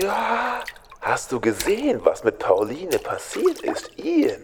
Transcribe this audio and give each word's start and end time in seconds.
Ja, 0.00 0.64
hast 1.02 1.32
du 1.32 1.40
gesehen, 1.40 2.02
was 2.02 2.24
mit 2.24 2.38
Pauline 2.38 2.98
passiert 2.98 3.60
ist, 3.60 3.98
Ian? 3.98 4.42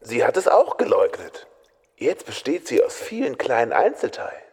Sie 0.00 0.24
hat 0.24 0.38
es 0.38 0.48
auch 0.48 0.78
geleugnet. 0.78 1.46
Jetzt 1.96 2.24
besteht 2.24 2.66
sie 2.66 2.82
aus 2.82 2.96
vielen 2.96 3.36
kleinen 3.36 3.74
Einzelteilen. 3.74 4.49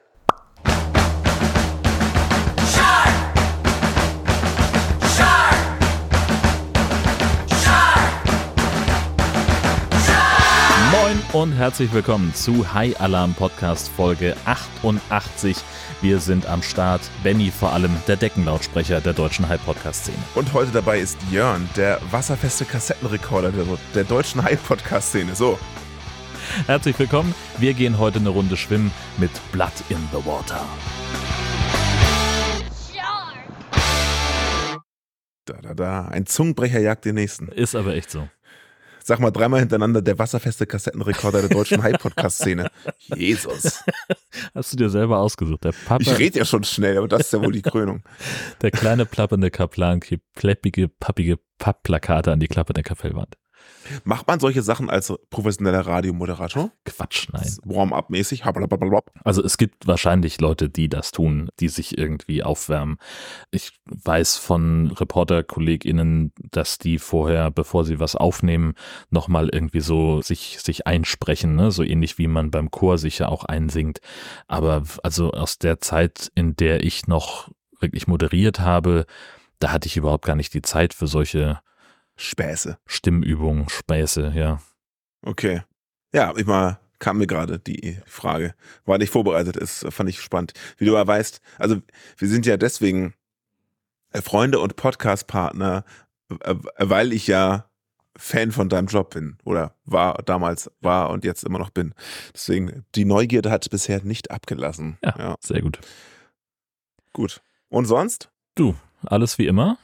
Und 11.34 11.52
herzlich 11.52 11.92
willkommen 11.94 12.34
zu 12.34 12.74
High 12.74 13.00
Alarm 13.02 13.34
Podcast 13.34 13.90
Folge 13.90 14.36
88. 14.46 15.58
Wir 16.02 16.20
sind 16.20 16.46
am 16.46 16.62
Start. 16.62 17.02
Benny 17.22 17.52
vor 17.52 17.74
allem, 17.74 17.92
der 18.08 18.16
Deckenlautsprecher 18.16 19.02
der 19.02 19.14
deutschen 19.14 19.48
High 19.48 19.64
Podcast 19.64 20.04
Szene. 20.04 20.18
Und 20.36 20.54
heute 20.54 20.72
dabei 20.72 21.00
ist 21.00 21.18
Jörn, 21.30 21.70
der 21.76 22.00
wasserfeste 22.12 22.64
Kassettenrekorder 22.64 23.52
der, 23.52 23.66
der 23.94 24.04
deutschen 24.06 24.42
High 24.42 24.62
Podcast 24.66 25.10
Szene. 25.10 25.36
So. 25.36 25.60
Herzlich 26.66 26.98
willkommen. 26.98 27.36
Wir 27.58 27.74
gehen 27.74 27.98
heute 27.98 28.20
eine 28.20 28.30
Runde 28.30 28.56
schwimmen 28.56 28.92
mit 29.18 29.32
Blood 29.52 29.74
in 29.90 30.00
the 30.14 30.26
Water. 30.26 30.66
Da, 35.46 35.54
da, 35.62 35.74
da. 35.74 36.08
Ein 36.08 36.26
Zungenbrecher 36.26 36.80
jagt 36.80 37.06
den 37.06 37.16
nächsten. 37.16 37.48
Ist 37.50 37.76
aber 37.76 37.96
echt 37.96 38.12
so. 38.12 38.28
Sag 39.08 39.22
mal 39.22 39.32
dreimal 39.32 39.62
hintereinander 39.62 40.02
der 40.02 40.20
wasserfeste 40.20 40.66
Kassettenrekorder 40.68 41.40
der 41.40 41.50
deutschen 41.50 41.82
High-Podcast-Szene. 41.82 42.70
Jesus. 43.16 43.82
Hast 44.54 44.74
du 44.74 44.76
dir 44.76 44.90
selber 44.90 45.20
ausgesucht. 45.20 45.64
Der 45.64 45.72
Papa, 45.72 46.02
Ich 46.02 46.20
rede 46.20 46.40
ja 46.40 46.44
schon 46.44 46.66
schnell, 46.66 46.98
aber 46.98 47.08
das 47.08 47.22
ist 47.22 47.32
ja 47.32 47.42
wohl 47.42 47.54
die 47.54 47.62
Krönung. 47.62 48.04
der 48.62 48.72
kleine 48.72 49.06
plappernde 49.06 49.50
Kaplan 49.50 50.02
klebt 50.02 50.26
pleppige, 50.36 50.90
pappige 50.90 51.40
Pappplakate 51.58 52.34
an 52.34 52.42
die 52.42 52.50
klappernde 52.50 52.84
Kapellwand. 52.84 53.38
Macht 54.04 54.28
man 54.28 54.40
solche 54.40 54.62
Sachen 54.62 54.90
als 54.90 55.14
professioneller 55.30 55.82
Radiomoderator? 55.82 56.72
Quatsch, 56.86 57.28
nein. 57.32 57.50
Warm-up-mäßig? 57.64 58.46
Also 59.24 59.44
es 59.44 59.58
gibt 59.58 59.88
wahrscheinlich 59.88 60.40
Leute, 60.42 60.70
die 60.70 60.90
das 60.90 61.12
tun, 61.12 61.50
die 61.60 61.70
sich 61.70 61.98
irgendwie 61.98 62.44
aufwärmen. 62.44 62.98
Ich 63.52 63.72
weiß 63.86 64.38
von 64.38 64.92
ReporterkollegInnen, 64.92 66.34
dass 66.52 66.78
die 66.78 67.00
vorher, 67.00 67.52
bevor 67.52 67.86
sie 67.86 68.00
was 68.00 68.16
aufnehmen, 68.16 68.74
nochmal 69.10 69.50
irgendwie 69.50 69.82
so 69.82 70.22
sich, 70.22 70.60
sich 70.62 70.88
einsprechen, 70.88 71.56
ne? 71.56 71.72
so 71.72 71.84
ähnlich 71.84 72.18
wie 72.18 72.28
man 72.28 72.52
beim 72.52 72.72
Chor 72.72 72.98
sich 72.98 73.20
ja 73.20 73.30
auch 73.30 73.46
einsingt. 73.46 74.00
Aber 74.48 74.84
also 75.04 75.32
aus 75.32 75.58
der 75.58 75.80
Zeit, 75.80 76.32
in 76.36 76.56
der 76.56 76.84
ich 76.84 77.08
noch 77.08 77.50
wirklich 77.80 78.08
moderiert 78.08 78.60
habe, 78.60 79.06
da 79.60 79.72
hatte 79.72 79.88
ich 79.88 79.98
überhaupt 79.98 80.26
gar 80.26 80.36
nicht 80.36 80.54
die 80.54 80.62
Zeit 80.62 80.94
für 80.94 81.08
solche 81.08 81.60
Späße. 82.18 82.78
Stimmübungen, 82.86 83.70
Späße, 83.70 84.34
ja. 84.36 84.62
Okay. 85.24 85.62
Ja, 86.14 86.34
ich 86.36 86.46
mal 86.46 86.80
kam 87.00 87.18
mir 87.18 87.28
gerade 87.28 87.60
die 87.60 88.00
Frage. 88.06 88.56
War 88.86 88.98
nicht 88.98 89.12
vorbereitet, 89.12 89.58
ist, 89.58 89.86
fand 89.90 90.10
ich 90.10 90.20
spannend. 90.22 90.54
Wie 90.78 90.86
du 90.86 90.94
ja 90.94 91.06
weißt, 91.06 91.42
also 91.58 91.82
wir 92.18 92.28
sind 92.28 92.46
ja 92.46 92.58
deswegen 92.58 93.14
äh, 94.12 94.22
Freunde 94.22 94.60
und 94.60 94.76
Podcast-Partner, 94.76 95.84
äh, 96.42 96.56
weil 96.78 97.14
ich 97.14 97.28
ja 97.28 97.70
Fan 98.18 98.52
von 98.52 98.68
deinem 98.68 98.88
Job 98.88 99.14
bin 99.14 99.38
oder 99.46 99.76
war 99.86 100.24
damals 100.26 100.72
war 100.82 101.12
und 101.12 101.24
jetzt 101.24 101.44
immer 101.44 101.60
noch 101.60 101.70
bin. 101.70 101.94
Deswegen, 102.34 102.84
die 102.96 103.06
Neugierde 103.06 103.52
hat 103.52 103.70
bisher 103.70 104.04
nicht 104.04 104.32
abgelassen. 104.32 104.98
Ja, 105.04 105.16
ja 105.20 105.36
sehr 105.40 105.62
gut. 105.62 105.80
gut. 107.14 107.42
Und 107.70 107.86
sonst? 107.86 108.32
Du, 108.56 108.76
alles 109.04 109.38
wie 109.38 109.46
immer. 109.46 109.78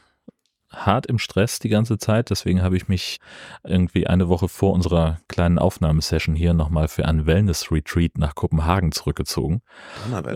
Hart 0.73 1.05
im 1.05 1.19
Stress 1.19 1.59
die 1.59 1.69
ganze 1.69 1.97
Zeit, 1.97 2.29
deswegen 2.29 2.61
habe 2.61 2.75
ich 2.75 2.87
mich 2.87 3.19
irgendwie 3.63 4.07
eine 4.07 4.27
Woche 4.27 4.49
vor 4.49 4.73
unserer 4.73 5.19
kleinen 5.27 5.59
Aufnahmesession 5.59 6.35
hier 6.35 6.53
nochmal 6.53 6.87
für 6.87 7.05
einen 7.05 7.25
Wellness-Retreat 7.25 8.17
nach 8.17 8.35
Kopenhagen 8.35 8.91
zurückgezogen. 8.91 9.61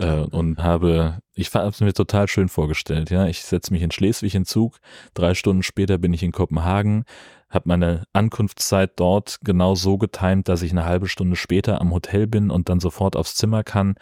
Äh, 0.00 0.20
und 0.36 0.62
habe, 0.62 1.18
ich 1.34 1.52
habe 1.54 1.68
es 1.68 1.80
mir 1.80 1.92
total 1.92 2.28
schön 2.28 2.48
vorgestellt, 2.48 3.10
ja, 3.10 3.26
ich 3.26 3.42
setze 3.42 3.72
mich 3.72 3.82
in 3.82 3.90
Schleswig 3.90 4.34
in 4.34 4.44
Zug, 4.44 4.78
drei 5.14 5.34
Stunden 5.34 5.62
später 5.62 5.98
bin 5.98 6.12
ich 6.12 6.22
in 6.22 6.32
Kopenhagen, 6.32 7.04
habe 7.50 7.68
meine 7.68 8.04
Ankunftszeit 8.12 8.92
dort 8.96 9.38
genau 9.42 9.74
so 9.74 9.98
getimt, 9.98 10.48
dass 10.48 10.62
ich 10.62 10.70
eine 10.70 10.84
halbe 10.84 11.08
Stunde 11.08 11.36
später 11.36 11.80
am 11.80 11.92
Hotel 11.92 12.26
bin 12.26 12.50
und 12.50 12.68
dann 12.68 12.80
sofort 12.80 13.16
aufs 13.16 13.34
Zimmer 13.34 13.64
kann. 13.64 13.94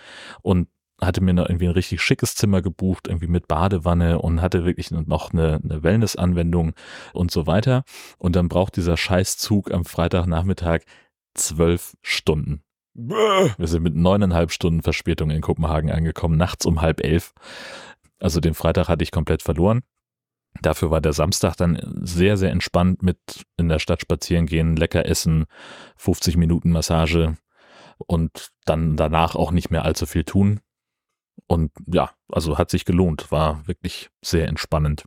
Und 0.42 0.68
hatte 1.00 1.22
mir 1.22 1.34
noch 1.34 1.48
irgendwie 1.48 1.66
ein 1.66 1.72
richtig 1.72 2.00
schickes 2.00 2.34
Zimmer 2.34 2.62
gebucht, 2.62 3.06
irgendwie 3.08 3.26
mit 3.26 3.48
Badewanne 3.48 4.18
und 4.18 4.40
hatte 4.40 4.64
wirklich 4.64 4.90
noch 4.90 5.32
eine, 5.32 5.60
eine 5.62 5.82
Wellness-Anwendung 5.82 6.72
und 7.12 7.30
so 7.30 7.46
weiter. 7.46 7.84
Und 8.18 8.36
dann 8.36 8.48
braucht 8.48 8.76
dieser 8.76 8.96
Scheißzug 8.96 9.72
am 9.72 9.84
Freitagnachmittag 9.84 10.80
zwölf 11.34 11.96
Stunden. 12.02 12.62
Wir 12.94 13.66
sind 13.66 13.82
mit 13.82 13.94
neuneinhalb 13.94 14.50
Stunden 14.50 14.82
Verspätung 14.82 15.28
in 15.28 15.42
Kopenhagen 15.42 15.90
angekommen, 15.90 16.38
nachts 16.38 16.64
um 16.64 16.80
halb 16.80 17.04
elf. 17.04 17.34
Also 18.18 18.40
den 18.40 18.54
Freitag 18.54 18.88
hatte 18.88 19.02
ich 19.02 19.10
komplett 19.10 19.42
verloren. 19.42 19.82
Dafür 20.62 20.90
war 20.90 21.02
der 21.02 21.12
Samstag 21.12 21.56
dann 21.56 21.78
sehr, 22.00 22.38
sehr 22.38 22.50
entspannt 22.50 23.02
mit 23.02 23.18
in 23.58 23.68
der 23.68 23.78
Stadt 23.78 24.00
spazieren 24.00 24.46
gehen, 24.46 24.76
lecker 24.76 25.04
essen, 25.04 25.44
50 25.98 26.38
Minuten 26.38 26.70
Massage 26.70 27.36
und 27.98 28.50
dann 28.64 28.96
danach 28.96 29.34
auch 29.34 29.50
nicht 29.50 29.70
mehr 29.70 29.84
allzu 29.84 30.06
viel 30.06 30.24
tun. 30.24 30.60
Und 31.48 31.70
ja, 31.86 32.10
also 32.30 32.58
hat 32.58 32.70
sich 32.70 32.84
gelohnt, 32.84 33.30
war 33.30 33.66
wirklich 33.66 34.10
sehr 34.24 34.48
entspannend. 34.48 35.04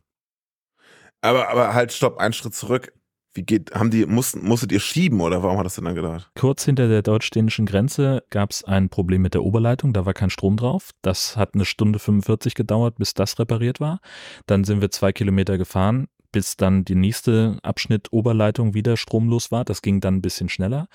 Aber, 1.20 1.48
aber 1.48 1.74
halt, 1.74 1.92
stopp, 1.92 2.18
einen 2.18 2.32
Schritt 2.32 2.54
zurück. 2.54 2.92
Wie 3.32 3.42
geht, 3.42 3.72
haben 3.74 3.90
die, 3.90 4.06
mussten, 4.06 4.44
musstet 4.44 4.72
ihr 4.72 4.80
schieben 4.80 5.20
oder 5.20 5.42
warum 5.42 5.58
hat 5.58 5.64
das 5.64 5.76
denn 5.76 5.84
dann 5.84 5.94
gedauert? 5.94 6.30
Kurz 6.34 6.64
hinter 6.64 6.88
der 6.88 7.02
deutsch-dänischen 7.02 7.64
Grenze 7.64 8.24
gab 8.30 8.50
es 8.50 8.64
ein 8.64 8.88
Problem 8.88 9.22
mit 9.22 9.34
der 9.34 9.44
Oberleitung, 9.44 9.92
da 9.92 10.04
war 10.04 10.14
kein 10.14 10.30
Strom 10.30 10.56
drauf. 10.56 10.90
Das 11.02 11.36
hat 11.36 11.54
eine 11.54 11.64
Stunde 11.64 12.00
45 12.00 12.54
gedauert, 12.54 12.96
bis 12.98 13.14
das 13.14 13.38
repariert 13.38 13.78
war. 13.78 14.00
Dann 14.46 14.64
sind 14.64 14.80
wir 14.80 14.90
zwei 14.90 15.12
Kilometer 15.12 15.58
gefahren, 15.58 16.08
bis 16.32 16.56
dann 16.56 16.84
die 16.84 16.96
nächste 16.96 17.58
Abschnitt 17.62 18.12
Oberleitung 18.12 18.74
wieder 18.74 18.96
stromlos 18.96 19.52
war. 19.52 19.64
Das 19.64 19.80
ging 19.80 20.00
dann 20.00 20.16
ein 20.16 20.22
bisschen 20.22 20.48
schneller. 20.48 20.88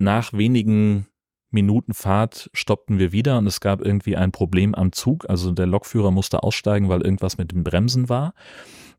Nach 0.00 0.32
wenigen 0.32 1.06
Minuten 1.50 1.94
Fahrt 1.94 2.50
stoppten 2.52 2.98
wir 2.98 3.12
wieder 3.12 3.38
und 3.38 3.46
es 3.46 3.60
gab 3.60 3.80
irgendwie 3.80 4.16
ein 4.16 4.32
Problem 4.32 4.74
am 4.74 4.92
Zug. 4.92 5.28
Also 5.28 5.52
der 5.52 5.66
Lokführer 5.66 6.10
musste 6.10 6.42
aussteigen, 6.42 6.88
weil 6.88 7.02
irgendwas 7.02 7.38
mit 7.38 7.52
den 7.52 7.64
Bremsen 7.64 8.08
war. 8.08 8.34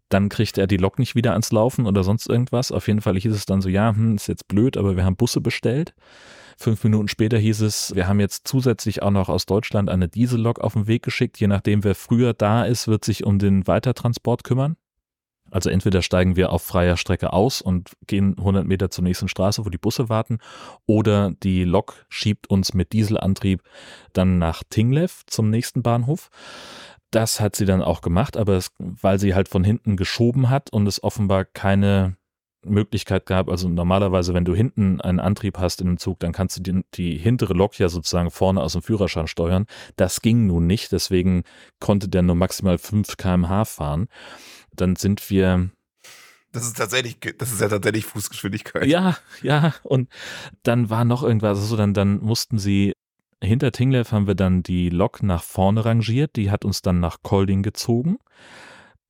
Dann 0.10 0.30
kriegte 0.30 0.62
er 0.62 0.68
die 0.68 0.78
Lok 0.78 0.98
nicht 0.98 1.14
wieder 1.14 1.34
ans 1.34 1.52
Laufen 1.52 1.86
oder 1.86 2.04
sonst 2.04 2.28
irgendwas. 2.28 2.72
Auf 2.72 2.88
jeden 2.88 3.02
Fall 3.02 3.18
hieß 3.20 3.32
es 3.32 3.46
dann 3.46 3.62
so, 3.62 3.70
ja, 3.70 3.96
hm, 3.96 4.16
ist 4.16 4.28
jetzt 4.28 4.48
blöd, 4.48 4.76
aber 4.76 4.96
wir 4.96 5.06
haben 5.06 5.16
Busse 5.16 5.40
bestellt. 5.40 5.94
Fünf 6.58 6.84
Minuten 6.84 7.08
später 7.08 7.38
hieß 7.38 7.62
es, 7.62 7.96
wir 7.96 8.08
haben 8.08 8.20
jetzt 8.20 8.48
zusätzlich 8.48 9.02
auch 9.04 9.12
noch 9.12 9.30
aus 9.30 9.46
Deutschland 9.46 9.90
eine 9.90 10.10
Diesellok 10.10 10.60
auf 10.60 10.74
den 10.74 10.88
Weg 10.88 11.04
geschickt. 11.04 11.40
Je 11.40 11.48
nachdem, 11.48 11.84
wer 11.84 11.96
früher 11.96 12.34
da 12.34 12.66
ist, 12.66 12.88
wird 12.88 13.06
sich 13.06 13.24
um 13.24 13.40
den 13.40 13.68
Weitertransport 13.68 14.44
kümmern. 14.44 14.76
Also 15.52 15.70
entweder 15.70 16.02
steigen 16.02 16.36
wir 16.36 16.52
auf 16.52 16.64
freier 16.64 16.98
Strecke 16.98 17.34
aus 17.34 17.62
und 17.62 17.92
gehen 18.08 18.36
100 18.38 18.66
Meter 18.66 18.90
zur 18.90 19.04
nächsten 19.04 19.28
Straße, 19.28 19.66
wo 19.66 19.70
die 19.70 19.78
Busse 19.78 20.10
warten, 20.10 20.40
oder 20.86 21.32
die 21.44 21.64
Lok 21.64 22.06
schiebt 22.10 22.50
uns 22.50 22.74
mit 22.74 22.94
Dieselantrieb 22.94 23.62
dann 24.14 24.38
nach 24.38 24.64
Tinglev 24.70 25.24
zum 25.28 25.50
nächsten 25.50 25.82
Bahnhof. 25.82 26.30
Das 27.12 27.40
hat 27.40 27.56
sie 27.56 27.66
dann 27.66 27.82
auch 27.82 28.02
gemacht, 28.02 28.38
aber 28.38 28.54
es, 28.54 28.72
weil 28.78 29.20
sie 29.20 29.34
halt 29.34 29.50
von 29.50 29.64
hinten 29.64 29.98
geschoben 29.98 30.50
hat 30.50 30.72
und 30.72 30.88
es 30.88 31.02
offenbar 31.02 31.46
keine 31.46 32.19
Möglichkeit 32.70 33.26
gab, 33.26 33.50
also 33.50 33.68
normalerweise, 33.70 34.34
wenn 34.34 34.46
du 34.46 34.56
hinten 34.56 35.02
einen 35.02 35.20
Antrieb 35.20 35.58
hast 35.58 35.82
in 35.82 35.88
einem 35.88 35.98
Zug, 35.98 36.20
dann 36.20 36.32
kannst 36.32 36.58
du 36.58 36.62
die, 36.62 36.82
die 36.94 37.18
hintere 37.18 37.54
Lok 37.54 37.78
ja 37.80 37.90
sozusagen 37.90 38.32
vorne 38.32 38.62
aus 38.62 38.74
dem 38.74 38.82
Führerschein 38.82 39.28
steuern. 39.28 39.66
Das 39.96 40.22
ging 40.22 40.48
nun 40.48 40.68
nicht, 40.68 40.92
deswegen 40.92 41.44
konnte 41.80 42.08
der 42.08 42.22
nur 42.22 42.36
maximal 42.36 42.78
5 42.78 43.18
kmh 43.18 43.66
fahren. 43.66 44.08
Dann 44.76 44.96
sind 44.96 45.30
wir 45.30 45.70
Das 46.52 46.66
ist 46.66 46.78
tatsächlich, 46.78 47.20
das 47.38 47.52
ist 47.52 47.62
ja 47.62 47.70
tatsächlich 47.70 48.06
Fußgeschwindigkeit. 48.06 48.86
Ja, 48.86 49.18
ja. 49.42 49.74
Und 49.84 50.10
dann 50.64 50.90
war 50.90 51.06
noch 51.06 51.24
irgendwas, 51.24 51.60
also 51.60 51.78
dann, 51.78 51.94
dann 51.94 52.20
mussten 52.22 52.58
sie, 52.58 52.94
hinter 53.42 53.72
Tinglev 53.72 54.12
haben 54.12 54.28
wir 54.28 54.36
dann 54.36 54.64
die 54.64 54.90
Lok 54.90 55.24
nach 55.24 55.44
vorne 55.44 55.86
rangiert, 55.86 56.36
die 56.36 56.52
hat 56.52 56.66
uns 56.66 56.82
dann 56.82 57.00
nach 57.00 57.18
Kolding 57.22 57.64
gezogen. 57.64 58.18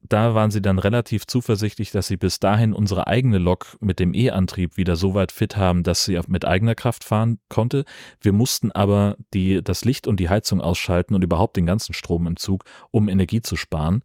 Da 0.10 0.34
waren 0.34 0.50
sie 0.50 0.62
dann 0.62 0.80
relativ 0.80 1.28
zuversichtlich, 1.28 1.92
dass 1.92 2.08
sie 2.08 2.18
bis 2.18 2.40
dahin 2.40 2.74
unsere 2.74 3.06
eigene 3.06 3.38
Lok 3.38 3.78
mit 3.80 4.00
dem 4.00 4.16
E-Antrieb 4.16 4.76
wieder 4.76 4.96
so 4.96 5.14
weit 5.14 5.32
fit 5.32 5.56
haben, 5.56 5.84
dass 5.84 6.04
sie 6.04 6.20
mit 6.28 6.46
eigener 6.46 6.74
Kraft 6.74 7.04
fahren 7.04 7.40
konnte. 7.48 7.86
Wir 8.20 8.34
mussten 8.34 8.72
aber 8.72 9.18
die, 9.36 9.64
das 9.64 9.86
Licht 9.86 10.08
und 10.08 10.20
die 10.20 10.28
Heizung 10.28 10.62
ausschalten 10.62 11.14
und 11.14 11.24
überhaupt 11.24 11.58
den 11.58 11.68
ganzen 11.68 11.94
Strom 11.94 12.26
im 12.26 12.38
Zug, 12.38 12.64
um 12.90 13.08
Energie 13.08 13.44
zu 13.44 13.56
sparen. 13.56 14.04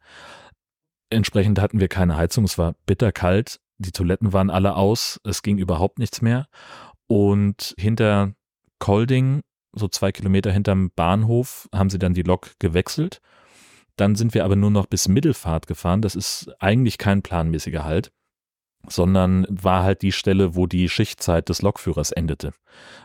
Entsprechend 1.08 1.58
hatten 1.58 1.80
wir 1.80 1.88
keine 1.88 2.16
Heizung, 2.18 2.44
es 2.44 2.58
war 2.58 2.74
bitterkalt, 2.84 3.60
die 3.78 3.92
Toiletten 3.92 4.34
waren 4.34 4.50
alle 4.50 4.76
aus, 4.76 5.20
es 5.24 5.42
ging 5.42 5.56
überhaupt 5.56 5.98
nichts 5.98 6.20
mehr. 6.20 6.48
Und 7.06 7.74
hinter 7.78 8.34
Kolding, 8.78 9.40
so 9.72 9.88
zwei 9.88 10.12
Kilometer 10.12 10.52
hinterm 10.52 10.90
Bahnhof, 10.94 11.68
haben 11.74 11.88
sie 11.88 11.98
dann 11.98 12.12
die 12.12 12.22
Lok 12.22 12.52
gewechselt. 12.58 13.20
Dann 13.96 14.14
sind 14.17 14.35
wir 14.35 14.44
aber 14.44 14.56
nur 14.56 14.70
noch 14.70 14.87
bis 14.87 15.08
Mittelfahrt 15.08 15.67
gefahren. 15.67 16.02
Das 16.02 16.14
ist 16.14 16.50
eigentlich 16.58 16.99
kein 16.99 17.23
planmäßiger 17.23 17.85
Halt 17.85 18.12
sondern 18.88 19.46
war 19.49 19.82
halt 19.82 20.02
die 20.02 20.12
Stelle, 20.12 20.55
wo 20.55 20.67
die 20.67 20.88
Schichtzeit 20.88 21.49
des 21.49 21.62
Lokführers 21.62 22.12
endete, 22.12 22.52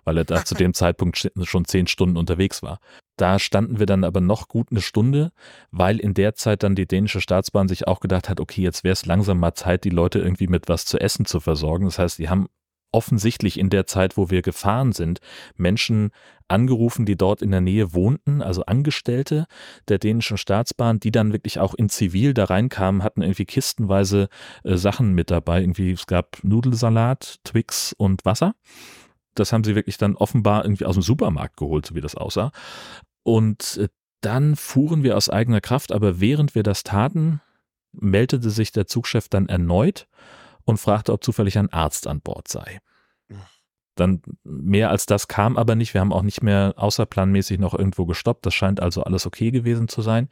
weil 0.03 0.17
er 0.17 0.25
da 0.25 0.43
zu 0.43 0.55
dem 0.55 0.73
Zeitpunkt 0.73 1.31
schon 1.43 1.65
zehn 1.65 1.87
Stunden 1.87 2.17
unterwegs 2.17 2.61
war. 2.63 2.79
Da 3.17 3.37
standen 3.39 3.79
wir 3.79 3.85
dann 3.85 4.03
aber 4.03 4.21
noch 4.21 4.47
gut 4.47 4.67
eine 4.71 4.81
Stunde, 4.81 5.31
weil 5.71 5.99
in 5.99 6.13
der 6.13 6.35
Zeit 6.35 6.63
dann 6.63 6.75
die 6.75 6.87
dänische 6.87 7.21
Staatsbahn 7.21 7.67
sich 7.67 7.87
auch 7.87 7.99
gedacht 7.99 8.29
hat, 8.29 8.39
okay, 8.39 8.61
jetzt 8.61 8.83
wäre 8.83 8.93
es 8.93 9.05
langsam 9.05 9.39
mal 9.39 9.53
Zeit, 9.53 9.83
die 9.83 9.89
Leute 9.89 10.19
irgendwie 10.19 10.47
mit 10.47 10.69
was 10.69 10.85
zu 10.85 10.99
essen 10.99 11.25
zu 11.25 11.39
versorgen. 11.39 11.85
Das 11.85 11.99
heißt, 11.99 12.17
die 12.17 12.29
haben 12.29 12.47
offensichtlich 12.91 13.59
in 13.59 13.69
der 13.69 13.85
Zeit, 13.85 14.17
wo 14.17 14.29
wir 14.29 14.41
gefahren 14.41 14.91
sind, 14.91 15.19
Menschen 15.55 16.11
angerufen, 16.47 17.05
die 17.05 17.15
dort 17.15 17.41
in 17.41 17.51
der 17.51 17.61
Nähe 17.61 17.93
wohnten, 17.93 18.41
also 18.41 18.65
Angestellte 18.65 19.45
der 19.87 19.99
dänischen 19.99 20.37
Staatsbahn, 20.37 20.99
die 20.99 21.11
dann 21.11 21.31
wirklich 21.31 21.59
auch 21.59 21.73
in 21.75 21.89
Zivil 21.89 22.33
da 22.33 22.45
reinkamen, 22.45 23.03
hatten 23.03 23.21
irgendwie 23.21 23.45
kistenweise 23.45 24.29
äh, 24.63 24.75
Sachen 24.75 25.13
mit 25.13 25.29
dabei. 25.31 25.61
Irgendwie, 25.61 25.91
es 25.91 26.07
gab 26.07 26.43
Nudelsalat, 26.43 27.39
Twix 27.43 27.93
und 27.93 28.25
Wasser. 28.25 28.55
Das 29.35 29.53
haben 29.53 29.63
sie 29.63 29.75
wirklich 29.75 29.97
dann 29.97 30.15
offenbar 30.15 30.65
irgendwie 30.65 30.85
aus 30.85 30.95
dem 30.95 31.03
Supermarkt 31.03 31.57
geholt, 31.57 31.85
so 31.85 31.95
wie 31.95 32.01
das 32.01 32.15
aussah. 32.15 32.51
Und 33.23 33.77
äh, 33.77 33.89
dann 34.21 34.55
fuhren 34.55 35.03
wir 35.03 35.15
aus 35.15 35.29
eigener 35.29 35.61
Kraft, 35.61 35.91
aber 35.91 36.19
während 36.19 36.55
wir 36.55 36.63
das 36.63 36.83
taten, 36.83 37.41
meldete 37.91 38.49
sich 38.49 38.71
der 38.71 38.87
Zugchef 38.87 39.29
dann 39.29 39.47
erneut 39.47 40.07
und 40.65 40.77
fragte, 40.77 41.13
ob 41.13 41.23
zufällig 41.23 41.57
ein 41.57 41.71
Arzt 41.71 42.07
an 42.07 42.21
Bord 42.21 42.47
sei. 42.47 42.79
Dann 43.95 44.21
mehr 44.43 44.89
als 44.89 45.05
das 45.05 45.27
kam 45.27 45.57
aber 45.57 45.75
nicht. 45.75 45.93
Wir 45.93 46.01
haben 46.01 46.13
auch 46.13 46.21
nicht 46.21 46.41
mehr 46.41 46.73
außerplanmäßig 46.77 47.59
noch 47.59 47.73
irgendwo 47.73 48.05
gestoppt. 48.05 48.45
Das 48.45 48.53
scheint 48.53 48.79
also 48.79 49.03
alles 49.03 49.25
okay 49.25 49.51
gewesen 49.51 49.87
zu 49.87 50.01
sein. 50.01 50.29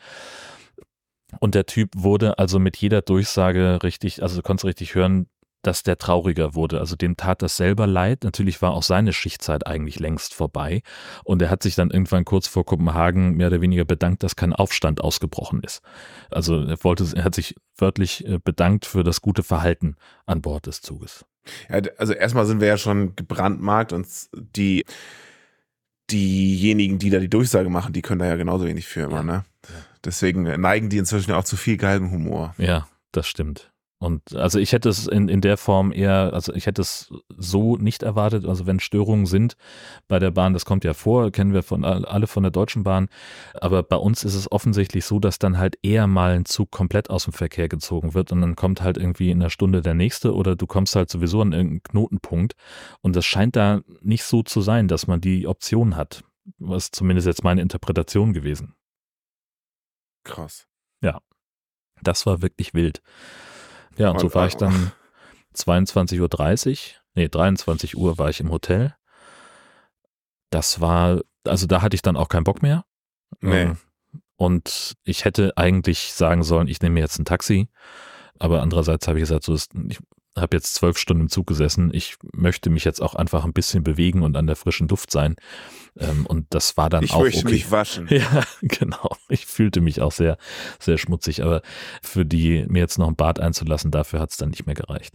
Und 1.40 1.56
der 1.56 1.66
Typ 1.66 1.90
wurde 1.96 2.40
also 2.40 2.60
mit 2.60 2.78
jeder 2.78 3.02
Durchsage 3.02 3.80
richtig, 3.84 4.24
also 4.24 4.38
du 4.38 4.42
konntest 4.42 4.66
richtig 4.66 4.96
hören, 4.96 5.28
dass 5.62 5.84
der 5.84 5.98
trauriger 5.98 6.56
wurde. 6.56 6.80
Also 6.80 6.96
dem 6.96 7.18
tat 7.18 7.42
das 7.42 7.58
selber 7.58 7.88
leid. 7.88 8.24
Natürlich 8.24 8.62
war 8.62 8.72
auch 8.72 8.84
seine 8.84 9.14
Schichtzeit 9.14 9.68
eigentlich 9.68 10.00
längst 10.00 10.34
vorbei. 10.34 10.82
Und 11.24 11.42
er 11.42 11.50
hat 11.50 11.64
sich 11.64 11.76
dann 11.76 11.92
irgendwann 11.92 12.26
kurz 12.26 12.48
vor 12.48 12.66
Kopenhagen 12.66 13.36
mehr 13.36 13.48
oder 13.48 13.62
weniger 13.62 13.86
bedankt, 13.86 14.24
dass 14.24 14.36
kein 14.36 14.54
Aufstand 14.54 15.02
ausgebrochen 15.02 15.62
ist. 15.64 15.82
Also 16.30 16.64
er 16.64 16.84
wollte, 16.84 17.06
er 17.16 17.24
hat 17.24 17.36
sich 17.36 17.56
wörtlich 17.78 18.26
äh, 18.28 18.40
bedankt 18.44 18.86
für 18.86 19.04
das 19.04 19.22
gute 19.22 19.44
Verhalten 19.44 19.96
an 20.26 20.42
Bord 20.42 20.68
des 20.68 20.82
Zuges. 20.82 21.26
Ja, 21.70 21.82
also 21.98 22.14
erstmal 22.14 22.46
sind 22.46 22.62
wir 22.62 22.68
ja 22.68 22.78
schon 22.78 23.16
gebrandmarkt 23.16 23.94
und 23.94 24.08
die 24.34 24.86
diejenigen, 26.12 27.00
die 27.00 27.10
da 27.10 27.20
die 27.20 27.30
Durchsage 27.30 27.70
machen, 27.70 27.94
die 27.94 28.02
können 28.02 28.20
da 28.20 28.26
ja 28.26 28.36
genauso 28.36 28.66
wenig 28.66 28.88
für 28.88 29.02
immer, 29.02 29.24
ne? 29.24 29.44
Deswegen 30.06 30.44
neigen 30.44 30.90
die 30.90 30.98
inzwischen 30.98 31.34
auch 31.34 31.44
zu 31.44 31.58
viel 31.58 31.76
Galgenhumor. 31.76 32.56
Ja, 32.58 32.88
das 33.12 33.28
stimmt. 33.28 33.72
Und 34.00 34.36
also 34.36 34.60
ich 34.60 34.74
hätte 34.74 34.90
es 34.90 35.08
in, 35.08 35.28
in 35.28 35.42
der 35.42 35.58
Form 35.58 35.92
eher, 35.92 36.32
also 36.32 36.54
ich 36.54 36.68
hätte 36.68 36.84
es 36.84 37.12
so 37.36 37.78
nicht 37.78 38.04
erwartet, 38.04 38.46
also 38.46 38.68
wenn 38.68 38.80
Störungen 38.80 39.26
sind 39.26 39.56
bei 40.08 40.20
der 40.20 40.30
Bahn, 40.30 40.54
das 40.54 40.66
kommt 40.66 40.84
ja 40.84 40.94
vor, 40.94 41.32
kennen 41.32 41.52
wir 41.54 41.64
von 41.64 41.84
alle 41.84 42.28
von 42.28 42.44
der 42.44 42.52
Deutschen 42.52 42.84
Bahn, 42.84 43.10
aber 43.56 43.82
bei 43.82 43.96
uns 43.96 44.24
ist 44.24 44.36
es 44.36 44.52
offensichtlich 44.52 45.06
so, 45.06 45.20
dass 45.20 45.40
dann 45.40 45.58
halt 45.58 45.80
eher 45.82 46.06
mal 46.06 46.34
ein 46.34 46.46
Zug 46.46 46.70
komplett 46.70 47.10
aus 47.10 47.24
dem 47.24 47.34
Verkehr 47.34 47.70
gezogen 47.70 48.14
wird 48.14 48.32
und 48.32 48.42
dann 48.42 48.56
kommt 48.56 48.82
halt 48.82 48.98
irgendwie 48.98 49.32
in 49.32 49.42
einer 49.42 49.50
Stunde 49.50 49.82
der 49.82 49.96
nächste 49.96 50.36
oder 50.36 50.56
du 50.56 50.68
kommst 50.68 50.96
halt 50.96 51.10
sowieso 51.10 51.42
an 51.42 51.54
irgendeinen 51.54 51.82
Knotenpunkt 51.82 52.54
und 53.02 53.16
das 53.16 53.26
scheint 53.26 53.56
da 53.56 53.82
nicht 54.02 54.24
so 54.24 54.44
zu 54.44 54.62
sein, 54.62 54.88
dass 54.88 55.08
man 55.08 55.22
die 55.22 55.48
Option 55.48 55.96
hat, 55.96 56.24
was 56.60 56.92
zumindest 56.92 57.26
jetzt 57.26 57.44
meine 57.44 57.62
Interpretation 57.62 58.34
gewesen. 58.34 58.76
Krass. 60.24 60.68
Ja, 61.02 61.20
das 62.04 62.28
war 62.28 62.44
wirklich 62.44 62.76
wild. 62.76 63.02
Ja, 63.98 64.12
und 64.12 64.20
so 64.20 64.34
war 64.34 64.48
ich 64.48 64.56
dann 64.56 64.92
22.30 65.56 66.70
Uhr, 66.70 66.78
nee, 67.16 67.28
23 67.28 67.98
Uhr 67.98 68.18
war 68.18 68.30
ich 68.30 68.40
im 68.40 68.52
Hotel. 68.52 68.96
Das 70.50 70.80
war, 70.80 71.22
also 71.46 71.68
da 71.68 71.82
hatte 71.82 71.96
ich 71.96 72.02
dann 72.02 72.16
auch 72.16 72.30
keinen 72.30 72.44
Bock 72.44 72.62
mehr. 72.62 72.86
Nee. 73.42 73.64
Ähm, 73.64 73.78
und 74.38 74.94
ich 75.04 75.26
hätte 75.26 75.54
eigentlich 75.58 76.14
sagen 76.14 76.44
sollen, 76.44 76.68
ich 76.68 76.82
nehme 76.82 76.94
mir 76.94 77.00
jetzt 77.02 77.20
ein 77.20 77.26
Taxi. 77.26 77.70
Aber 78.40 78.62
andererseits 78.62 79.08
habe 79.08 79.18
ich 79.18 79.24
gesagt, 79.24 79.44
so 79.44 79.54
ist, 79.54 79.72
ich 79.90 80.00
habe 80.38 80.56
jetzt 80.56 80.76
zwölf 80.76 80.98
Stunden 80.98 81.24
im 81.24 81.30
Zug 81.30 81.48
gesessen. 81.48 81.92
Ich 81.94 82.18
möchte 82.34 82.70
mich 82.70 82.84
jetzt 82.84 83.02
auch 83.02 83.16
einfach 83.16 83.46
ein 83.46 83.54
bisschen 83.54 83.84
bewegen 83.84 84.24
und 84.24 84.36
an 84.38 84.48
der 84.48 84.56
frischen 84.56 84.88
Luft 84.88 85.12
sein. 85.12 85.36
Ähm, 86.00 86.26
und 86.26 86.48
das 86.52 86.78
war 86.78 86.90
dann 86.90 87.04
ich 87.04 87.12
auch. 87.12 87.26
Ich 87.26 87.36
möchte 87.36 87.48
okay. 87.48 87.54
mich 87.54 87.72
waschen. 87.72 88.08
Ja, 88.12 88.44
genau. 88.62 89.16
Ich 89.30 89.46
fühlte 89.46 89.82
mich 89.82 90.02
auch 90.02 90.12
sehr, 90.12 90.38
sehr 90.80 90.98
schmutzig. 90.98 91.44
Aber 91.44 91.62
für 92.02 92.26
die, 92.26 92.66
mir 92.68 92.80
jetzt 92.80 92.98
noch 92.98 93.08
ein 93.08 93.16
Bad 93.16 93.40
einzulassen, 93.40 93.92
dafür 93.92 94.20
hat 94.20 94.32
es 94.32 94.38
dann 94.38 94.50
nicht 94.50 94.66
mehr 94.66 94.76
gereicht. 94.76 95.14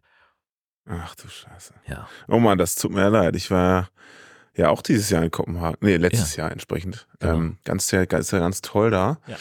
Ach 0.86 1.14
du 1.14 1.28
Scheiße. 1.28 1.74
Ja. 1.86 2.08
Oh 2.28 2.38
Mann, 2.38 2.58
das 2.58 2.74
tut 2.74 2.92
mir 2.92 3.08
leid. 3.08 3.36
Ich 3.36 3.50
war 3.50 3.88
ja 4.54 4.69
auch 4.69 4.82
dieses 4.82 5.10
Jahr 5.10 5.22
in 5.22 5.30
Kopenhagen. 5.30 5.78
Nee, 5.80 5.96
letztes 5.96 6.36
ja. 6.36 6.44
Jahr 6.44 6.52
entsprechend. 6.52 7.06
Genau. 7.20 7.34
Ähm, 7.34 7.58
ganz, 7.64 7.90
ganz, 7.90 8.30
ganz 8.30 8.60
toll 8.60 8.90
da. 8.90 9.19
Ja. 9.26 9.36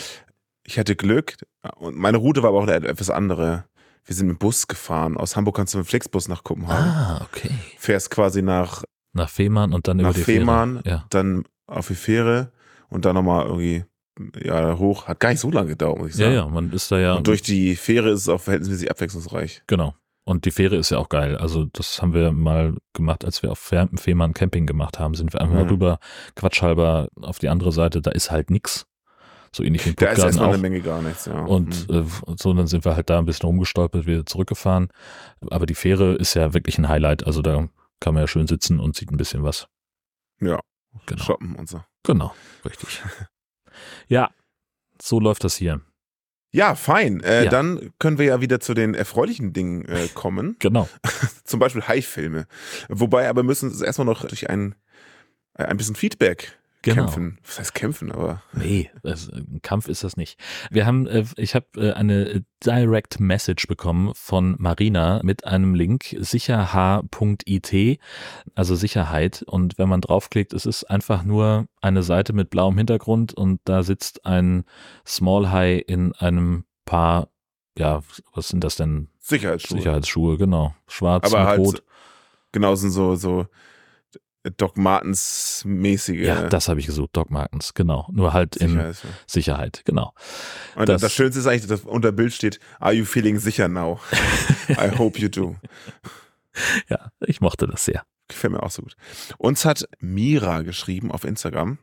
Ich 0.64 0.78
hatte 0.78 0.96
Glück. 0.96 1.36
Und 1.76 1.96
meine 1.98 2.18
Route 2.18 2.44
war 2.44 2.50
aber 2.50 2.60
auch 2.60 2.68
eine 2.68 2.88
etwas 2.88 3.10
andere. 3.10 3.66
Wir 4.06 4.16
sind 4.16 4.28
mit 4.28 4.40
Bus 4.40 4.68
gefahren. 4.68 5.16
Aus 5.18 5.36
Hamburg 5.36 5.56
kannst 5.58 5.74
du 5.74 5.78
mit 5.78 5.88
Flixbus 5.88 6.28
nach 6.28 6.44
Kopenhagen. 6.44 6.90
Ah, 6.92 7.22
okay. 7.32 7.52
Fährst 7.78 8.10
quasi 8.12 8.42
nach 8.42 8.84
nach 9.14 9.30
Fehmarn 9.30 9.74
und 9.74 9.88
dann 9.88 9.98
nach 9.98 10.06
über 10.10 10.14
die 10.14 10.24
Fehmarn, 10.24 10.82
Fähre. 10.84 10.90
Ja. 10.96 11.06
dann 11.10 11.44
auf 11.68 11.88
die 11.88 11.96
Fähre 11.96 12.52
und 12.90 13.06
dann 13.06 13.16
nochmal 13.16 13.46
irgendwie 13.46 13.84
ja, 14.44 14.78
hoch. 14.78 15.08
Hat 15.08 15.20
gar 15.20 15.30
nicht 15.30 15.40
so 15.40 15.52
lange 15.52 15.70
gedauert, 15.70 16.00
muss 16.00 16.10
ich 16.12 16.16
ja, 16.18 16.26
sagen. 16.26 16.36
ja, 16.36 16.48
man 16.48 16.72
ist 16.72 16.92
da 16.92 17.00
ja. 17.00 17.14
Und 17.16 17.28
durch 17.28 17.42
die 17.42 17.76
Fähre 17.76 18.10
ist 18.12 18.22
es 18.22 18.30
auch 18.30 18.40
verhältnismäßig 18.42 18.90
abwechslungsreich. 18.90 19.64
Genau. 19.68 19.96
Und 20.24 20.46
die 20.46 20.52
Fähre 20.52 20.76
ist 20.78 20.92
ja 20.92 20.98
auch 21.00 21.10
geil. 21.10 21.36
Also 21.38 21.66
das 21.66 22.02
haben 22.02 22.14
wir 22.14 22.32
mal 22.32 22.76
gemacht, 22.94 23.26
als 23.26 23.42
wir 23.44 23.52
auf 23.52 23.60
Fe- 23.60 23.90
Fehmarn 23.96 24.34
Camping 24.34 24.66
gemacht 24.68 25.00
haben, 25.00 25.14
sind 25.16 25.34
wir 25.34 25.42
einfach 25.42 25.64
Mhm. 25.64 25.70
rüber, 25.70 26.00
quatschhalber 26.36 27.08
auf 27.22 27.40
die 27.40 27.50
andere 27.50 27.72
Seite, 27.72 28.02
da 28.02 28.12
ist 28.12 28.32
halt 28.32 28.50
nix. 28.52 28.86
So 29.54 29.64
ähnlich 29.64 29.86
wie 29.86 29.90
in 29.90 29.96
Da 29.98 30.08
ist 30.12 30.20
erstmal 30.20 30.48
auch. 30.50 30.54
eine 30.54 30.62
Menge 30.62 30.80
gar 30.82 31.02
nichts, 31.02 31.26
ja. 31.26 31.40
Und 31.42 31.90
Mhm. 31.90 31.96
äh, 32.28 32.36
so, 32.38 32.54
dann 32.54 32.68
sind 32.68 32.86
wir 32.86 32.96
halt 32.96 33.10
da 33.10 33.20
ein 33.20 33.26
bisschen 33.26 33.48
rumgestolpert, 33.48 34.06
wieder 34.06 34.26
zurückgefahren. 34.26 34.90
Aber 35.50 35.66
die 35.66 35.76
Fähre 35.76 36.14
ist 36.16 36.34
ja 36.36 36.54
wirklich 36.54 36.78
ein 36.78 36.88
Highlight. 36.88 37.26
Also 37.26 37.42
da 37.42 37.68
kann 38.00 38.14
man 38.14 38.24
ja 38.24 38.28
schön 38.28 38.48
sitzen 38.48 38.80
und 38.80 38.96
sieht 38.96 39.12
ein 39.12 39.18
bisschen 39.18 39.44
was. 39.44 39.68
ja, 40.40 40.60
Genau. 41.06 41.24
shoppen 41.24 41.56
und 41.56 41.70
so. 41.70 41.84
Genau, 42.04 42.34
richtig. 42.66 43.02
ja, 44.08 44.30
so 45.02 45.20
läuft 45.20 45.44
das 45.44 45.56
hier. 45.56 45.82
Ja, 46.54 46.76
fein. 46.76 47.22
Äh, 47.22 47.46
Ja. 47.46 47.50
Dann 47.50 47.92
können 48.00 48.18
wir 48.18 48.26
ja 48.26 48.42
wieder 48.42 48.60
zu 48.60 48.74
den 48.74 48.94
erfreulichen 48.94 49.54
Dingen 49.54 49.86
äh, 49.86 50.08
kommen. 50.14 50.56
Genau. 50.60 50.90
Zum 51.46 51.60
Beispiel 51.60 51.84
High-Filme. 51.88 52.46
Wobei 52.90 53.30
aber 53.30 53.44
müssen 53.44 53.70
es 53.70 53.82
erstmal 53.82 54.06
noch 54.06 54.26
durch 54.26 54.50
ein, 54.50 54.76
äh, 55.58 55.64
ein 55.64 55.78
bisschen 55.78 55.96
Feedback 55.96 56.58
Genau. 56.84 57.04
kämpfen. 57.04 57.38
Was 57.46 57.60
heißt 57.60 57.76
kämpfen, 57.76 58.12
aber. 58.12 58.42
Nee, 58.54 58.90
das, 59.04 59.30
ein 59.30 59.60
Kampf 59.62 59.88
ist 59.88 60.04
das 60.04 60.18
nicht. 60.18 60.40
Wir 60.72 60.86
haben, 60.86 61.06
äh, 61.08 61.26
ich 61.38 61.54
habe 61.54 61.68
äh, 61.76 61.94
eine 61.94 62.44
Direct 62.66 63.20
Message 63.20 63.68
bekommen 63.68 64.12
von 64.16 64.56
Marina 64.58 65.22
mit 65.24 65.46
einem 65.46 65.76
Link 65.76 66.16
sicherh.it, 66.20 68.00
also 68.56 68.76
Sicherheit. 68.76 69.44
Und 69.44 69.78
wenn 69.78 69.90
man 69.90 70.02
draufklickt, 70.02 70.54
es 70.54 70.66
ist 70.66 70.86
einfach 70.86 71.24
nur 71.24 71.68
eine 71.82 72.04
Seite 72.04 72.34
mit 72.34 72.50
blauem 72.50 72.78
Hintergrund 72.78 73.34
und 73.34 73.62
da 73.66 73.84
sitzt 73.84 74.26
ein 74.26 74.64
Small 75.06 75.52
High 75.52 75.84
in 75.86 76.14
einem 76.14 76.66
Paar, 76.86 77.30
ja, 77.78 78.02
was 78.34 78.48
sind 78.48 78.64
das 78.64 78.76
denn? 78.76 79.10
Sicherheitsschuhe. 79.20 79.78
Sicherheitsschuhe, 79.78 80.38
genau. 80.38 80.74
Schwarz 80.88 81.32
Aber 81.32 81.42
mit 81.42 81.48
halt 81.48 81.60
Rot. 81.60 81.84
Genau, 82.52 82.76
sind 82.76 82.92
so, 82.92 83.16
so 83.16 83.46
Doc 84.58 84.76
Martens 84.78 85.64
mäßige 85.66 86.26
Ja, 86.26 86.50
das 86.50 86.68
habe 86.68 86.80
ich 86.80 86.88
gesucht, 86.88 87.12
Doc 87.14 87.30
Martens, 87.30 87.74
genau. 87.76 88.08
Nur 88.12 88.34
halt 88.34 88.56
in 88.56 88.70
Sicherheitsschuhe. 88.70 89.12
Sicherheit, 89.28 89.82
genau. 89.86 90.14
Und 90.76 90.90
das- 90.90 91.02
das, 91.02 91.14
Schönste 91.14 91.40
ist 91.42 91.48
eigentlich, 91.48 91.68
dass 91.68 91.82
unter 91.82 92.12
Bild 92.12 92.34
steht, 92.34 92.60
are 92.80 92.94
you 92.94 93.06
feeling 93.06 93.38
sicher 93.40 93.68
now? 93.68 94.00
I 94.70 94.98
hope 94.98 95.20
you 95.20 95.30
do. 95.30 95.56
Ja, 96.90 97.12
ich 97.22 97.40
mochte 97.42 97.68
das 97.68 97.86
sehr. 97.86 98.04
Gefällt 98.28 98.54
mir 98.54 98.64
auch 98.64 98.72
so 98.72 98.82
gut. 98.82 98.96
Uns 99.38 99.64
hat 99.66 99.88
Mira 100.00 100.62
geschrieben 100.64 101.12
auf 101.12 101.24
Instagram. 101.24 101.78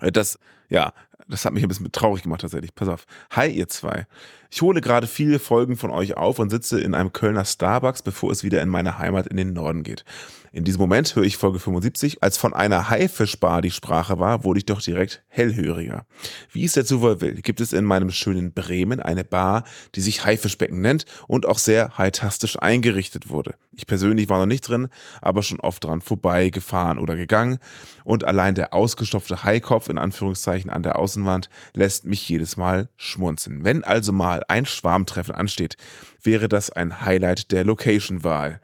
Äh, 0.00 0.10
Das, 0.12 0.38
ja, 0.68 0.92
das 1.28 1.44
hat 1.44 1.52
mich 1.52 1.62
ein 1.62 1.68
bisschen 1.68 1.90
traurig 1.92 2.22
gemacht 2.22 2.40
tatsächlich. 2.40 2.74
Pass 2.74 2.88
auf. 2.88 3.04
Hi, 3.32 3.48
ihr 3.50 3.68
zwei. 3.68 4.06
Ich 4.50 4.62
hole 4.62 4.80
gerade 4.80 5.06
viele 5.06 5.38
Folgen 5.38 5.76
von 5.76 5.90
euch 5.90 6.16
auf 6.16 6.38
und 6.38 6.48
sitze 6.48 6.80
in 6.80 6.94
einem 6.94 7.12
Kölner 7.12 7.44
Starbucks, 7.44 8.00
bevor 8.00 8.32
es 8.32 8.42
wieder 8.42 8.62
in 8.62 8.70
meine 8.70 8.98
Heimat 8.98 9.26
in 9.26 9.36
den 9.36 9.52
Norden 9.52 9.82
geht. 9.82 10.06
In 10.52 10.64
diesem 10.64 10.80
Moment 10.80 11.14
höre 11.14 11.24
ich 11.24 11.36
Folge 11.36 11.58
75. 11.58 12.22
Als 12.22 12.38
von 12.38 12.54
einer 12.54 12.88
Haifischbar 12.88 13.60
die 13.60 13.70
Sprache 13.70 14.18
war, 14.18 14.44
wurde 14.44 14.58
ich 14.58 14.66
doch 14.66 14.80
direkt 14.80 15.22
hellhöriger. 15.28 16.06
Wie 16.50 16.64
es 16.64 16.72
der 16.72 16.86
Zufall 16.86 17.20
will, 17.20 17.34
gibt 17.42 17.60
es 17.60 17.74
in 17.74 17.84
meinem 17.84 18.10
schönen 18.10 18.54
Bremen 18.54 19.00
eine 19.00 19.24
Bar, 19.24 19.64
die 19.94 20.00
sich 20.00 20.24
Haifischbecken 20.24 20.80
nennt 20.80 21.04
und 21.26 21.44
auch 21.44 21.58
sehr 21.58 21.98
haitastisch 21.98 22.58
eingerichtet 22.58 23.28
wurde. 23.28 23.54
Ich 23.76 23.86
persönlich 23.86 24.30
war 24.30 24.38
noch 24.38 24.46
nicht 24.46 24.66
drin, 24.66 24.88
aber 25.20 25.42
schon 25.42 25.60
oft 25.60 25.84
dran 25.84 26.00
vorbei, 26.00 26.48
gefahren 26.48 26.98
oder 26.98 27.14
gegangen. 27.14 27.58
Und 28.02 28.24
allein 28.24 28.54
der 28.54 28.72
ausgestopfte 28.72 29.44
Haikopf 29.44 29.88
in 29.90 29.98
Anführungszeichen 29.98 30.70
an 30.70 30.82
der 30.82 30.98
Außenwand 30.98 31.50
lässt 31.74 32.06
mich 32.06 32.26
jedes 32.28 32.56
Mal 32.56 32.88
schmunzeln. 32.96 33.64
Wenn 33.64 33.84
also 33.84 34.12
mal 34.12 34.37
ein 34.48 34.66
Schwarmtreffen 34.66 35.34
ansteht, 35.34 35.76
wäre 36.22 36.48
das 36.48 36.70
ein 36.70 37.00
Highlight 37.02 37.50
der 37.52 37.64
Location-Wahl. 37.64 38.60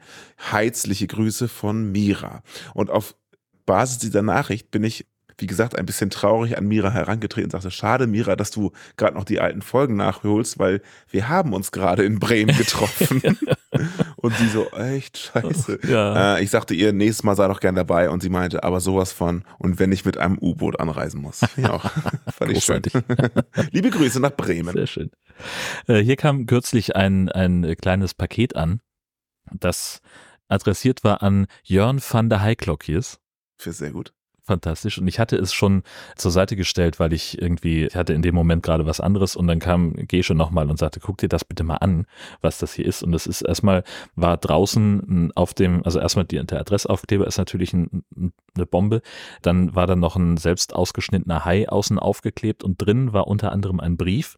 Heizliche 0.51 1.07
Grüße 1.07 1.47
von 1.47 1.91
Mira. 1.91 2.43
Und 2.73 2.89
auf 2.89 3.15
Basis 3.65 3.99
dieser 3.99 4.21
Nachricht 4.21 4.71
bin 4.71 4.83
ich 4.83 5.05
wie 5.37 5.47
gesagt, 5.47 5.77
ein 5.77 5.85
bisschen 5.85 6.09
traurig 6.09 6.57
an 6.57 6.65
Mira 6.65 6.91
herangetreten 6.91 7.47
und 7.47 7.51
sagte, 7.51 7.69
schade, 7.69 8.07
Mira, 8.07 8.35
dass 8.35 8.51
du 8.51 8.71
gerade 8.95 9.15
noch 9.15 9.25
die 9.25 9.41
alten 9.41 9.61
Folgen 9.61 9.97
nachholst, 9.97 10.59
weil 10.59 10.81
wir 11.09 11.27
haben 11.27 11.53
uns 11.53 11.71
gerade 11.71 12.05
in 12.05 12.19
Bremen 12.19 12.55
getroffen. 12.55 13.21
und 14.25 14.35
sie 14.37 14.47
so, 14.47 14.69
echt 14.71 15.17
scheiße. 15.17 15.79
Ja. 15.87 16.37
Äh, 16.37 16.43
ich 16.43 16.49
sagte 16.49 16.73
ihr, 16.73 16.93
nächstes 16.93 17.23
Mal 17.23 17.35
sei 17.35 17.47
doch 17.47 17.59
gern 17.59 17.75
dabei 17.75 18.09
und 18.09 18.21
sie 18.21 18.29
meinte, 18.29 18.63
aber 18.63 18.79
sowas 18.79 19.13
von, 19.13 19.43
und 19.59 19.77
wenn 19.79 19.91
ich 19.91 20.03
mit 20.03 20.17
einem 20.17 20.37
U-Boot 20.39 20.79
anreisen 20.79 21.21
muss. 21.21 21.41
Ja, 21.57 21.73
auch. 21.73 21.85
Fand 22.31 22.51
ich 22.51 22.63
schön. 22.63 22.81
Liebe 23.71 23.89
Grüße 23.91 24.19
nach 24.19 24.35
Bremen. 24.35 24.73
Sehr 24.73 24.87
schön. 24.87 25.11
Äh, 25.87 25.99
hier 25.99 26.15
kam 26.15 26.47
kürzlich 26.47 26.95
ein, 26.95 27.29
ein 27.29 27.75
kleines 27.79 28.13
Paket 28.13 28.55
an, 28.55 28.81
das 29.51 30.01
adressiert 30.47 31.03
war 31.03 31.21
an 31.21 31.45
Jörn 31.63 32.01
van 32.01 32.29
der 32.29 32.41
Heiklockjes. 32.41 33.19
Für 33.57 33.71
sehr 33.71 33.91
gut 33.91 34.13
fantastisch. 34.45 34.99
Und 34.99 35.07
ich 35.07 35.19
hatte 35.19 35.35
es 35.35 35.53
schon 35.53 35.83
zur 36.15 36.31
Seite 36.31 36.55
gestellt, 36.55 36.99
weil 36.99 37.13
ich 37.13 37.41
irgendwie, 37.41 37.85
ich 37.85 37.95
hatte 37.95 38.13
in 38.13 38.21
dem 38.21 38.35
Moment 38.35 38.61
gerade 38.63 38.85
was 38.85 38.99
anderes 38.99 39.35
und 39.35 39.47
dann 39.47 39.59
kam 39.59 39.93
Gesche 39.93 40.35
nochmal 40.35 40.69
und 40.69 40.77
sagte, 40.77 40.99
guck 40.99 41.17
dir 41.17 41.29
das 41.29 41.43
bitte 41.43 41.63
mal 41.63 41.77
an, 41.77 42.05
was 42.41 42.59
das 42.59 42.73
hier 42.73 42.85
ist. 42.85 43.03
Und 43.03 43.11
das 43.11 43.25
ist 43.27 43.41
erstmal, 43.41 43.83
war 44.15 44.37
draußen 44.37 45.31
auf 45.35 45.53
dem, 45.53 45.83
also 45.83 45.99
erstmal 45.99 46.25
die, 46.25 46.43
der 46.45 46.59
Adressaufkleber 46.59 47.27
ist 47.27 47.37
natürlich 47.37 47.73
ein, 47.73 48.03
eine 48.55 48.65
Bombe. 48.65 49.01
Dann 49.41 49.75
war 49.75 49.87
dann 49.87 49.99
noch 49.99 50.15
ein 50.15 50.37
selbst 50.37 50.73
ausgeschnittener 50.75 51.43
Hai 51.43 51.67
außen 51.67 51.99
aufgeklebt 51.99 52.63
und 52.63 52.77
drin 52.77 53.11
war 53.13 53.27
unter 53.27 53.51
anderem 53.51 53.79
ein 53.79 53.97
Brief 53.97 54.37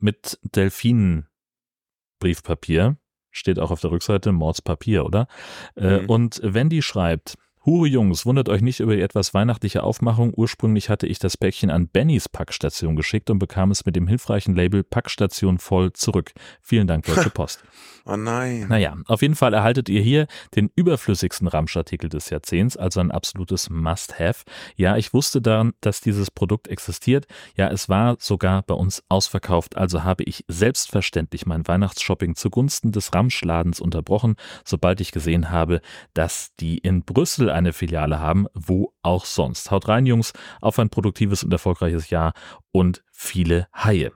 mit 0.00 0.38
Delfinen-Briefpapier. 0.42 2.96
Steht 3.30 3.58
auch 3.58 3.70
auf 3.70 3.80
der 3.80 3.90
Rückseite 3.90 4.32
Mordspapier, 4.32 5.04
oder? 5.04 5.28
Äh, 5.76 6.00
mhm. 6.00 6.08
Und 6.08 6.40
Wendy 6.42 6.80
schreibt, 6.82 7.36
Hure 7.68 7.86
Jungs, 7.86 8.24
wundert 8.24 8.48
euch 8.48 8.62
nicht 8.62 8.80
über 8.80 8.96
die 8.96 9.02
etwas 9.02 9.34
weihnachtliche 9.34 9.82
Aufmachung. 9.82 10.32
Ursprünglich 10.34 10.88
hatte 10.88 11.06
ich 11.06 11.18
das 11.18 11.36
Päckchen 11.36 11.68
an 11.68 11.86
Bennys 11.86 12.26
Packstation 12.26 12.96
geschickt 12.96 13.28
und 13.28 13.38
bekam 13.38 13.70
es 13.70 13.84
mit 13.84 13.94
dem 13.94 14.08
hilfreichen 14.08 14.54
Label 14.54 14.82
Packstation 14.82 15.58
voll 15.58 15.92
zurück. 15.92 16.32
Vielen 16.62 16.86
Dank, 16.86 17.04
Deutsche 17.04 17.28
Post. 17.34 17.62
oh 18.06 18.16
nein. 18.16 18.68
Naja, 18.70 18.96
auf 19.06 19.20
jeden 19.20 19.34
Fall 19.34 19.52
erhaltet 19.52 19.90
ihr 19.90 20.00
hier 20.00 20.28
den 20.56 20.70
überflüssigsten 20.76 21.46
Ramschartikel 21.46 22.08
des 22.08 22.30
Jahrzehnts, 22.30 22.78
also 22.78 23.00
ein 23.00 23.10
absolutes 23.10 23.68
Must-Have. 23.68 24.44
Ja, 24.76 24.96
ich 24.96 25.12
wusste 25.12 25.42
dann, 25.42 25.74
dass 25.82 26.00
dieses 26.00 26.30
Produkt 26.30 26.68
existiert. 26.68 27.26
Ja, 27.54 27.68
es 27.68 27.90
war 27.90 28.16
sogar 28.18 28.62
bei 28.62 28.72
uns 28.72 29.02
ausverkauft, 29.10 29.76
also 29.76 30.04
habe 30.04 30.24
ich 30.24 30.42
selbstverständlich 30.48 31.44
mein 31.44 31.68
Weihnachtsshopping 31.68 32.34
zugunsten 32.34 32.92
des 32.92 33.12
Ramschladens 33.12 33.78
unterbrochen, 33.78 34.36
sobald 34.64 35.02
ich 35.02 35.12
gesehen 35.12 35.50
habe, 35.50 35.82
dass 36.14 36.54
die 36.60 36.78
in 36.78 37.02
Brüssel 37.02 37.57
eine 37.58 37.72
Filiale 37.72 38.18
haben, 38.18 38.46
wo 38.54 38.94
auch 39.02 39.24
sonst. 39.24 39.70
Haut 39.70 39.88
rein, 39.88 40.06
Jungs, 40.06 40.32
auf 40.60 40.78
ein 40.78 40.90
produktives 40.90 41.44
und 41.44 41.52
erfolgreiches 41.52 42.10
Jahr 42.10 42.32
und 42.72 43.04
viele 43.10 43.68
Haie. 43.74 44.12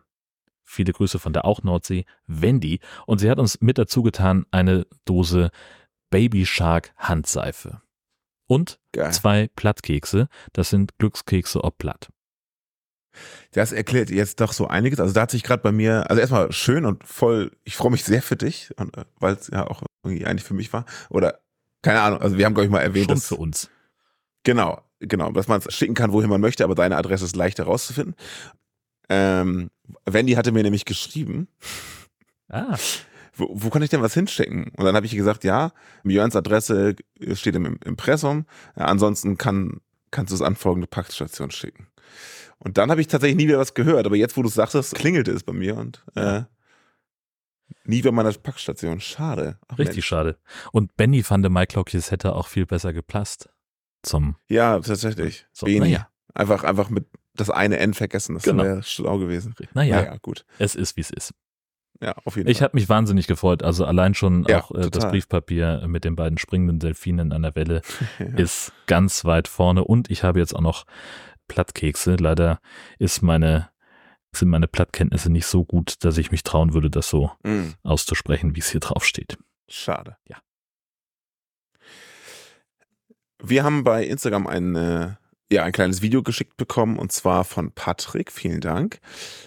Viele 0.64 0.92
Grüße 0.92 1.18
von 1.18 1.32
der 1.34 1.44
auch 1.44 1.62
Nordsee, 1.62 2.06
Wendy. 2.26 2.80
Und 3.06 3.18
sie 3.18 3.28
hat 3.28 3.38
uns 3.38 3.60
mit 3.60 3.76
dazu 3.76 4.02
getan 4.02 4.46
eine 4.50 4.86
Dose 5.04 5.50
Baby 6.10 6.46
Shark 6.46 6.94
Handseife. 6.96 7.82
Und 8.46 8.80
Geil. 8.92 9.12
zwei 9.12 9.48
Plattkekse. 9.54 10.28
Das 10.52 10.70
sind 10.70 10.96
Glückskekse 10.98 11.62
ob 11.62 11.78
Platt. 11.78 12.08
Das 13.50 13.72
erklärt 13.72 14.10
jetzt 14.10 14.40
doch 14.40 14.52
so 14.52 14.68
einiges. 14.68 15.00
Also 15.00 15.12
da 15.12 15.22
hat 15.22 15.30
sich 15.30 15.42
gerade 15.42 15.62
bei 15.62 15.72
mir, 15.72 16.08
also 16.08 16.20
erstmal 16.20 16.52
schön 16.52 16.86
und 16.86 17.06
voll, 17.06 17.52
ich 17.64 17.76
freue 17.76 17.92
mich 17.92 18.04
sehr 18.04 18.22
für 18.22 18.36
dich, 18.36 18.70
äh, 18.78 19.04
weil 19.20 19.34
es 19.34 19.48
ja 19.48 19.66
auch 19.66 19.82
irgendwie 20.02 20.26
eigentlich 20.26 20.44
für 20.44 20.54
mich 20.54 20.72
war. 20.72 20.86
Oder 21.10 21.41
keine 21.82 22.00
Ahnung, 22.00 22.20
also 22.20 22.38
wir 22.38 22.46
haben, 22.46 22.54
glaube 22.54 22.66
ich, 22.66 22.70
mal 22.70 22.80
erwähnt, 22.80 23.06
Schon 23.06 23.16
dass. 23.16 23.26
für 23.26 23.36
uns. 23.36 23.70
Genau, 24.44 24.82
genau, 25.00 25.30
dass 25.32 25.48
man 25.48 25.60
es 25.60 25.74
schicken 25.74 25.94
kann, 25.94 26.12
wohin 26.12 26.30
man 26.30 26.40
möchte, 26.40 26.64
aber 26.64 26.74
deine 26.74 26.96
Adresse 26.96 27.24
ist 27.24 27.36
leicht 27.36 27.58
herauszufinden. 27.58 28.14
Ähm, 29.08 29.70
Wendy 30.06 30.32
hatte 30.34 30.52
mir 30.52 30.62
nämlich 30.62 30.84
geschrieben. 30.84 31.48
Ah. 32.48 32.76
Wo, 33.34 33.48
wo 33.52 33.70
kann 33.70 33.82
ich 33.82 33.90
denn 33.90 34.02
was 34.02 34.14
hinschicken? 34.14 34.72
Und 34.76 34.84
dann 34.84 34.94
habe 34.94 35.06
ich 35.06 35.12
gesagt, 35.12 35.44
ja, 35.44 35.72
Björns 36.04 36.36
Adresse 36.36 36.96
steht 37.32 37.56
im 37.56 37.78
Impressum. 37.84 38.46
Ja, 38.76 38.86
ansonsten 38.86 39.38
kann, 39.38 39.80
kannst 40.10 40.32
du 40.32 40.34
es 40.34 40.42
an 40.42 40.54
folgende 40.56 40.86
Packstation 40.86 41.50
schicken. 41.50 41.88
Und 42.58 42.78
dann 42.78 42.90
habe 42.90 43.00
ich 43.00 43.08
tatsächlich 43.08 43.36
nie 43.36 43.48
wieder 43.48 43.58
was 43.58 43.74
gehört, 43.74 44.06
aber 44.06 44.16
jetzt, 44.16 44.36
wo 44.36 44.42
du 44.42 44.48
es 44.48 44.54
sagtest, 44.54 44.94
klingelte 44.94 45.32
es 45.32 45.42
bei 45.42 45.52
mir 45.52 45.76
und 45.76 46.04
äh, 46.14 46.42
Nie 47.84 48.02
bei 48.02 48.10
meiner 48.10 48.32
Packstation. 48.32 49.00
Schade. 49.00 49.58
Ach, 49.68 49.78
Richtig 49.78 49.96
Mensch. 49.96 50.06
schade. 50.06 50.38
Und 50.72 50.96
Benny 50.96 51.22
fand 51.22 51.48
Mike 51.48 51.76
Lockjes 51.76 52.10
hätte 52.10 52.34
auch 52.34 52.46
viel 52.46 52.66
besser 52.66 52.92
gepasst. 52.92 53.48
Zum. 54.02 54.36
Ja, 54.48 54.80
tatsächlich. 54.80 55.46
So, 55.52 55.66
naja. 55.66 56.08
Einfach, 56.34 56.64
einfach 56.64 56.90
mit 56.90 57.06
das 57.34 57.50
eine 57.50 57.78
N 57.78 57.94
vergessen. 57.94 58.34
Das 58.34 58.44
genau. 58.44 58.64
wäre 58.64 58.82
schlau 58.82 59.18
gewesen. 59.18 59.54
Naja, 59.74 60.02
naja, 60.02 60.16
gut. 60.20 60.44
Es 60.58 60.74
ist, 60.74 60.96
wie 60.96 61.00
es 61.00 61.10
ist. 61.10 61.34
Ja, 62.00 62.16
auf 62.24 62.36
jeden 62.36 62.48
ich 62.48 62.56
Fall. 62.56 62.58
Ich 62.58 62.62
habe 62.62 62.76
mich 62.76 62.88
wahnsinnig 62.88 63.26
gefreut. 63.26 63.62
Also 63.62 63.84
allein 63.84 64.14
schon 64.14 64.44
ja, 64.48 64.60
auch 64.60 64.72
äh, 64.72 64.90
das 64.90 65.08
Briefpapier 65.08 65.84
mit 65.86 66.04
den 66.04 66.16
beiden 66.16 66.36
springenden 66.36 66.80
Delfinen 66.80 67.32
an 67.32 67.42
der 67.42 67.54
Welle 67.54 67.82
ja. 68.18 68.26
ist 68.36 68.72
ganz 68.86 69.24
weit 69.24 69.46
vorne. 69.46 69.84
Und 69.84 70.10
ich 70.10 70.24
habe 70.24 70.40
jetzt 70.40 70.54
auch 70.54 70.60
noch 70.60 70.84
Plattkekse. 71.48 72.16
Leider 72.16 72.60
ist 72.98 73.22
meine 73.22 73.68
sind 74.34 74.48
meine 74.48 74.68
Plattkenntnisse 74.68 75.30
nicht 75.30 75.46
so 75.46 75.64
gut, 75.64 76.04
dass 76.04 76.18
ich 76.18 76.30
mich 76.30 76.42
trauen 76.42 76.74
würde, 76.74 76.90
das 76.90 77.08
so 77.08 77.32
mm. 77.42 77.74
auszusprechen, 77.82 78.56
wie 78.56 78.60
es 78.60 78.70
hier 78.70 78.80
drauf 78.80 79.04
steht. 79.04 79.38
Schade. 79.68 80.16
Ja. 80.28 80.38
Wir 83.42 83.64
haben 83.64 83.84
bei 83.84 84.04
Instagram 84.04 84.46
ein, 84.46 84.76
äh, 84.76 85.14
ja, 85.52 85.64
ein 85.64 85.72
kleines 85.72 86.00
Video 86.00 86.22
geschickt 86.22 86.56
bekommen 86.56 86.98
und 86.98 87.12
zwar 87.12 87.44
von 87.44 87.72
Patrick. 87.72 88.32
Vielen 88.32 88.60
Dank. 88.60 89.00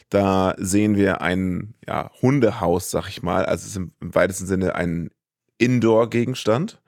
Da 0.09 0.53
sehen 0.57 0.95
wir 0.95 1.21
ein 1.21 1.73
ja, 1.87 2.11
Hundehaus, 2.21 2.91
sag 2.91 3.07
ich 3.07 3.23
mal. 3.23 3.45
Also 3.45 3.63
es 3.63 3.69
ist 3.69 3.77
im, 3.77 3.91
im 4.01 4.13
weitesten 4.13 4.45
Sinne 4.45 4.75
ein 4.75 5.09
Indoor-Gegenstand. 5.57 6.81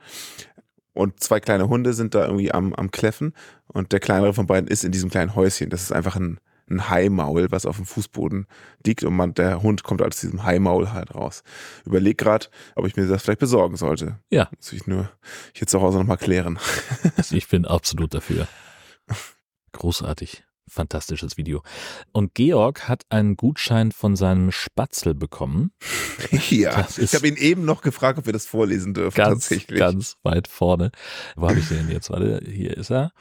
Und 0.94 1.20
zwei 1.20 1.40
kleine 1.40 1.70
Hunde 1.70 1.94
sind 1.94 2.16
da 2.16 2.26
irgendwie 2.26 2.52
am, 2.52 2.74
am 2.74 2.92
Kläffen. 2.92 3.34
Und 3.68 3.92
der 3.92 4.00
kleinere 4.00 4.34
von 4.34 4.48
beiden 4.48 4.68
ist 4.68 4.84
in 4.84 4.92
diesem 4.92 5.10
kleinen 5.10 5.36
Häuschen. 5.36 5.70
Das 5.70 5.84
ist 5.84 5.92
einfach 5.92 6.16
ein, 6.16 6.40
ein 6.70 6.90
Haimaul, 6.90 7.48
was 7.52 7.66
auf 7.66 7.78
dem 7.78 7.86
Fußboden 7.86 8.48
liegt 8.86 9.04
und 9.04 9.16
man, 9.16 9.34
der 9.34 9.62
Hund 9.62 9.84
kommt 9.84 10.02
aus 10.02 10.20
diesem 10.20 10.44
Haimaul 10.44 10.92
halt 10.92 11.16
raus. 11.16 11.44
Überleg 11.86 12.18
gerade, 12.18 12.48
ob 12.76 12.86
ich 12.86 12.96
mir 12.96 13.08
das 13.08 13.24
vielleicht 13.24 13.40
besorgen 13.40 13.78
sollte. 13.78 14.20
Ja. 14.30 14.50
Muss 14.56 14.74
ich 14.74 14.88
nur 14.88 15.10
hier 15.54 15.68
zu 15.68 15.82
Hause 15.82 16.00
nochmal 16.00 16.18
klären. 16.18 16.60
ich 17.32 17.48
bin 17.48 17.66
absolut 17.66 18.14
dafür. 18.14 18.48
Großartig. 19.72 20.44
Fantastisches 20.70 21.38
Video. 21.38 21.64
Und 22.12 22.34
Georg 22.34 22.90
hat 22.90 23.04
einen 23.08 23.38
Gutschein 23.38 23.94
von 23.94 24.18
seinem 24.18 24.52
Spatzel 24.52 25.14
bekommen. 25.14 25.72
Ja, 26.50 26.88
ich 26.98 27.14
habe 27.14 27.28
ihn 27.28 27.36
eben 27.36 27.64
noch 27.64 27.82
gefragt, 27.82 28.18
ob 28.18 28.26
wir 28.26 28.34
das 28.34 28.48
vorlesen 28.48 28.94
dürfen. 28.94 29.16
Ganz, 29.16 29.48
tatsächlich. 29.48 29.80
ganz 29.80 30.18
weit 30.24 30.48
vorne. 30.48 30.92
Wo 31.36 31.48
habe 31.48 31.60
ich 31.60 31.68
den 31.68 31.90
jetzt? 31.90 32.10
Warte, 32.10 32.42
hier 32.44 32.76
ist 32.76 32.90
er. 32.90 33.12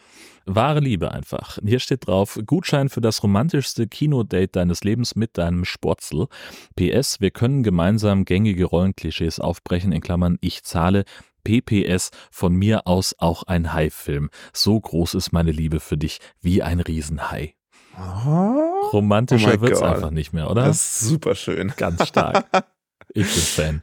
Wahre 0.46 0.80
Liebe 0.80 1.10
einfach. 1.10 1.58
Hier 1.64 1.80
steht 1.80 2.06
drauf, 2.06 2.38
Gutschein 2.46 2.88
für 2.88 3.00
das 3.00 3.22
romantischste 3.22 3.88
Kinodate 3.88 4.48
deines 4.48 4.84
Lebens 4.84 5.16
mit 5.16 5.36
deinem 5.38 5.64
Sportzel. 5.64 6.28
PS, 6.76 7.20
wir 7.20 7.32
können 7.32 7.62
gemeinsam 7.62 8.24
gängige 8.24 8.64
Rollenklischees 8.64 9.40
aufbrechen, 9.40 9.92
in 9.92 10.00
Klammern, 10.00 10.38
ich 10.40 10.62
zahle. 10.62 11.04
PPS, 11.44 12.10
von 12.30 12.54
mir 12.54 12.86
aus 12.86 13.14
auch 13.18 13.44
ein 13.44 13.72
Hai-Film. 13.72 14.30
So 14.52 14.80
groß 14.80 15.14
ist 15.14 15.32
meine 15.32 15.52
Liebe 15.52 15.80
für 15.80 15.96
dich, 15.96 16.20
wie 16.40 16.62
ein 16.62 16.80
Riesenhai. 16.80 17.54
Oh, 17.98 18.88
Romantischer 18.92 19.54
oh 19.56 19.60
wird's 19.60 19.80
God. 19.80 19.88
einfach 19.88 20.10
nicht 20.10 20.32
mehr, 20.32 20.50
oder? 20.50 20.64
Das 20.64 20.76
ist 20.76 21.00
super 21.00 21.34
schön. 21.34 21.72
Ganz 21.76 22.06
stark. 22.06 22.46
Ich 23.14 23.22
bin 23.32 23.42
Fan. 23.42 23.82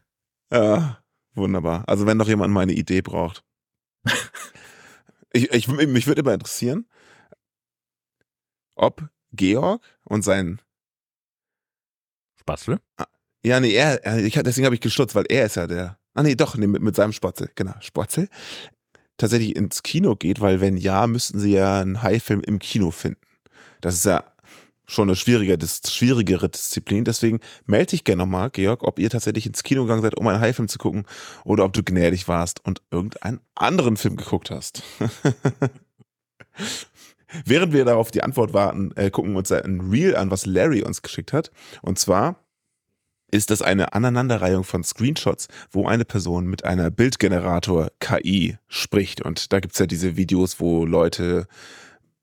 Ja, 0.51 1.00
wunderbar. 1.34 1.86
Also 1.88 2.05
wenn 2.05 2.17
noch 2.17 2.27
jemand 2.27 2.53
meine 2.53 2.74
Idee 2.74 3.01
braucht. 3.01 3.43
Ich, 5.33 5.51
ich, 5.51 5.67
mich 5.67 6.07
würde 6.07 6.21
immer 6.21 6.33
interessieren, 6.33 6.87
ob 8.75 9.09
Georg 9.31 9.81
und 10.03 10.23
sein 10.23 10.61
Spatzel? 12.39 12.79
Ja, 13.43 13.59
nee, 13.59 13.73
er, 13.73 14.03
er 14.05 14.19
ich, 14.19 14.33
deswegen 14.33 14.65
habe 14.65 14.75
ich 14.75 14.81
gestutzt, 14.81 15.15
weil 15.15 15.25
er 15.29 15.45
ist 15.45 15.55
ja 15.55 15.67
der. 15.67 15.97
Ah, 16.13 16.23
nee, 16.23 16.35
doch, 16.35 16.55
nee, 16.55 16.67
mit, 16.67 16.81
mit 16.81 16.95
seinem 16.95 17.13
Spatzel, 17.13 17.49
genau, 17.55 17.73
Spatzel. 17.79 18.29
Tatsächlich 19.17 19.55
ins 19.55 19.83
Kino 19.83 20.15
geht, 20.15 20.41
weil 20.41 20.61
wenn 20.61 20.77
ja, 20.77 21.07
müssten 21.07 21.39
sie 21.39 21.53
ja 21.53 21.81
einen 21.81 22.03
Haifilm 22.03 22.41
im 22.41 22.59
Kino 22.59 22.91
finden. 22.91 23.21
Das 23.81 23.95
ist 23.95 24.05
ja 24.05 24.23
schon 24.85 25.09
eine 25.09 25.15
schwierige, 25.15 25.57
schwierigere 25.65 26.49
Disziplin. 26.49 27.05
Deswegen 27.05 27.39
melde 27.65 27.91
dich 27.91 28.03
gerne 28.03 28.23
nochmal, 28.23 28.49
Georg, 28.49 28.83
ob 28.83 28.99
ihr 28.99 29.09
tatsächlich 29.09 29.45
ins 29.45 29.63
Kino 29.63 29.83
gegangen 29.83 30.01
seid, 30.01 30.15
um 30.15 30.27
einen 30.27 30.41
Haifilm 30.41 30.67
zu 30.67 30.77
gucken 30.77 31.05
oder 31.45 31.63
ob 31.63 31.73
du 31.73 31.83
gnädig 31.83 32.27
warst 32.27 32.63
und 32.65 32.81
irgendeinen 32.91 33.39
anderen 33.55 33.97
Film 33.97 34.17
geguckt 34.17 34.51
hast. 34.51 34.83
Während 37.45 37.73
wir 37.73 37.83
darauf 37.85 38.11
die 38.11 38.21
Antwort 38.23 38.53
warten, 38.53 38.91
äh, 38.95 39.09
gucken 39.09 39.31
wir 39.31 39.39
uns 39.39 39.51
ein 39.51 39.81
Reel 39.81 40.15
an, 40.15 40.29
was 40.29 40.45
Larry 40.45 40.83
uns 40.83 41.01
geschickt 41.01 41.33
hat. 41.33 41.51
Und 41.81 41.97
zwar 41.97 42.43
ist 43.31 43.49
das 43.49 43.63
eine 43.63 43.93
Aneinanderreihung 43.93 44.63
von 44.63 44.83
Screenshots, 44.83 45.47
wo 45.71 45.87
eine 45.87 46.05
Person 46.05 46.45
mit 46.45 46.65
einer 46.65 46.91
Bildgenerator 46.91 47.89
KI 47.99 48.57
spricht. 48.67 49.21
Und 49.21 49.51
da 49.51 49.59
gibt 49.59 49.73
es 49.73 49.79
ja 49.79 49.87
diese 49.87 50.15
Videos, 50.15 50.59
wo 50.59 50.85
Leute 50.85 51.47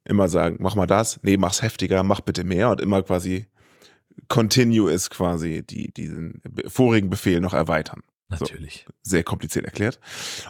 immer 0.04 0.28
sagen, 0.28 0.56
mach 0.60 0.74
mal 0.74 0.86
das, 0.86 1.20
nee, 1.22 1.36
mach's 1.36 1.62
heftiger, 1.62 2.02
mach 2.02 2.20
bitte 2.20 2.44
mehr 2.44 2.70
und 2.70 2.80
immer 2.80 3.02
quasi 3.02 3.46
continuous 4.28 5.10
quasi 5.10 5.62
die, 5.62 5.92
diesen 5.92 6.42
vorigen 6.66 7.10
Befehl 7.10 7.40
noch 7.40 7.54
erweitern. 7.54 8.02
Natürlich. 8.28 8.84
So, 8.86 8.92
sehr 9.02 9.24
kompliziert 9.24 9.64
erklärt. 9.64 9.98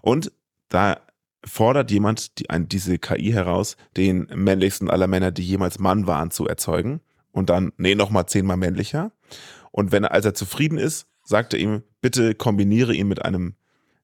Und 0.03 0.33
da 0.69 1.01
fordert 1.45 1.91
jemand 1.91 2.39
die, 2.39 2.51
ein, 2.51 2.69
diese 2.69 2.99
KI 2.99 3.33
heraus, 3.33 3.77
den 3.97 4.29
männlichsten 4.35 4.91
aller 4.91 5.07
Männer, 5.07 5.31
die 5.31 5.45
jemals 5.45 5.79
Mann 5.79 6.07
waren, 6.07 6.31
zu 6.31 6.47
erzeugen. 6.47 7.01
Und 7.33 7.49
dann, 7.49 7.73
nee, 7.77 7.95
nochmal 7.95 8.27
zehnmal 8.27 8.57
männlicher. 8.57 9.13
Und 9.71 9.93
wenn 9.93 10.05
er, 10.05 10.13
als 10.13 10.25
er 10.25 10.35
zufrieden 10.35 10.79
ist, 10.79 11.07
sagt 11.25 11.55
er 11.55 11.61
ihm, 11.61 11.83
bitte 12.01 12.35
kombiniere 12.35 12.95
ihn 12.95 13.09
mit 13.09 13.25
einem, 13.25 13.55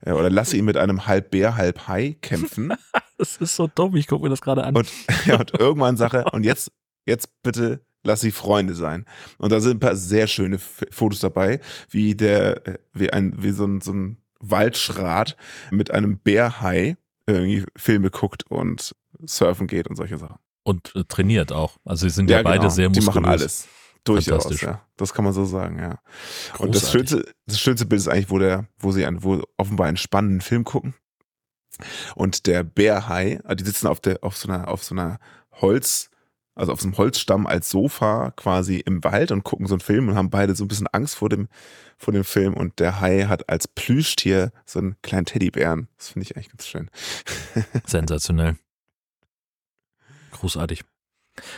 äh, 0.00 0.12
oder 0.12 0.30
lasse 0.30 0.56
ihn 0.56 0.64
mit 0.64 0.76
einem 0.76 1.06
halb 1.06 1.30
Bär, 1.30 1.56
halb 1.56 1.88
Hai 1.88 2.16
kämpfen. 2.22 2.72
das 3.18 3.36
ist 3.36 3.56
so 3.56 3.66
dumm, 3.66 3.96
ich 3.96 4.06
gucke 4.06 4.24
mir 4.24 4.30
das 4.30 4.40
gerade 4.40 4.64
an. 4.64 4.76
Und, 4.76 4.90
ja, 5.26 5.38
und 5.38 5.58
irgendwann 5.58 5.96
sagt 5.96 6.14
er, 6.14 6.32
und 6.32 6.44
jetzt, 6.44 6.70
jetzt 7.06 7.28
bitte 7.42 7.80
lass 8.06 8.20
sie 8.20 8.30
Freunde 8.30 8.74
sein. 8.74 9.04
Und 9.38 9.52
da 9.52 9.60
sind 9.60 9.76
ein 9.76 9.80
paar 9.80 9.96
sehr 9.96 10.26
schöne 10.26 10.58
Fotos 10.58 11.20
dabei, 11.20 11.60
wie 11.90 12.14
der, 12.14 12.66
äh, 12.66 12.78
wie 12.92 13.12
ein, 13.12 13.34
wie 13.42 13.50
so 13.50 13.66
ein, 13.66 13.80
so 13.80 13.92
ein 13.92 14.18
Waldschrat 14.40 15.36
mit 15.70 15.90
einem 15.90 16.18
Bärhai 16.18 16.96
irgendwie 17.26 17.64
Filme 17.76 18.10
guckt 18.10 18.44
und 18.48 18.94
surfen 19.24 19.66
geht 19.66 19.88
und 19.88 19.96
solche 19.96 20.18
Sachen. 20.18 20.36
Und 20.62 20.94
äh, 20.94 21.04
trainiert 21.04 21.52
auch. 21.52 21.76
Also 21.84 22.08
sie 22.08 22.14
sind 22.14 22.30
ja, 22.30 22.38
ja 22.38 22.42
beide 22.42 22.60
genau. 22.60 22.70
sehr 22.70 22.88
muskulös. 22.88 23.14
Die 23.14 23.20
machen 23.20 23.24
alles. 23.24 23.68
Durchaus, 24.04 24.60
ja. 24.60 24.86
Das 24.96 25.12
kann 25.12 25.24
man 25.24 25.34
so 25.34 25.44
sagen, 25.44 25.80
ja. 25.80 25.98
Großartig. 26.52 26.60
Und 26.60 26.74
das 26.76 26.92
schönste, 26.92 27.34
das 27.46 27.58
schönste 27.58 27.86
Bild 27.86 28.00
ist 28.00 28.06
eigentlich, 28.06 28.30
wo 28.30 28.38
der, 28.38 28.68
wo 28.78 28.92
sie 28.92 29.04
einen, 29.04 29.24
wo 29.24 29.42
offenbar 29.56 29.88
einen 29.88 29.96
spannenden 29.96 30.40
Film 30.40 30.62
gucken. 30.62 30.94
Und 32.14 32.46
der 32.46 32.62
Bärhai, 32.62 33.40
also 33.44 33.56
die 33.56 33.64
sitzen 33.64 33.86
auf 33.86 34.00
der, 34.00 34.22
auf 34.22 34.36
so 34.36 34.48
einer, 34.48 34.68
auf 34.68 34.84
so 34.84 34.94
einer 34.94 35.18
Holz, 35.52 36.10
also 36.54 36.72
auf 36.72 36.80
so 36.80 36.86
einem 36.86 36.96
Holzstamm 36.96 37.46
als 37.46 37.70
Sofa 37.70 38.32
quasi 38.36 38.76
im 38.76 39.04
Wald 39.04 39.30
und 39.30 39.44
gucken 39.44 39.66
so 39.66 39.74
einen 39.74 39.80
Film 39.80 40.08
und 40.08 40.14
haben 40.14 40.30
beide 40.30 40.54
so 40.54 40.64
ein 40.64 40.68
bisschen 40.68 40.86
Angst 40.88 41.16
vor 41.16 41.28
dem, 41.28 41.48
vor 41.98 42.12
dem 42.12 42.24
Film. 42.24 42.54
Und 42.54 42.78
der 42.78 43.00
Hai 43.00 43.24
hat 43.24 43.48
als 43.48 43.68
Plüschtier 43.68 44.52
so 44.64 44.78
einen 44.78 44.96
kleinen 45.02 45.26
Teddybären. 45.26 45.88
Das 45.98 46.08
finde 46.08 46.24
ich 46.24 46.36
eigentlich 46.36 46.50
ganz 46.50 46.66
schön. 46.66 46.90
Sensationell. 47.86 48.56
Großartig. 50.32 50.84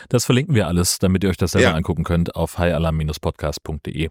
Das 0.09 0.25
verlinken 0.25 0.55
wir 0.55 0.67
alles, 0.67 0.99
damit 0.99 1.23
ihr 1.23 1.29
euch 1.29 1.37
das 1.37 1.51
selber 1.51 1.69
ja. 1.69 1.75
angucken 1.75 2.03
könnt 2.03 2.35
auf 2.35 2.57
highalarm-podcast.de. 2.57 4.09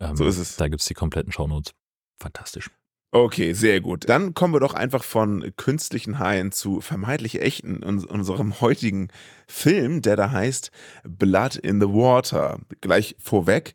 Ähm, 0.00 0.16
so 0.16 0.26
ist 0.26 0.38
es. 0.38 0.56
Da 0.56 0.68
gibt 0.68 0.80
es 0.80 0.86
die 0.86 0.94
kompletten 0.94 1.32
Shownotes. 1.32 1.74
Fantastisch. 2.18 2.70
Okay, 3.10 3.54
sehr 3.54 3.80
gut. 3.80 4.06
Dann 4.08 4.34
kommen 4.34 4.52
wir 4.52 4.60
doch 4.60 4.74
einfach 4.74 5.02
von 5.02 5.52
künstlichen 5.56 6.18
Haien 6.18 6.52
zu 6.52 6.82
vermeintlich 6.82 7.40
echten 7.40 7.82
in 7.82 8.04
unserem 8.04 8.60
heutigen 8.60 9.08
Film, 9.46 10.02
der 10.02 10.16
da 10.16 10.30
heißt 10.30 10.70
Blood 11.04 11.56
in 11.56 11.80
the 11.80 11.88
Water. 11.88 12.60
Gleich 12.82 13.16
vorweg, 13.18 13.74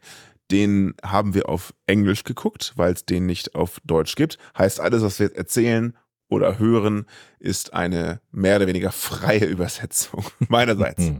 den 0.52 0.94
haben 1.04 1.34
wir 1.34 1.50
auf 1.50 1.74
Englisch 1.88 2.24
geguckt, 2.24 2.74
weil 2.76 2.94
es 2.94 3.06
den 3.06 3.26
nicht 3.26 3.56
auf 3.56 3.80
Deutsch 3.84 4.16
gibt. 4.16 4.38
Heißt, 4.56 4.80
alles, 4.80 5.02
was 5.02 5.18
wir 5.18 5.28
jetzt 5.28 5.38
erzählen 5.38 5.98
oder 6.30 6.60
hören, 6.60 7.08
ist 7.40 7.74
eine 7.74 8.22
mehr 8.32 8.58
oder 8.58 8.68
weniger 8.68 8.92
freie 8.92 9.46
Übersetzung 9.46 10.24
meinerseits. 10.48 11.12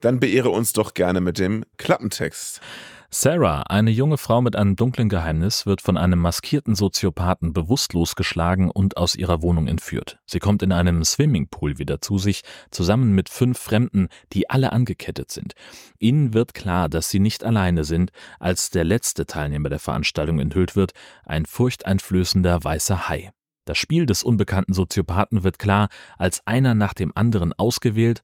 Dann 0.00 0.20
beehre 0.20 0.48
uns 0.48 0.72
doch 0.72 0.94
gerne 0.94 1.20
mit 1.20 1.38
dem 1.38 1.64
Klappentext. 1.76 2.62
Sarah, 3.10 3.62
eine 3.62 3.90
junge 3.90 4.18
Frau 4.18 4.42
mit 4.42 4.54
einem 4.54 4.76
dunklen 4.76 5.08
Geheimnis, 5.08 5.64
wird 5.64 5.80
von 5.80 5.96
einem 5.96 6.18
maskierten 6.18 6.74
Soziopathen 6.74 7.54
bewusstlos 7.54 8.16
geschlagen 8.16 8.70
und 8.70 8.98
aus 8.98 9.14
ihrer 9.14 9.40
Wohnung 9.40 9.66
entführt. 9.66 10.18
Sie 10.26 10.40
kommt 10.40 10.62
in 10.62 10.72
einem 10.72 11.02
Swimmingpool 11.02 11.78
wieder 11.78 12.02
zu 12.02 12.18
sich, 12.18 12.42
zusammen 12.70 13.14
mit 13.14 13.30
fünf 13.30 13.58
Fremden, 13.58 14.08
die 14.34 14.50
alle 14.50 14.72
angekettet 14.72 15.30
sind. 15.30 15.54
Ihnen 15.98 16.34
wird 16.34 16.52
klar, 16.52 16.90
dass 16.90 17.08
sie 17.08 17.18
nicht 17.18 17.44
alleine 17.44 17.84
sind, 17.84 18.10
als 18.38 18.68
der 18.68 18.84
letzte 18.84 19.24
Teilnehmer 19.24 19.70
der 19.70 19.78
Veranstaltung 19.78 20.38
enthüllt 20.38 20.76
wird, 20.76 20.92
ein 21.24 21.46
furchteinflößender 21.46 22.62
weißer 22.62 23.08
Hai. 23.08 23.30
Das 23.64 23.78
Spiel 23.78 24.04
des 24.04 24.22
unbekannten 24.22 24.74
Soziopathen 24.74 25.44
wird 25.44 25.58
klar, 25.58 25.88
als 26.18 26.46
einer 26.46 26.74
nach 26.74 26.92
dem 26.92 27.12
anderen 27.14 27.54
ausgewählt 27.54 28.20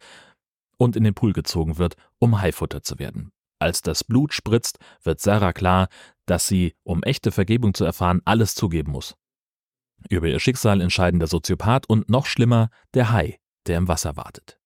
und 0.76 0.94
in 0.94 1.04
den 1.04 1.14
Pool 1.14 1.32
gezogen 1.32 1.78
wird, 1.78 1.96
um 2.18 2.42
Haifutter 2.42 2.82
zu 2.82 2.98
werden. 2.98 3.33
Als 3.58 3.82
das 3.82 4.04
Blut 4.04 4.34
spritzt, 4.34 4.78
wird 5.02 5.20
Sarah 5.20 5.52
klar, 5.52 5.88
dass 6.26 6.46
sie, 6.46 6.74
um 6.82 7.02
echte 7.02 7.30
Vergebung 7.30 7.74
zu 7.74 7.84
erfahren, 7.84 8.20
alles 8.24 8.54
zugeben 8.54 8.92
muss. 8.92 9.14
Über 10.08 10.26
ihr 10.26 10.40
Schicksal 10.40 10.80
entscheiden 10.80 11.20
der 11.20 11.28
Soziopath 11.28 11.88
und 11.88 12.08
noch 12.08 12.26
schlimmer 12.26 12.70
der 12.92 13.10
Hai, 13.10 13.38
der 13.66 13.78
im 13.78 13.88
Wasser 13.88 14.16
wartet. 14.16 14.58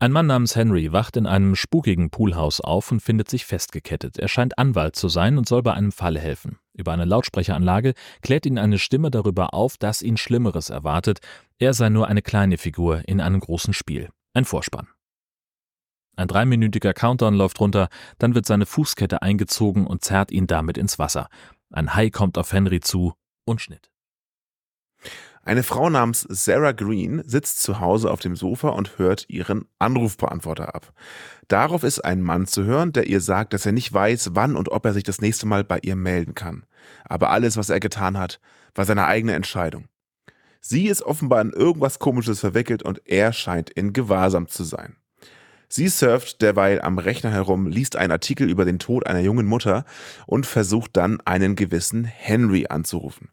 Ein 0.00 0.12
Mann 0.12 0.26
namens 0.26 0.54
Henry 0.54 0.92
wacht 0.92 1.16
in 1.16 1.26
einem 1.26 1.56
spukigen 1.56 2.10
Poolhaus 2.10 2.60
auf 2.60 2.92
und 2.92 3.00
findet 3.00 3.30
sich 3.30 3.46
festgekettet. 3.46 4.18
Er 4.18 4.28
scheint 4.28 4.58
Anwalt 4.58 4.96
zu 4.96 5.08
sein 5.08 5.38
und 5.38 5.48
soll 5.48 5.62
bei 5.62 5.72
einem 5.72 5.92
Fall 5.92 6.18
helfen. 6.18 6.58
Über 6.74 6.92
eine 6.92 7.06
Lautsprecheranlage 7.06 7.94
klärt 8.20 8.44
ihn 8.44 8.58
eine 8.58 8.78
Stimme 8.78 9.10
darüber 9.10 9.54
auf, 9.54 9.78
dass 9.78 10.02
ihn 10.02 10.16
Schlimmeres 10.16 10.68
erwartet. 10.68 11.20
Er 11.58 11.72
sei 11.72 11.88
nur 11.88 12.08
eine 12.08 12.22
kleine 12.22 12.58
Figur 12.58 13.02
in 13.08 13.20
einem 13.20 13.40
großen 13.40 13.72
Spiel. 13.72 14.10
Ein 14.34 14.44
Vorspann. 14.44 14.88
Ein 16.16 16.28
dreiminütiger 16.28 16.94
Countdown 16.94 17.34
läuft 17.34 17.60
runter, 17.60 17.88
dann 18.18 18.34
wird 18.34 18.46
seine 18.46 18.66
Fußkette 18.66 19.22
eingezogen 19.22 19.86
und 19.86 20.04
zerrt 20.04 20.30
ihn 20.30 20.46
damit 20.46 20.78
ins 20.78 20.98
Wasser. 20.98 21.28
Ein 21.70 21.94
Hai 21.94 22.10
kommt 22.10 22.38
auf 22.38 22.52
Henry 22.52 22.80
zu 22.80 23.14
und 23.44 23.60
Schnitt. 23.60 23.90
Eine 25.42 25.62
Frau 25.62 25.90
namens 25.90 26.26
Sarah 26.30 26.72
Green 26.72 27.22
sitzt 27.26 27.62
zu 27.62 27.78
Hause 27.78 28.10
auf 28.10 28.20
dem 28.20 28.34
Sofa 28.34 28.70
und 28.70 28.96
hört 28.98 29.28
ihren 29.28 29.66
Anrufbeantworter 29.78 30.74
ab. 30.74 30.94
Darauf 31.48 31.82
ist 31.82 32.00
ein 32.00 32.22
Mann 32.22 32.46
zu 32.46 32.64
hören, 32.64 32.92
der 32.92 33.06
ihr 33.06 33.20
sagt, 33.20 33.52
dass 33.52 33.66
er 33.66 33.72
nicht 33.72 33.92
weiß, 33.92 34.30
wann 34.32 34.56
und 34.56 34.70
ob 34.70 34.86
er 34.86 34.94
sich 34.94 35.02
das 35.02 35.20
nächste 35.20 35.46
Mal 35.46 35.62
bei 35.62 35.80
ihr 35.82 35.96
melden 35.96 36.34
kann. 36.34 36.64
Aber 37.04 37.28
alles, 37.28 37.58
was 37.58 37.68
er 37.68 37.80
getan 37.80 38.16
hat, 38.16 38.40
war 38.74 38.86
seine 38.86 39.04
eigene 39.04 39.34
Entscheidung. 39.34 39.88
Sie 40.62 40.86
ist 40.86 41.02
offenbar 41.02 41.42
in 41.42 41.50
irgendwas 41.50 41.98
Komisches 41.98 42.40
verwickelt 42.40 42.82
und 42.82 43.02
er 43.04 43.34
scheint 43.34 43.68
in 43.68 43.92
Gewahrsam 43.92 44.48
zu 44.48 44.64
sein. 44.64 44.96
Sie 45.76 45.88
surft 45.88 46.40
derweil 46.40 46.80
am 46.80 46.98
Rechner 46.98 47.32
herum, 47.32 47.66
liest 47.66 47.96
einen 47.96 48.12
Artikel 48.12 48.48
über 48.48 48.64
den 48.64 48.78
Tod 48.78 49.08
einer 49.08 49.18
jungen 49.18 49.44
Mutter 49.44 49.84
und 50.24 50.46
versucht 50.46 50.96
dann 50.96 51.20
einen 51.24 51.56
gewissen 51.56 52.04
Henry 52.04 52.66
anzurufen. 52.68 53.30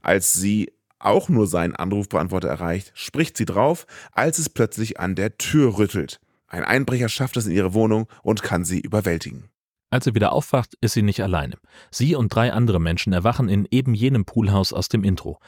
Als 0.00 0.32
sie 0.32 0.72
auch 0.98 1.28
nur 1.28 1.46
seinen 1.46 1.76
Anrufbeantworter 1.76 2.48
erreicht, 2.48 2.92
spricht 2.94 3.36
sie 3.36 3.44
drauf, 3.44 3.86
als 4.12 4.38
es 4.38 4.48
plötzlich 4.48 4.98
an 4.98 5.16
der 5.16 5.36
Tür 5.36 5.76
rüttelt. 5.76 6.18
Ein 6.48 6.64
Einbrecher 6.64 7.10
schafft 7.10 7.36
es 7.36 7.44
in 7.44 7.52
ihre 7.52 7.74
Wohnung 7.74 8.08
und 8.22 8.42
kann 8.42 8.64
sie 8.64 8.80
überwältigen. 8.80 9.50
Als 9.90 10.06
sie 10.06 10.14
wieder 10.14 10.32
aufwacht, 10.32 10.78
ist 10.80 10.94
sie 10.94 11.02
nicht 11.02 11.22
alleine. 11.22 11.58
Sie 11.90 12.14
und 12.14 12.34
drei 12.34 12.54
andere 12.54 12.80
Menschen 12.80 13.12
erwachen 13.12 13.50
in 13.50 13.68
eben 13.70 13.92
jenem 13.92 14.24
Poolhaus 14.24 14.72
aus 14.72 14.88
dem 14.88 15.04
Intro. 15.04 15.40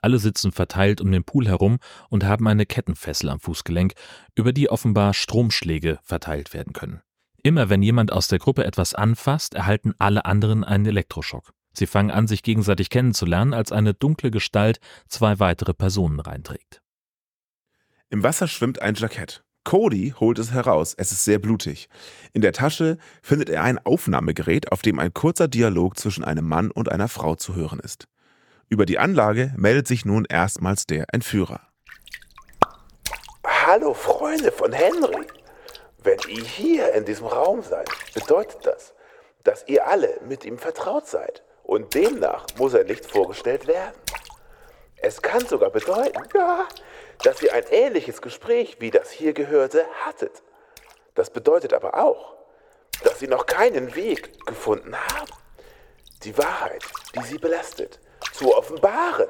Alle 0.00 0.18
sitzen 0.18 0.52
verteilt 0.52 1.00
um 1.00 1.10
den 1.12 1.24
Pool 1.24 1.46
herum 1.46 1.78
und 2.08 2.24
haben 2.24 2.48
eine 2.48 2.66
Kettenfessel 2.66 3.28
am 3.28 3.40
Fußgelenk, 3.40 3.94
über 4.34 4.52
die 4.52 4.70
offenbar 4.70 5.14
Stromschläge 5.14 5.98
verteilt 6.02 6.54
werden 6.54 6.72
können. 6.72 7.00
Immer 7.42 7.70
wenn 7.70 7.82
jemand 7.82 8.12
aus 8.12 8.28
der 8.28 8.38
Gruppe 8.38 8.64
etwas 8.64 8.94
anfasst, 8.94 9.54
erhalten 9.54 9.94
alle 9.98 10.24
anderen 10.24 10.64
einen 10.64 10.86
Elektroschock. 10.86 11.52
Sie 11.72 11.86
fangen 11.86 12.10
an, 12.10 12.26
sich 12.26 12.42
gegenseitig 12.42 12.90
kennenzulernen, 12.90 13.54
als 13.54 13.72
eine 13.72 13.94
dunkle 13.94 14.30
Gestalt 14.30 14.80
zwei 15.08 15.38
weitere 15.38 15.72
Personen 15.72 16.20
reinträgt. 16.20 16.82
Im 18.08 18.22
Wasser 18.22 18.48
schwimmt 18.48 18.82
ein 18.82 18.94
Jackett. 18.94 19.44
Cody 19.62 20.14
holt 20.18 20.38
es 20.38 20.52
heraus. 20.52 20.94
Es 20.96 21.12
ist 21.12 21.24
sehr 21.24 21.38
blutig. 21.38 21.88
In 22.32 22.40
der 22.40 22.52
Tasche 22.52 22.98
findet 23.22 23.50
er 23.50 23.62
ein 23.62 23.78
Aufnahmegerät, 23.78 24.72
auf 24.72 24.82
dem 24.82 24.98
ein 24.98 25.14
kurzer 25.14 25.48
Dialog 25.48 25.98
zwischen 25.98 26.24
einem 26.24 26.48
Mann 26.48 26.70
und 26.70 26.90
einer 26.90 27.08
Frau 27.08 27.36
zu 27.36 27.54
hören 27.54 27.78
ist. 27.78 28.08
Über 28.72 28.86
die 28.86 29.00
Anlage 29.00 29.52
meldet 29.56 29.88
sich 29.88 30.04
nun 30.04 30.24
erstmals 30.24 30.86
der 30.86 31.06
Entführer. 31.12 31.60
Hallo 33.44 33.94
Freunde 33.94 34.52
von 34.52 34.72
Henry. 34.72 35.26
Wenn 36.04 36.20
ihr 36.28 36.44
hier 36.44 36.92
in 36.92 37.04
diesem 37.04 37.26
Raum 37.26 37.62
seid, 37.62 37.88
bedeutet 38.14 38.64
das, 38.64 38.94
dass 39.42 39.66
ihr 39.66 39.88
alle 39.88 40.20
mit 40.24 40.44
ihm 40.44 40.56
vertraut 40.56 41.08
seid 41.08 41.42
und 41.64 41.94
demnach 41.94 42.46
muss 42.58 42.74
er 42.74 42.84
nicht 42.84 43.04
vorgestellt 43.04 43.66
werden. 43.66 43.96
Es 44.98 45.20
kann 45.20 45.44
sogar 45.44 45.70
bedeuten, 45.70 46.22
ja, 46.36 46.68
dass 47.24 47.42
ihr 47.42 47.52
ein 47.52 47.64
ähnliches 47.72 48.22
Gespräch 48.22 48.76
wie 48.78 48.92
das 48.92 49.10
hier 49.10 49.32
gehörte 49.32 49.84
hattet. 50.04 50.44
Das 51.16 51.30
bedeutet 51.30 51.72
aber 51.72 51.94
auch, 51.96 52.36
dass 53.02 53.18
sie 53.18 53.26
noch 53.26 53.46
keinen 53.46 53.96
Weg 53.96 54.46
gefunden 54.46 54.94
haben, 54.94 55.32
die 56.22 56.38
Wahrheit, 56.38 56.84
die 57.16 57.24
sie 57.24 57.38
belastet, 57.38 57.98
zu 58.32 58.54
offenbaren. 58.54 59.28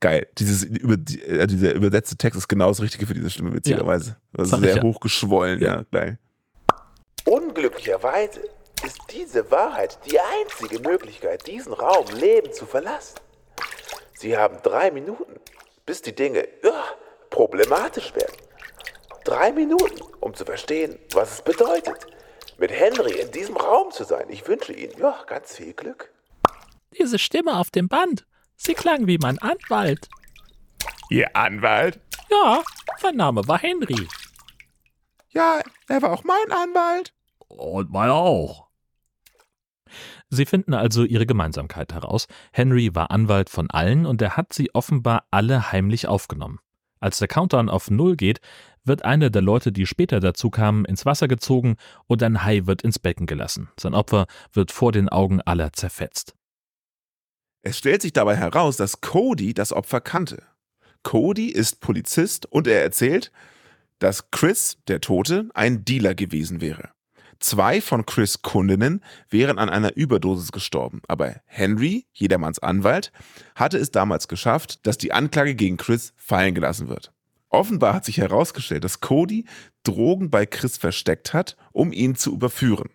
Geil. 0.00 0.26
Dieses, 0.38 0.64
über, 0.64 0.94
äh, 0.94 1.46
dieser 1.46 1.72
übersetzte 1.74 2.16
Text 2.16 2.38
ist 2.38 2.48
genau 2.48 2.68
das 2.68 2.82
Richtige 2.82 3.06
für 3.06 3.14
diese 3.14 3.30
Stimme, 3.30 3.54
witzigerweise. 3.54 4.10
Ja, 4.10 4.16
das 4.32 4.52
ist 4.52 4.60
sehr 4.60 4.76
ja. 4.76 4.82
hochgeschwollen, 4.82 5.60
ja, 5.60 5.76
ja 5.76 5.84
geil. 5.90 6.18
Unglücklicherweise 7.24 8.40
ist 8.84 8.98
diese 9.10 9.50
Wahrheit 9.50 9.98
die 10.06 10.18
einzige 10.20 10.80
Möglichkeit, 10.80 11.46
diesen 11.46 11.72
Raum 11.72 12.06
lebend 12.14 12.54
zu 12.54 12.66
verlassen. 12.66 13.16
Sie 14.14 14.36
haben 14.36 14.58
drei 14.62 14.90
Minuten, 14.90 15.40
bis 15.86 16.02
die 16.02 16.14
Dinge 16.14 16.46
ja, 16.62 16.84
problematisch 17.30 18.14
werden. 18.14 18.36
Drei 19.24 19.50
Minuten, 19.52 20.02
um 20.20 20.34
zu 20.34 20.44
verstehen, 20.44 20.98
was 21.12 21.32
es 21.32 21.42
bedeutet, 21.42 22.06
mit 22.58 22.70
Henry 22.70 23.18
in 23.20 23.30
diesem 23.30 23.56
Raum 23.56 23.90
zu 23.90 24.04
sein. 24.04 24.26
Ich 24.28 24.46
wünsche 24.46 24.72
Ihnen 24.72 24.94
ja, 24.98 25.24
ganz 25.26 25.56
viel 25.56 25.72
Glück. 25.72 26.12
Diese 26.98 27.18
Stimme 27.18 27.56
auf 27.56 27.70
dem 27.70 27.88
Band, 27.88 28.26
sie 28.56 28.74
klang 28.74 29.06
wie 29.06 29.18
mein 29.18 29.38
Anwalt. 29.38 30.08
Ihr 31.10 31.36
Anwalt? 31.36 32.00
Ja, 32.30 32.62
sein 32.98 33.16
Name 33.16 33.46
war 33.46 33.58
Henry. 33.58 34.08
Ja, 35.30 35.60
er 35.88 36.02
war 36.02 36.12
auch 36.12 36.24
mein 36.24 36.50
Anwalt. 36.50 37.12
Und 37.48 37.90
meiner 37.90 38.14
auch. 38.14 38.66
Sie 40.28 40.46
finden 40.46 40.74
also 40.74 41.04
ihre 41.04 41.26
Gemeinsamkeit 41.26 41.92
heraus. 41.92 42.26
Henry 42.52 42.94
war 42.94 43.10
Anwalt 43.10 43.50
von 43.50 43.70
allen 43.70 44.06
und 44.06 44.20
er 44.20 44.36
hat 44.36 44.52
sie 44.52 44.74
offenbar 44.74 45.26
alle 45.30 45.70
heimlich 45.70 46.08
aufgenommen. 46.08 46.58
Als 46.98 47.18
der 47.18 47.28
Countdown 47.28 47.68
auf 47.68 47.90
Null 47.90 48.16
geht, 48.16 48.40
wird 48.84 49.04
einer 49.04 49.30
der 49.30 49.42
Leute, 49.42 49.72
die 49.72 49.86
später 49.86 50.20
dazu 50.20 50.50
kamen, 50.50 50.84
ins 50.84 51.04
Wasser 51.04 51.28
gezogen 51.28 51.76
und 52.06 52.22
ein 52.22 52.42
Hai 52.44 52.62
wird 52.64 52.82
ins 52.82 52.98
Becken 52.98 53.26
gelassen. 53.26 53.68
Sein 53.78 53.94
Opfer 53.94 54.26
wird 54.52 54.72
vor 54.72 54.92
den 54.92 55.08
Augen 55.08 55.40
aller 55.40 55.72
zerfetzt. 55.72 56.35
Es 57.66 57.78
stellt 57.78 58.00
sich 58.00 58.12
dabei 58.12 58.36
heraus, 58.36 58.76
dass 58.76 59.00
Cody 59.00 59.52
das 59.52 59.72
Opfer 59.72 60.00
kannte. 60.00 60.44
Cody 61.02 61.48
ist 61.48 61.80
Polizist 61.80 62.46
und 62.46 62.68
er 62.68 62.80
erzählt, 62.80 63.32
dass 63.98 64.30
Chris, 64.30 64.78
der 64.86 65.00
Tote, 65.00 65.48
ein 65.52 65.84
Dealer 65.84 66.14
gewesen 66.14 66.60
wäre. 66.60 66.90
Zwei 67.40 67.80
von 67.80 68.06
Chris 68.06 68.40
Kundinnen 68.40 69.02
wären 69.30 69.58
an 69.58 69.68
einer 69.68 69.96
Überdosis 69.96 70.52
gestorben, 70.52 71.02
aber 71.08 71.40
Henry, 71.44 72.06
jedermanns 72.12 72.60
Anwalt, 72.60 73.10
hatte 73.56 73.78
es 73.78 73.90
damals 73.90 74.28
geschafft, 74.28 74.86
dass 74.86 74.96
die 74.96 75.10
Anklage 75.10 75.56
gegen 75.56 75.76
Chris 75.76 76.12
fallen 76.16 76.54
gelassen 76.54 76.86
wird. 76.86 77.12
Offenbar 77.48 77.94
hat 77.94 78.04
sich 78.04 78.18
herausgestellt, 78.18 78.84
dass 78.84 79.00
Cody 79.00 79.44
Drogen 79.82 80.30
bei 80.30 80.46
Chris 80.46 80.76
versteckt 80.76 81.34
hat, 81.34 81.56
um 81.72 81.90
ihn 81.90 82.14
zu 82.14 82.32
überführen. 82.32 82.90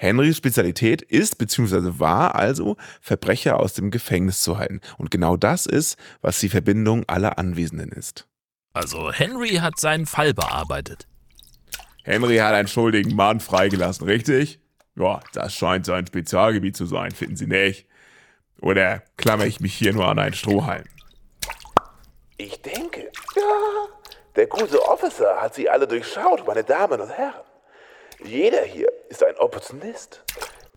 Henrys 0.00 0.36
Spezialität 0.36 1.02
ist 1.02 1.38
bzw. 1.38 1.98
war 1.98 2.36
also, 2.36 2.76
Verbrecher 3.00 3.58
aus 3.58 3.72
dem 3.72 3.90
Gefängnis 3.90 4.42
zu 4.42 4.56
halten. 4.56 4.80
Und 4.96 5.10
genau 5.10 5.36
das 5.36 5.66
ist, 5.66 5.98
was 6.20 6.38
die 6.38 6.48
Verbindung 6.48 7.02
aller 7.08 7.36
Anwesenden 7.36 7.90
ist. 7.90 8.28
Also 8.72 9.10
Henry 9.10 9.56
hat 9.56 9.80
seinen 9.80 10.06
Fall 10.06 10.34
bearbeitet. 10.34 11.08
Henry 12.04 12.36
hat 12.36 12.54
einen 12.54 12.68
schuldigen 12.68 13.16
Mann 13.16 13.40
freigelassen, 13.40 14.06
richtig? 14.06 14.60
Ja, 14.94 15.18
das 15.32 15.52
scheint 15.52 15.84
sein 15.84 16.06
Spezialgebiet 16.06 16.76
zu 16.76 16.86
sein, 16.86 17.10
finden 17.10 17.34
Sie 17.34 17.48
nicht? 17.48 17.88
Oder 18.60 19.02
klammer 19.16 19.46
ich 19.46 19.58
mich 19.58 19.74
hier 19.74 19.92
nur 19.92 20.06
an 20.06 20.20
einen 20.20 20.34
Strohhalm? 20.34 20.84
Ich 22.36 22.62
denke, 22.62 23.10
ja, 23.34 23.42
der 24.36 24.46
gute 24.46 24.80
Officer 24.80 25.40
hat 25.40 25.56
Sie 25.56 25.68
alle 25.68 25.88
durchschaut, 25.88 26.46
meine 26.46 26.62
Damen 26.62 27.00
und 27.00 27.10
Herren. 27.10 27.47
Jeder 28.24 28.62
hier 28.62 28.88
ist 29.08 29.24
ein 29.24 29.36
Opportunist. 29.36 30.22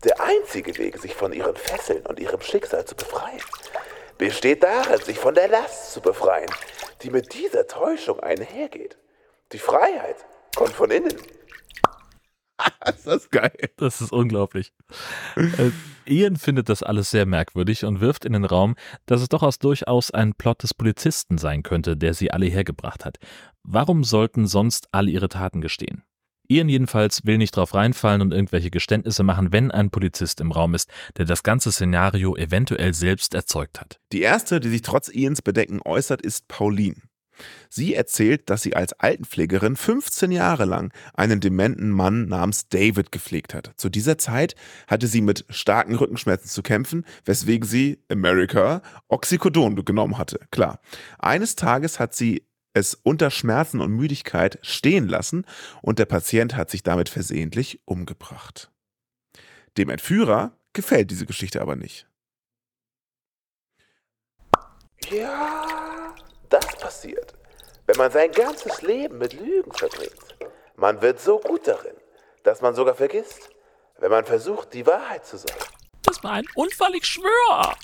Der 0.03 0.19
einzige 0.19 0.77
Weg, 0.77 0.97
sich 0.97 1.13
von 1.13 1.31
ihren 1.33 1.55
Fesseln 1.55 2.05
und 2.05 2.19
ihrem 2.19 2.41
Schicksal 2.41 2.85
zu 2.85 2.95
befreien, 2.95 3.41
besteht 4.17 4.63
darin, 4.63 4.99
sich 5.01 5.19
von 5.19 5.35
der 5.35 5.47
Last 5.47 5.93
zu 5.93 6.01
befreien, 6.01 6.49
die 7.03 7.09
mit 7.09 7.33
dieser 7.33 7.67
Täuschung 7.67 8.19
einhergeht. 8.19 8.97
Die 9.51 9.59
Freiheit 9.59 10.17
Kommt 10.55 10.73
von 10.73 10.91
innen. 10.91 11.15
ist 12.85 13.07
das 13.07 13.29
geil. 13.29 13.53
Das 13.77 14.01
ist 14.01 14.11
unglaublich. 14.11 14.73
äh, 15.35 15.71
Ian 16.05 16.35
findet 16.35 16.69
das 16.69 16.83
alles 16.83 17.09
sehr 17.09 17.25
merkwürdig 17.25 17.85
und 17.85 18.01
wirft 18.01 18.25
in 18.25 18.33
den 18.33 18.45
Raum, 18.45 18.75
dass 19.05 19.21
es 19.21 19.29
durchaus 19.29 19.59
durchaus 19.59 20.11
ein 20.11 20.33
Plot 20.33 20.63
des 20.63 20.73
Polizisten 20.73 21.37
sein 21.37 21.63
könnte, 21.63 21.95
der 21.95 22.13
sie 22.13 22.31
alle 22.31 22.47
hergebracht 22.47 23.05
hat. 23.05 23.17
Warum 23.63 24.03
sollten 24.03 24.45
sonst 24.45 24.89
alle 24.91 25.09
ihre 25.09 25.29
Taten 25.29 25.61
gestehen? 25.61 26.03
Ian 26.51 26.67
jedenfalls 26.67 27.25
will 27.25 27.37
nicht 27.37 27.55
drauf 27.55 27.73
reinfallen 27.73 28.21
und 28.21 28.33
irgendwelche 28.33 28.71
Geständnisse 28.71 29.23
machen, 29.23 29.53
wenn 29.53 29.71
ein 29.71 29.89
Polizist 29.89 30.41
im 30.41 30.51
Raum 30.51 30.75
ist, 30.75 30.89
der 31.15 31.23
das 31.23 31.43
ganze 31.43 31.71
Szenario 31.71 32.35
eventuell 32.35 32.93
selbst 32.93 33.33
erzeugt 33.33 33.79
hat. 33.79 34.01
Die 34.11 34.21
erste, 34.21 34.59
die 34.59 34.67
sich 34.67 34.81
trotz 34.81 35.07
Ians 35.07 35.41
Bedenken 35.41 35.79
äußert, 35.81 36.21
ist 36.21 36.49
Pauline. 36.49 36.97
Sie 37.69 37.95
erzählt, 37.95 38.49
dass 38.49 38.61
sie 38.61 38.75
als 38.75 38.91
Altenpflegerin 38.93 39.77
15 39.77 40.31
Jahre 40.31 40.65
lang 40.65 40.93
einen 41.13 41.39
dementen 41.39 41.89
Mann 41.89 42.27
namens 42.27 42.67
David 42.67 43.13
gepflegt 43.13 43.53
hat. 43.53 43.71
Zu 43.77 43.89
dieser 43.89 44.17
Zeit 44.17 44.55
hatte 44.87 45.07
sie 45.07 45.21
mit 45.21 45.45
starken 45.49 45.95
Rückenschmerzen 45.95 46.49
zu 46.49 46.61
kämpfen, 46.61 47.05
weswegen 47.23 47.67
sie 47.67 47.99
America 48.09 48.81
Oxycodon 49.07 49.83
genommen 49.85 50.17
hatte. 50.17 50.39
Klar. 50.51 50.81
Eines 51.17 51.55
Tages 51.55 51.99
hat 51.99 52.13
sie 52.13 52.43
es 52.73 52.95
unter 52.95 53.31
Schmerzen 53.31 53.81
und 53.81 53.91
Müdigkeit 53.91 54.59
stehen 54.61 55.07
lassen 55.07 55.45
und 55.81 55.99
der 55.99 56.05
Patient 56.05 56.55
hat 56.55 56.69
sich 56.69 56.83
damit 56.83 57.09
versehentlich 57.09 57.79
umgebracht. 57.85 58.71
Dem 59.77 59.89
Entführer 59.89 60.53
gefällt 60.73 61.11
diese 61.11 61.25
Geschichte 61.25 61.61
aber 61.61 61.75
nicht. 61.75 62.07
Ja, 65.09 66.15
das 66.49 66.65
passiert, 66.77 67.33
wenn 67.87 67.97
man 67.97 68.11
sein 68.11 68.31
ganzes 68.31 68.81
Leben 68.81 69.17
mit 69.17 69.33
Lügen 69.33 69.71
verbringt. 69.73 70.37
Man 70.75 71.01
wird 71.01 71.19
so 71.19 71.39
gut 71.39 71.67
darin, 71.67 71.95
dass 72.43 72.61
man 72.61 72.75
sogar 72.75 72.95
vergisst, 72.95 73.49
wenn 73.99 74.11
man 74.11 74.25
versucht, 74.25 74.73
die 74.73 74.85
Wahrheit 74.85 75.25
zu 75.25 75.37
sagen. 75.37 75.59
Das 76.03 76.23
war 76.23 76.31
ein 76.31 76.45
Unfall, 76.55 76.95
ich 76.95 77.05
schwöre. 77.05 77.75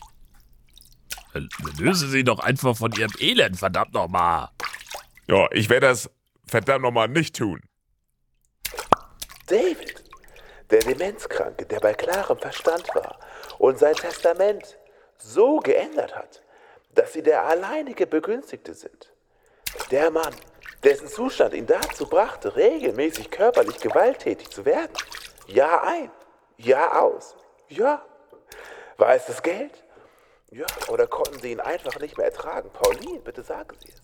Löse 1.80 2.08
sie 2.08 2.23
doch 2.23 2.39
einfach 2.39 2.76
von 2.76 2.91
ihrem 2.93 3.12
Elend, 3.19 3.58
verdammt 3.58 3.93
nochmal. 3.93 4.50
Ja, 5.28 5.47
ich 5.52 5.69
werde 5.69 5.88
das 5.88 6.10
verdammt 6.47 6.84
nochmal 6.84 7.08
nicht 7.08 7.36
tun. 7.36 7.62
David, 9.47 10.04
der 10.69 10.80
Demenzkranke, 10.80 11.65
der 11.65 11.80
bei 11.80 11.93
klarem 11.93 12.38
Verstand 12.38 12.88
war 12.93 13.19
und 13.58 13.80
sein 13.80 13.95
Testament 13.95 14.78
so 15.17 15.60
geändert 15.60 16.15
hat, 16.15 16.41
dass 16.95 17.13
sie 17.13 17.23
der 17.23 17.45
alleinige 17.45 18.08
Begünstigte 18.08 18.73
sind. 18.73 19.13
Der 19.91 20.12
Mann, 20.12 20.34
dessen 20.84 21.08
Zustand 21.08 21.54
ihn 21.54 21.65
dazu 21.65 22.08
brachte, 22.08 22.56
regelmäßig 22.56 23.32
körperlich 23.32 23.80
gewalttätig 23.80 24.50
zu 24.50 24.65
werden. 24.65 24.93
Jahr 25.47 25.84
ein, 25.84 26.12
Jahr 26.58 27.02
aus. 27.02 27.36
Ja. 27.69 28.06
War 28.97 29.15
es 29.15 29.26
das 29.26 29.41
Geld? 29.41 29.84
Ja. 30.51 30.65
Oder 30.88 31.07
konnten 31.07 31.39
sie 31.39 31.51
ihn 31.51 31.60
einfach 31.60 31.99
nicht 31.99 32.17
mehr 32.17 32.27
ertragen? 32.27 32.69
Pauline, 32.71 33.19
bitte 33.19 33.43
sagen 33.43 33.75
Sie 33.79 33.91
es. 33.91 34.01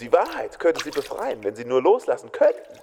Die 0.00 0.12
Wahrheit 0.12 0.58
könnte 0.58 0.84
sie 0.84 0.90
befreien, 0.90 1.42
wenn 1.42 1.56
sie 1.56 1.64
nur 1.64 1.82
loslassen 1.82 2.30
könnten. 2.30 2.78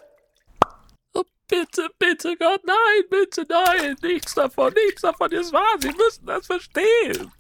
Oh, 1.13 1.23
bitte, 1.47 1.89
bitte, 1.99 2.36
Gott, 2.38 2.62
nein, 2.65 3.03
bitte, 3.10 3.45
nein. 3.47 3.95
Nichts 4.01 4.34
davon, 4.34 4.73
nichts 4.73 5.01
davon 5.03 5.32
ist 5.32 5.53
wahr. 5.53 5.75
Sie 5.79 5.91
müssen 5.91 6.25
das 6.25 6.47
verstehen. 6.47 7.32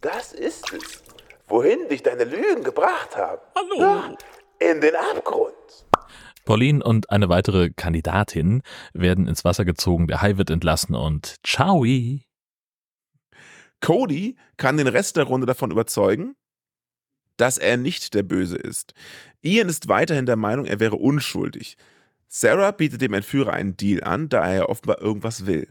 Das 0.00 0.32
ist 0.32 0.72
es. 0.72 1.02
Wohin 1.46 1.88
dich 1.88 2.02
deine 2.02 2.24
Lügen 2.24 2.64
gebracht 2.64 3.16
haben. 3.16 3.40
Hallo. 3.54 3.80
Ja, 3.80 4.14
in 4.58 4.80
den 4.80 4.96
Abgrund. 4.96 5.54
Pauline 6.44 6.82
und 6.82 7.10
eine 7.10 7.28
weitere 7.28 7.70
Kandidatin 7.70 8.62
werden 8.92 9.28
ins 9.28 9.44
Wasser 9.44 9.64
gezogen, 9.64 10.08
der 10.08 10.22
Hai 10.22 10.36
wird 10.38 10.50
entlassen 10.50 10.96
und 10.96 11.36
ciao. 11.44 11.84
Cody 13.82 14.36
kann 14.56 14.78
den 14.78 14.86
Rest 14.86 15.16
der 15.16 15.24
Runde 15.24 15.46
davon 15.46 15.70
überzeugen, 15.70 16.34
dass 17.36 17.58
er 17.58 17.76
nicht 17.76 18.14
der 18.14 18.22
Böse 18.22 18.56
ist. 18.56 18.94
Ian 19.42 19.68
ist 19.68 19.88
weiterhin 19.88 20.24
der 20.24 20.36
Meinung, 20.36 20.64
er 20.64 20.80
wäre 20.80 20.96
unschuldig. 20.96 21.76
Sarah 22.28 22.70
bietet 22.70 23.02
dem 23.02 23.12
Entführer 23.12 23.52
einen 23.52 23.76
Deal 23.76 24.02
an, 24.04 24.28
da 24.28 24.46
er 24.48 24.70
offenbar 24.70 25.02
irgendwas 25.02 25.44
will. 25.44 25.68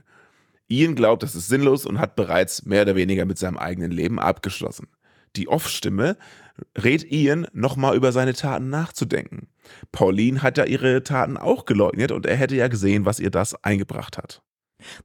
Ian 0.67 0.95
glaubt, 0.95 1.24
das 1.24 1.36
ist 1.36 1.47
sinnlos 1.47 1.86
und 1.86 2.00
hat 2.00 2.15
bereits 2.15 2.65
mehr 2.65 2.84
oder 2.84 2.95
weniger 2.95 3.26
mit 3.26 3.38
seinem 3.38 3.58
eigenen 3.58 3.91
Leben 3.91 4.19
abgeschlossen. 4.19 4.88
Die 5.36 5.47
Off-Stimme 5.47 6.17
rät 6.78 7.10
Ian, 7.10 7.47
nochmal 7.54 7.95
über 7.95 8.12
seine 8.12 8.34
Taten 8.34 8.69
nachzudenken. 8.69 9.47
Pauline 9.91 10.41
hat 10.41 10.58
ja 10.58 10.65
ihre 10.65 11.04
Taten 11.04 11.38
auch 11.38 11.65
geleugnet 11.65 12.12
und 12.12 12.26
er 12.26 12.36
hätte 12.36 12.56
ja 12.56 12.67
gesehen, 12.67 13.06
was 13.06 13.19
ihr 13.19 13.32
das 13.32 13.56
eingebracht 13.63 14.17
hat. 14.17 14.41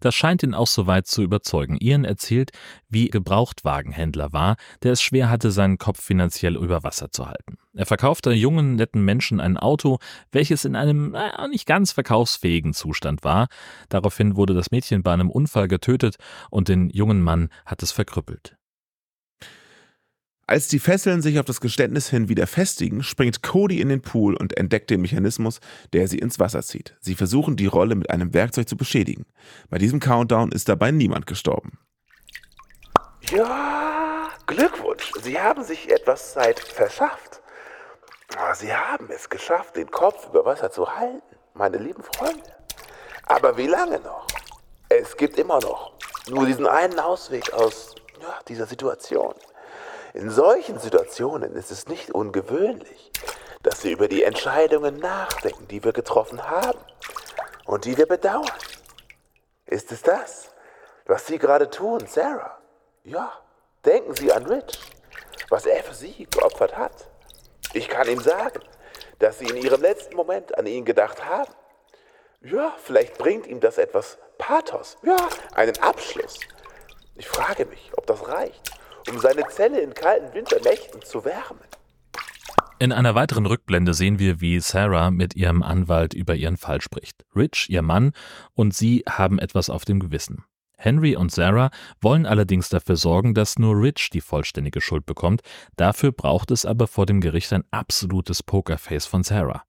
Das 0.01 0.15
scheint 0.15 0.43
ihn 0.43 0.55
auch 0.55 0.67
soweit 0.67 1.07
zu 1.07 1.23
überzeugen. 1.23 1.77
Ian 1.81 2.05
erzählt, 2.05 2.51
wie 2.89 3.09
Gebrauchtwagenhändler 3.09 4.33
war, 4.33 4.57
der 4.83 4.93
es 4.93 5.03
schwer 5.03 5.31
hatte, 5.31 5.51
seinen 5.51 5.79
Kopf 5.79 6.03
finanziell 6.03 6.57
über 6.57 6.83
Wasser 6.83 7.11
zu 7.11 7.27
halten. 7.27 7.59
Er 7.75 7.87
verkaufte 7.87 8.33
jungen, 8.33 8.77
netten 8.77 9.05
Menschen 9.05 9.39
ein 9.39 9.59
Auto, 9.59 9.99
welches 10.33 10.65
in 10.65 10.77
einem 10.77 11.11
naja, 11.11 11.47
nicht 11.49 11.67
ganz 11.67 11.93
verkaufsfähigen 11.93 12.73
Zustand 12.73 13.23
war. 13.23 13.49
Daraufhin 13.91 14.37
wurde 14.37 14.55
das 14.55 14.71
Mädchen 14.71 15.03
bei 15.03 15.13
einem 15.13 15.31
Unfall 15.31 15.69
getötet 15.69 16.17
und 16.51 16.69
den 16.69 16.89
jungen 16.91 17.23
Mann 17.23 17.51
hat 17.67 17.83
es 17.83 17.93
verkrüppelt. 17.93 18.56
Als 20.49 20.69
die 20.69 20.79
Fesseln 20.79 21.23
sich 21.23 21.41
auf 21.41 21.45
das 21.45 21.61
Geständnis 21.61 22.09
hin 22.09 22.29
wieder 22.29 22.47
festigen, 22.47 23.03
springt 23.03 23.43
Cody 23.43 23.81
in 23.81 23.89
den 23.89 24.01
Pool 24.01 24.37
und 24.37 24.57
entdeckt 24.57 24.91
den 24.91 25.01
Mechanismus, 25.01 25.59
der 25.93 26.07
sie 26.07 26.19
ins 26.19 26.39
Wasser 26.39 26.63
zieht. 26.63 26.97
Sie 27.01 27.17
versuchen, 27.17 27.57
die 27.57 27.67
Rolle 27.67 27.97
mit 27.97 28.11
einem 28.11 28.33
Werkzeug 28.33 28.69
zu 28.69 28.77
beschädigen. 28.77 29.27
Bei 29.71 29.79
diesem 29.79 29.99
Countdown 29.99 30.53
ist 30.53 30.69
dabei 30.69 30.93
niemand 30.93 31.27
gestorben. 31.27 31.81
Ja, 33.31 34.29
Glückwunsch. 34.47 35.11
Sie 35.21 35.41
haben 35.41 35.65
sich 35.65 35.91
etwas 35.91 36.35
Zeit 36.35 36.61
verschafft. 36.61 37.43
Ah, 38.37 38.55
Sie 38.55 38.73
haben 38.73 39.09
es 39.11 39.29
geschafft, 39.29 39.75
den 39.75 39.91
Kopf 39.91 40.29
über 40.29 40.45
Wasser 40.45 40.71
zu 40.71 40.89
halten, 40.97 41.23
meine 41.55 41.79
lieben 41.79 42.05
Freunde. 42.05 42.55
Aber 43.25 43.57
wie 43.57 43.67
lange 43.67 43.99
noch? 43.99 44.29
Es 44.89 45.17
gibt 45.17 45.39
immer 45.39 45.59
noch 45.61 45.93
nur 46.29 46.47
diesen 46.47 46.69
einen 46.69 47.01
Ausweg 47.01 47.53
aus 47.53 47.97
ja, 48.21 48.39
dieser 48.47 48.67
Situation. 48.67 49.35
In 50.17 50.31
solchen 50.31 50.79
Situationen 50.79 51.55
ist 51.57 51.71
es 51.71 51.89
nicht 51.89 52.11
ungewöhnlich, 52.11 53.13
dass 53.63 53.85
wir 53.85 53.93
über 53.93 54.09
die 54.09 54.23
Entscheidungen 54.23 54.97
nachdenken, 54.97 55.69
die 55.69 55.85
wir 55.85 55.93
getroffen 55.93 56.49
haben 56.49 56.79
und 57.67 57.85
die 57.85 57.99
wir 57.99 58.07
bedauern. 58.07 58.51
Ist 59.67 59.93
es 59.93 60.01
das, 60.01 60.53
was 61.05 61.27
Sie 61.27 61.37
gerade 61.37 61.69
tun, 61.69 62.07
Sarah? 62.07 62.57
Ja, 63.05 63.31
denken 63.85 64.15
Sie 64.15 64.33
an 64.33 64.47
Rich, 64.47 64.81
was 65.51 65.67
er 65.67 65.85
für 65.85 65.95
Sie 65.95 66.27
geopfert 66.31 66.79
hat. 66.79 67.11
Ich 67.75 67.87
kann 67.91 68.09
Ihnen 68.09 68.23
sagen, 68.23 68.63
dass 69.19 69.39
Sie 69.39 69.49
in 69.49 69.59
Ihrem 69.59 69.83
letzten 69.83 70.17
Moment 70.17 70.57
an 70.57 70.65
ihn 70.65 70.87
gedacht 70.87 71.27
haben. 71.27 71.53
Ja, 72.41 72.75
vielleicht 72.83 73.19
bringt 73.19 73.47
ihm 73.47 73.61
das 73.61 73.77
etwas 73.77 74.17
Pathos, 74.39 74.97
ja, 75.03 75.19
einen 75.55 75.77
Abschluss. 75.83 76.41
Ich 77.17 77.29
frage 77.29 77.67
mich, 77.67 77.93
ob 77.99 78.07
das 78.07 78.27
reicht 78.27 78.77
um 79.09 79.19
seine 79.21 79.47
Zelle 79.49 79.81
in 79.81 79.95
kalten 79.95 80.35
Winternächten 80.35 81.03
zu 81.03 81.25
wärmen. 81.25 81.61
In 82.79 82.93
einer 82.93 83.15
weiteren 83.15 83.47
Rückblende 83.47 83.95
sehen 83.95 84.19
wir, 84.19 84.41
wie 84.43 84.61
Sarah 84.61 85.11
mit 85.11 85.35
ihrem 85.35 85.63
Anwalt 85.63 86.13
über 86.13 86.35
ihren 86.35 86.59
Fall 86.59 86.83
spricht. 86.83 87.25
Rich, 87.35 87.71
ihr 87.71 87.81
Mann, 87.81 88.13
und 88.53 88.75
sie 88.75 89.03
haben 89.09 89.39
etwas 89.39 89.71
auf 89.71 89.87
dem 89.87 89.99
Gewissen. 89.99 90.45
Henry 90.77 91.17
und 91.17 91.33
Sarah 91.33 91.71
wollen 92.03 92.27
allerdings 92.27 92.69
dafür 92.69 92.97
sorgen, 92.97 93.33
dass 93.33 93.59
nur 93.59 93.81
Rich 93.81 94.11
die 94.11 94.21
vollständige 94.21 94.83
Schuld 94.83 95.07
bekommt. 95.07 95.41
Dafür 95.77 96.13
braucht 96.13 96.51
es 96.51 96.67
aber 96.67 96.87
vor 96.87 97.07
dem 97.07 97.23
Gericht 97.23 97.53
ein 97.55 97.65
absolutes 97.71 98.43
Pokerface 98.43 99.07
von 99.07 99.23
Sarah. 99.23 99.65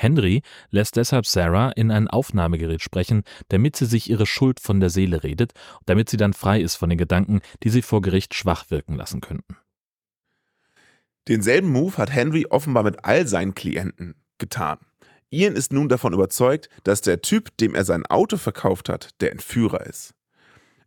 Henry 0.00 0.42
lässt 0.70 0.96
deshalb 0.96 1.26
Sarah 1.26 1.70
in 1.70 1.90
ein 1.90 2.08
Aufnahmegerät 2.08 2.80
sprechen, 2.80 3.22
damit 3.48 3.76
sie 3.76 3.84
sich 3.84 4.08
ihre 4.08 4.26
Schuld 4.26 4.58
von 4.58 4.80
der 4.80 4.88
Seele 4.88 5.22
redet, 5.22 5.52
damit 5.84 6.08
sie 6.08 6.16
dann 6.16 6.32
frei 6.32 6.60
ist 6.60 6.76
von 6.76 6.88
den 6.88 6.98
Gedanken, 6.98 7.40
die 7.62 7.68
sie 7.68 7.82
vor 7.82 8.00
Gericht 8.00 8.34
schwach 8.34 8.70
wirken 8.70 8.96
lassen 8.96 9.20
könnten. 9.20 9.56
Denselben 11.28 11.70
Move 11.70 11.98
hat 11.98 12.12
Henry 12.12 12.46
offenbar 12.48 12.82
mit 12.82 13.04
all 13.04 13.26
seinen 13.26 13.54
Klienten 13.54 14.14
getan. 14.38 14.78
Ian 15.28 15.54
ist 15.54 15.72
nun 15.72 15.88
davon 15.88 16.14
überzeugt, 16.14 16.70
dass 16.82 17.02
der 17.02 17.20
Typ, 17.20 17.56
dem 17.58 17.74
er 17.74 17.84
sein 17.84 18.06
Auto 18.06 18.36
verkauft 18.36 18.88
hat, 18.88 19.20
der 19.20 19.32
Entführer 19.32 19.86
ist. 19.86 20.14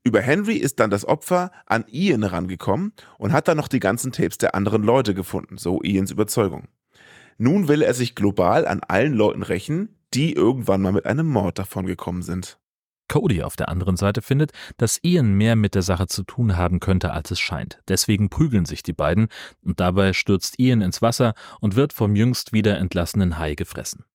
Über 0.04 0.21
Henry 0.21 0.58
ist 0.58 0.80
dann 0.82 0.89
das 0.89 1.06
Opfer 1.06 1.52
an 1.65 1.86
Ian 1.88 2.23
rangekommen 2.23 2.91
und 3.17 3.32
hat 3.32 3.47
dann 3.47 3.58
noch 3.58 3.69
die 3.69 3.80
ganzen 3.80 4.12
Tapes 4.12 4.38
der 4.38 4.54
anderen 4.54 4.84
Leute 4.84 5.13
gefunden, 5.13 5.58
so 5.58 5.82
Ians 5.82 6.12
Überzeugung. 6.12 6.67
Nun 7.37 7.67
will 7.67 7.81
er 7.81 7.93
sich 7.93 8.15
global 8.15 8.67
an 8.67 8.81
allen 8.81 9.13
Leuten 9.13 9.43
rächen, 9.43 9.99
die 10.13 10.33
irgendwann 10.33 10.81
mal 10.81 10.91
mit 10.91 11.05
einem 11.05 11.27
Mord 11.27 11.59
davongekommen 11.59 12.21
sind. 12.21 12.59
Cody 13.09 13.43
auf 13.43 13.55
der 13.55 13.69
anderen 13.69 13.97
Seite 13.97 14.21
findet, 14.21 14.51
dass 14.77 14.99
Ian 15.03 15.33
mehr 15.33 15.55
mit 15.55 15.75
der 15.75 15.81
Sache 15.81 16.07
zu 16.07 16.23
tun 16.23 16.57
haben 16.57 16.79
könnte, 16.79 17.11
als 17.11 17.31
es 17.31 17.39
scheint. 17.39 17.79
Deswegen 17.87 18.29
prügeln 18.29 18.65
sich 18.65 18.81
die 18.81 18.93
beiden 18.93 19.27
und 19.61 19.79
dabei 19.79 20.13
stürzt 20.13 20.57
Ian 20.57 20.81
ins 20.81 21.01
Wasser 21.01 21.33
und 21.59 21.75
wird 21.75 21.93
vom 21.93 22.15
jüngst 22.15 22.53
wieder 22.53 22.77
entlassenen 22.77 23.37
Hai 23.37 23.55
gefressen. 23.55 24.05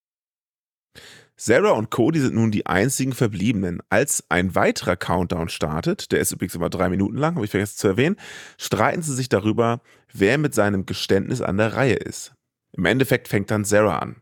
Sarah 1.36 1.70
und 1.70 1.92
Cody 1.92 2.18
sind 2.18 2.34
nun 2.34 2.50
die 2.50 2.66
einzigen 2.66 3.12
Verbliebenen. 3.12 3.80
Als 3.90 4.24
ein 4.28 4.56
weiterer 4.56 4.96
Countdown 4.96 5.48
startet, 5.48 6.10
der 6.10 6.18
ist 6.18 6.32
übrigens 6.32 6.56
immer 6.56 6.68
drei 6.68 6.88
Minuten 6.88 7.16
lang, 7.16 7.36
habe 7.36 7.44
ich 7.44 7.52
vergessen 7.52 7.76
zu 7.76 7.86
erwähnen, 7.86 8.16
streiten 8.56 9.02
sie 9.02 9.14
sich 9.14 9.28
darüber, 9.28 9.80
wer 10.12 10.38
mit 10.38 10.52
seinem 10.52 10.84
Geständnis 10.84 11.40
an 11.40 11.56
der 11.56 11.74
Reihe 11.74 11.94
ist. 11.94 12.34
Im 12.72 12.84
Endeffekt 12.84 13.28
fängt 13.28 13.50
dann 13.50 13.64
Sarah 13.64 13.98
an. 13.98 14.16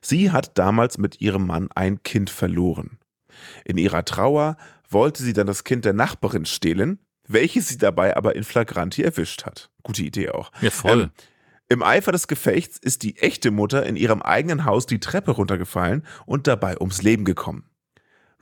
Sie 0.00 0.30
hat 0.30 0.56
damals 0.58 0.98
mit 0.98 1.20
ihrem 1.20 1.46
Mann 1.46 1.68
ein 1.74 2.02
Kind 2.02 2.30
verloren. 2.30 2.98
In 3.64 3.78
ihrer 3.78 4.04
Trauer 4.04 4.56
wollte 4.88 5.22
sie 5.22 5.32
dann 5.32 5.46
das 5.46 5.64
Kind 5.64 5.84
der 5.84 5.92
Nachbarin 5.92 6.46
stehlen, 6.46 6.98
welches 7.26 7.68
sie 7.68 7.78
dabei 7.78 8.16
aber 8.16 8.36
in 8.36 8.44
Flagranti 8.44 9.02
erwischt 9.02 9.44
hat. 9.44 9.70
Gute 9.82 10.02
Idee 10.02 10.30
auch. 10.30 10.50
Ja, 10.60 10.70
voll. 10.70 11.02
Ähm, 11.02 11.10
Im 11.68 11.82
Eifer 11.82 12.12
des 12.12 12.26
Gefechts 12.26 12.78
ist 12.78 13.02
die 13.02 13.18
echte 13.18 13.50
Mutter 13.50 13.84
in 13.84 13.96
ihrem 13.96 14.22
eigenen 14.22 14.64
Haus 14.64 14.86
die 14.86 15.00
Treppe 15.00 15.32
runtergefallen 15.32 16.04
und 16.24 16.46
dabei 16.46 16.78
ums 16.80 17.02
Leben 17.02 17.24
gekommen. 17.24 17.68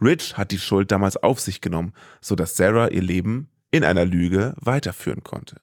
Rich 0.00 0.36
hat 0.36 0.52
die 0.52 0.58
Schuld 0.58 0.92
damals 0.92 1.16
auf 1.16 1.40
sich 1.40 1.60
genommen, 1.60 1.92
sodass 2.20 2.56
Sarah 2.56 2.88
ihr 2.88 3.02
Leben 3.02 3.50
in 3.70 3.82
einer 3.82 4.04
Lüge 4.04 4.54
weiterführen 4.60 5.24
konnte. 5.24 5.56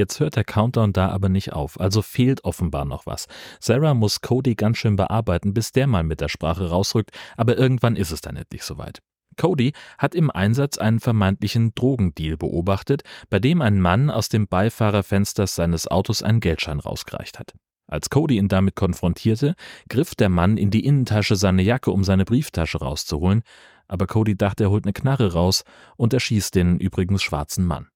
Jetzt 0.00 0.18
hört 0.18 0.36
der 0.36 0.44
Countdown 0.44 0.94
da 0.94 1.10
aber 1.10 1.28
nicht 1.28 1.52
auf, 1.52 1.78
also 1.78 2.00
fehlt 2.00 2.42
offenbar 2.44 2.86
noch 2.86 3.04
was. 3.04 3.26
Sarah 3.60 3.92
muss 3.92 4.22
Cody 4.22 4.54
ganz 4.54 4.78
schön 4.78 4.96
bearbeiten, 4.96 5.52
bis 5.52 5.72
der 5.72 5.86
mal 5.86 6.04
mit 6.04 6.22
der 6.22 6.30
Sprache 6.30 6.70
rausrückt, 6.70 7.10
aber 7.36 7.58
irgendwann 7.58 7.96
ist 7.96 8.10
es 8.10 8.22
dann 8.22 8.34
endlich 8.34 8.62
soweit. 8.62 9.02
Cody 9.36 9.74
hat 9.98 10.14
im 10.14 10.30
Einsatz 10.30 10.78
einen 10.78 11.00
vermeintlichen 11.00 11.74
Drogendeal 11.74 12.38
beobachtet, 12.38 13.02
bei 13.28 13.40
dem 13.40 13.60
ein 13.60 13.78
Mann 13.78 14.08
aus 14.08 14.30
dem 14.30 14.48
Beifahrerfenster 14.48 15.46
seines 15.46 15.86
Autos 15.86 16.22
einen 16.22 16.40
Geldschein 16.40 16.80
rausgereicht 16.80 17.38
hat. 17.38 17.52
Als 17.86 18.08
Cody 18.08 18.38
ihn 18.38 18.48
damit 18.48 18.76
konfrontierte, 18.76 19.54
griff 19.90 20.14
der 20.14 20.30
Mann 20.30 20.56
in 20.56 20.70
die 20.70 20.86
Innentasche 20.86 21.36
seiner 21.36 21.60
Jacke, 21.60 21.90
um 21.90 22.04
seine 22.04 22.24
Brieftasche 22.24 22.78
rauszuholen, 22.78 23.42
aber 23.86 24.06
Cody 24.06 24.34
dachte, 24.34 24.64
er 24.64 24.70
holt 24.70 24.86
eine 24.86 24.94
Knarre 24.94 25.34
raus 25.34 25.62
und 25.98 26.14
erschießt 26.14 26.54
den 26.54 26.80
übrigens 26.80 27.22
schwarzen 27.22 27.66
Mann. 27.66 27.88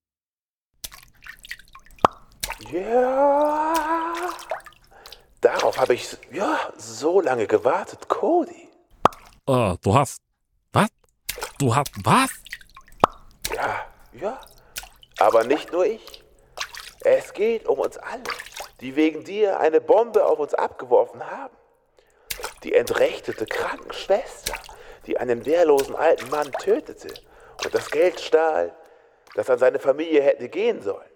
Ja. 2.70 4.14
Darauf 5.40 5.78
habe 5.78 5.94
ich 5.94 6.16
ja 6.32 6.72
so 6.76 7.20
lange 7.20 7.46
gewartet, 7.46 8.08
Cody. 8.08 8.68
Äh, 9.46 9.76
du 9.82 9.94
hast. 9.94 10.22
Was? 10.72 10.88
Du 11.58 11.74
hast 11.74 11.92
was? 12.02 12.30
Ja, 13.54 13.84
ja. 14.12 14.40
Aber 15.18 15.44
nicht 15.44 15.72
nur 15.72 15.84
ich. 15.84 16.24
Es 17.00 17.34
geht 17.34 17.66
um 17.66 17.78
uns 17.78 17.98
alle, 17.98 18.22
die 18.80 18.96
wegen 18.96 19.24
dir 19.24 19.60
eine 19.60 19.80
Bombe 19.80 20.24
auf 20.24 20.38
uns 20.38 20.54
abgeworfen 20.54 21.30
haben. 21.30 21.54
Die 22.62 22.74
entrechtete 22.74 23.44
Krankenschwester, 23.44 24.54
die 25.06 25.18
einen 25.18 25.44
wehrlosen 25.44 25.94
alten 25.94 26.30
Mann 26.30 26.50
tötete 26.52 27.12
und 27.62 27.74
das 27.74 27.90
Geld 27.90 28.18
stahl, 28.20 28.74
das 29.34 29.50
an 29.50 29.58
seine 29.58 29.78
Familie 29.78 30.22
hätte 30.22 30.48
gehen 30.48 30.80
sollen. 30.80 31.13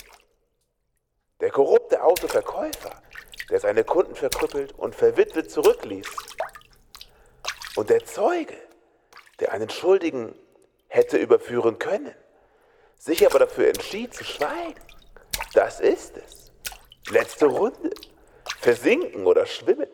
Der 1.40 1.50
korrupte 1.50 2.02
Autoverkäufer, 2.02 3.00
der 3.48 3.60
seine 3.60 3.84
Kunden 3.84 4.14
verkrüppelt 4.14 4.72
und 4.72 4.94
verwitwet 4.94 5.50
zurückließ. 5.50 6.08
Und 7.76 7.90
der 7.90 8.04
Zeuge, 8.04 8.56
der 9.38 9.52
einen 9.52 9.70
Schuldigen 9.70 10.34
hätte 10.88 11.16
überführen 11.16 11.78
können, 11.78 12.14
sich 12.96 13.24
aber 13.24 13.38
dafür 13.38 13.68
entschied 13.68 14.12
zu 14.14 14.24
schweigen. 14.24 14.80
Das 15.54 15.80
ist 15.80 16.16
es. 16.16 16.52
Letzte 17.10 17.46
Runde. 17.46 17.90
Versinken 18.58 19.26
oder 19.26 19.46
schwimmen. 19.46 19.88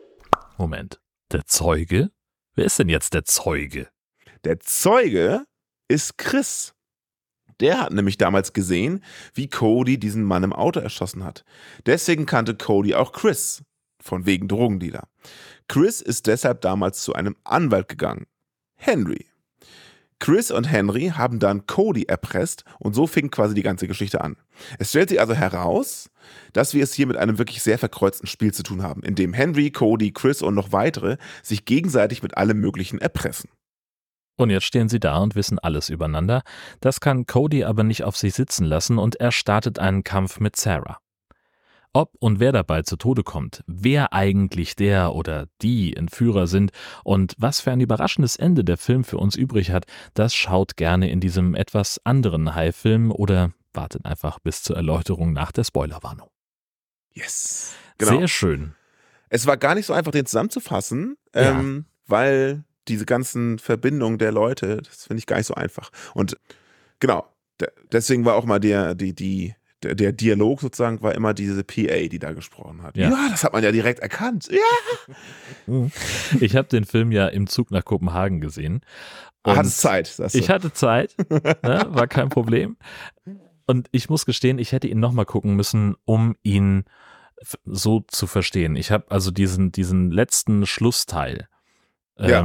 Moment. 0.57 1.01
Der 1.31 1.45
Zeuge? 1.45 2.11
Wer 2.55 2.65
ist 2.65 2.79
denn 2.79 2.89
jetzt 2.89 3.13
der 3.13 3.25
Zeuge? 3.25 3.89
Der 4.45 4.61
Zeuge 4.61 5.45
ist 5.89 6.17
Chris. 6.17 6.74
Der 7.61 7.81
hat 7.81 7.93
nämlich 7.93 8.19
damals 8.19 8.53
gesehen, 8.53 9.03
wie 9.35 9.49
Cody 9.49 9.99
diesen 9.99 10.25
Mann 10.25 10.43
im 10.43 10.53
Auto 10.53 10.81
erschossen 10.81 11.25
hat. 11.25 11.45
Deswegen 11.87 12.27
kannte 12.27 12.55
Cody 12.55 12.95
auch 12.95 13.13
Chris, 13.13 13.63
von 14.01 14.27
wegen 14.27 14.49
Drogendealer. 14.49 15.09
Chris 15.69 16.01
ist 16.01 16.27
deshalb 16.27 16.61
damals 16.61 17.03
zu 17.03 17.15
einem 17.15 17.37
Anwalt 17.45 17.89
gegangen, 17.89 18.27
Henry. 18.77 19.27
Chris 20.21 20.51
und 20.51 20.65
Henry 20.65 21.13
haben 21.15 21.39
dann 21.39 21.67
Cody 21.67 22.05
erpresst 22.05 22.65
und 22.79 22.95
so 22.95 23.07
fing 23.07 23.31
quasi 23.31 23.55
die 23.55 23.63
ganze 23.63 23.87
Geschichte 23.87 24.21
an. 24.23 24.37
Es 24.79 24.91
stellt 24.91 25.09
sich 25.09 25.21
also 25.21 25.35
heraus, 25.35 26.09
dass 26.53 26.73
wir 26.73 26.83
es 26.83 26.95
hier 26.95 27.07
mit 27.07 27.17
einem 27.17 27.37
wirklich 27.39 27.63
sehr 27.63 27.79
verkreuzten 27.79 28.27
Spiel 28.27 28.55
zu 28.55 28.63
tun 28.63 28.83
haben, 28.83 29.03
in 29.03 29.17
dem 29.17 29.35
Henry, 29.35 29.71
Cody, 29.71 30.13
Chris 30.13 30.41
und 30.41 30.55
noch 30.55 30.73
weitere 30.73 31.17
sich 31.43 31.65
gegenseitig 31.65 32.23
mit 32.23 32.37
allem 32.37 32.59
Möglichen 32.59 33.01
erpressen. 33.01 33.51
Und 34.37 34.51
jetzt 34.51 34.65
stehen 34.65 34.89
sie 34.89 34.99
da 35.01 35.19
und 35.19 35.37
wissen 35.37 35.59
alles 35.59 35.89
übereinander. 35.89 36.43
Das 36.81 37.01
kann 37.01 37.27
Cody 37.27 37.65
aber 37.65 37.85
nicht 37.85 38.03
auf 38.05 38.17
sich 38.17 38.35
sitzen 38.35 38.65
lassen 38.65 38.99
und 38.99 39.17
er 39.17 39.31
startet 39.33 39.79
einen 39.79 40.03
Kampf 40.03 40.41
mit 40.41 40.57
Sarah. 40.57 40.99
Ob 41.97 42.17
und 42.19 42.41
wer 42.41 42.51
dabei 42.51 42.83
zu 42.83 42.97
Tode 42.97 43.23
kommt, 43.23 43.63
wer 43.69 44.13
eigentlich 44.13 44.75
der 44.75 45.15
oder 45.15 45.47
die 45.63 45.95
Entführer 45.97 46.49
sind 46.49 46.73
und 47.05 47.35
was 47.39 47.61
für 47.61 47.71
ein 47.71 47.79
überraschendes 47.81 48.35
Ende 48.35 48.65
der 48.65 48.77
Film 48.79 49.05
für 49.05 49.19
uns 49.19 49.37
übrig 49.37 49.71
hat, 49.71 49.85
das 50.13 50.35
schaut 50.35 50.77
gerne 50.77 51.09
in 51.09 51.21
diesem 51.21 51.55
etwas 51.55 52.01
anderen 52.03 52.57
High-Film 52.57 53.13
oder 53.13 53.53
wartet 53.73 54.05
einfach 54.07 54.41
bis 54.41 54.65
zur 54.65 54.75
Erläuterung 54.75 55.33
nach 55.33 55.53
der 55.53 55.63
Spoilerwarnung. 55.63 56.29
Yes. 57.13 57.75
Sehr 58.01 58.27
schön. 58.27 58.75
Es 59.29 59.47
war 59.47 59.57
gar 59.57 59.77
nicht 59.77 59.87
so 59.87 59.93
einfach, 59.93 60.11
den 60.11 60.27
zusammenzufassen, 60.27 61.17
Ja. 61.33 61.61
ähm, 61.61 61.87
weil 62.09 62.65
diese 62.89 63.07
ganzen 63.07 63.59
Verbindungen 63.59 64.19
der 64.19 64.33
Leute, 64.33 64.79
das 64.83 65.05
finde 65.07 65.19
ich 65.19 65.27
gar 65.27 65.37
nicht 65.39 65.47
so 65.47 65.55
einfach. 65.55 65.91
Und 66.15 66.37
genau, 67.01 67.27
de- 67.61 67.71
deswegen 67.93 68.25
war 68.25 68.35
auch 68.35 68.45
mal 68.45 68.59
der, 68.61 68.95
die, 68.95 69.15
die, 69.15 69.55
der, 69.83 70.13
Dialog 70.13 70.61
sozusagen 70.61 71.03
war 71.03 71.15
immer 71.15 71.35
diese 71.35 71.63
PA, 71.65 72.09
die 72.09 72.19
da 72.19 72.33
gesprochen 72.33 72.83
hat. 72.83 72.97
Ja. 72.97 73.11
Ja, 73.11 73.29
das 73.31 73.45
hat 73.45 73.53
man 73.53 73.63
ja 73.65 73.73
direkt 73.73 74.01
erkannt. 74.01 74.49
Ja. 74.51 74.59
Ich 76.41 76.57
habe 76.57 76.69
den 76.69 76.85
Film 76.85 77.13
ja 77.13 77.27
im 77.29 77.47
Zug 77.47 77.71
nach 77.71 77.85
Kopenhagen 77.85 78.41
gesehen. 78.41 78.81
Und 79.45 79.57
Hat 79.57 79.67
Zeit. 79.67 80.19
Ich 80.35 80.49
hatte 80.51 80.73
Zeit, 80.73 81.15
ne, 81.31 81.87
war 81.89 82.07
kein 82.07 82.29
Problem. 82.31 82.77
Und 83.67 83.89
ich 83.93 84.09
muss 84.09 84.25
gestehen, 84.27 84.59
ich 84.59 84.73
hätte 84.73 84.89
ihn 84.89 85.01
nochmal 85.01 85.27
gucken 85.27 85.55
müssen, 85.55 85.97
um 86.05 86.35
ihn 86.43 86.85
so 87.65 88.01
zu 88.09 88.27
verstehen. 88.27 88.77
Ich 88.77 88.91
habe 88.91 89.11
also 89.11 89.31
diesen, 89.31 89.71
diesen 89.73 90.11
letzten 90.11 90.67
Schlussteil, 90.67 91.49
Ja. 92.19 92.41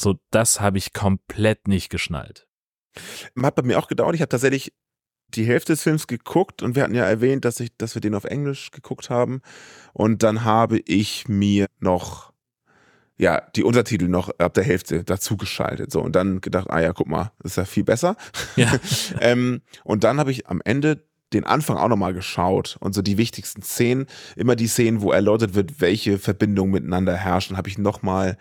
So 0.00 0.18
das 0.30 0.60
habe 0.60 0.78
ich 0.78 0.92
komplett 0.92 1.68
nicht 1.68 1.90
geschnallt. 1.90 2.46
Hat 3.40 3.54
bei 3.54 3.62
mir 3.62 3.78
auch 3.78 3.88
gedauert. 3.88 4.14
Ich 4.14 4.20
habe 4.20 4.30
tatsächlich 4.30 4.72
die 5.28 5.44
Hälfte 5.44 5.74
des 5.74 5.82
Films 5.82 6.06
geguckt 6.06 6.62
und 6.62 6.74
wir 6.74 6.82
hatten 6.82 6.94
ja 6.94 7.04
erwähnt, 7.04 7.44
dass, 7.44 7.60
ich, 7.60 7.76
dass 7.76 7.94
wir 7.94 8.00
den 8.00 8.14
auf 8.14 8.24
Englisch 8.24 8.70
geguckt 8.70 9.10
haben. 9.10 9.42
Und 9.92 10.22
dann 10.22 10.44
habe 10.44 10.78
ich 10.78 11.28
mir 11.28 11.66
noch, 11.78 12.32
ja, 13.16 13.42
die 13.54 13.62
Untertitel 13.62 14.08
noch 14.08 14.30
ab 14.38 14.54
der 14.54 14.64
Hälfte 14.64 15.04
dazu 15.04 15.36
geschaltet. 15.36 15.92
So, 15.92 16.00
und 16.00 16.16
dann 16.16 16.40
gedacht, 16.40 16.68
ah 16.70 16.80
ja, 16.80 16.92
guck 16.92 17.06
mal, 17.06 17.32
ist 17.44 17.56
ja 17.56 17.64
viel 17.64 17.84
besser. 17.84 18.16
Ja. 18.56 18.72
ähm, 19.20 19.62
und 19.84 20.02
dann 20.02 20.18
habe 20.18 20.32
ich 20.32 20.48
am 20.48 20.60
Ende 20.64 21.04
den 21.32 21.44
Anfang 21.44 21.76
auch 21.76 21.88
nochmal 21.88 22.12
geschaut 22.12 22.76
und 22.80 22.92
so 22.92 23.02
die 23.02 23.16
wichtigsten 23.16 23.62
Szenen, 23.62 24.06
immer 24.34 24.56
die 24.56 24.66
Szenen, 24.66 25.00
wo 25.00 25.12
erläutert 25.12 25.54
wird, 25.54 25.80
welche 25.80 26.18
Verbindungen 26.18 26.72
miteinander 26.72 27.16
herrschen, 27.16 27.56
habe 27.56 27.68
ich 27.68 27.78
nochmal 27.78 28.36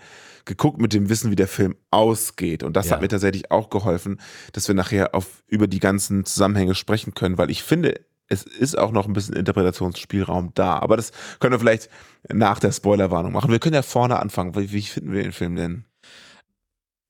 geguckt 0.49 0.81
mit 0.81 0.93
dem 0.93 1.07
Wissen, 1.09 1.31
wie 1.31 1.35
der 1.35 1.47
Film 1.47 1.75
ausgeht. 1.91 2.63
Und 2.63 2.75
das 2.75 2.87
Ja. 2.87 2.93
hat 2.93 3.01
mir 3.01 3.07
tatsächlich 3.07 3.51
auch 3.51 3.69
geholfen, 3.69 4.19
dass 4.51 4.67
wir 4.67 4.75
nachher 4.75 5.15
auf, 5.15 5.43
über 5.47 5.67
die 5.67 5.79
ganzen 5.79 6.25
Zusammenhänge 6.25 6.75
sprechen 6.75 7.13
können, 7.13 7.37
weil 7.37 7.49
ich 7.51 7.63
finde, 7.63 8.01
es 8.27 8.43
ist 8.43 8.77
auch 8.77 8.91
noch 8.91 9.07
ein 9.07 9.13
bisschen 9.13 9.35
Interpretationsspielraum 9.35 10.51
da. 10.55 10.77
Aber 10.79 10.97
das 10.97 11.11
können 11.39 11.53
wir 11.53 11.59
vielleicht 11.59 11.89
nach 12.31 12.59
der 12.59 12.71
Spoilerwarnung 12.71 13.31
machen. 13.31 13.51
Wir 13.51 13.59
können 13.59 13.75
ja 13.75 13.81
vorne 13.81 14.19
anfangen. 14.19 14.55
Wie, 14.55 14.71
wie 14.71 14.81
finden 14.81 15.13
wir 15.13 15.23
den 15.23 15.31
Film 15.31 15.55
denn? 15.55 15.85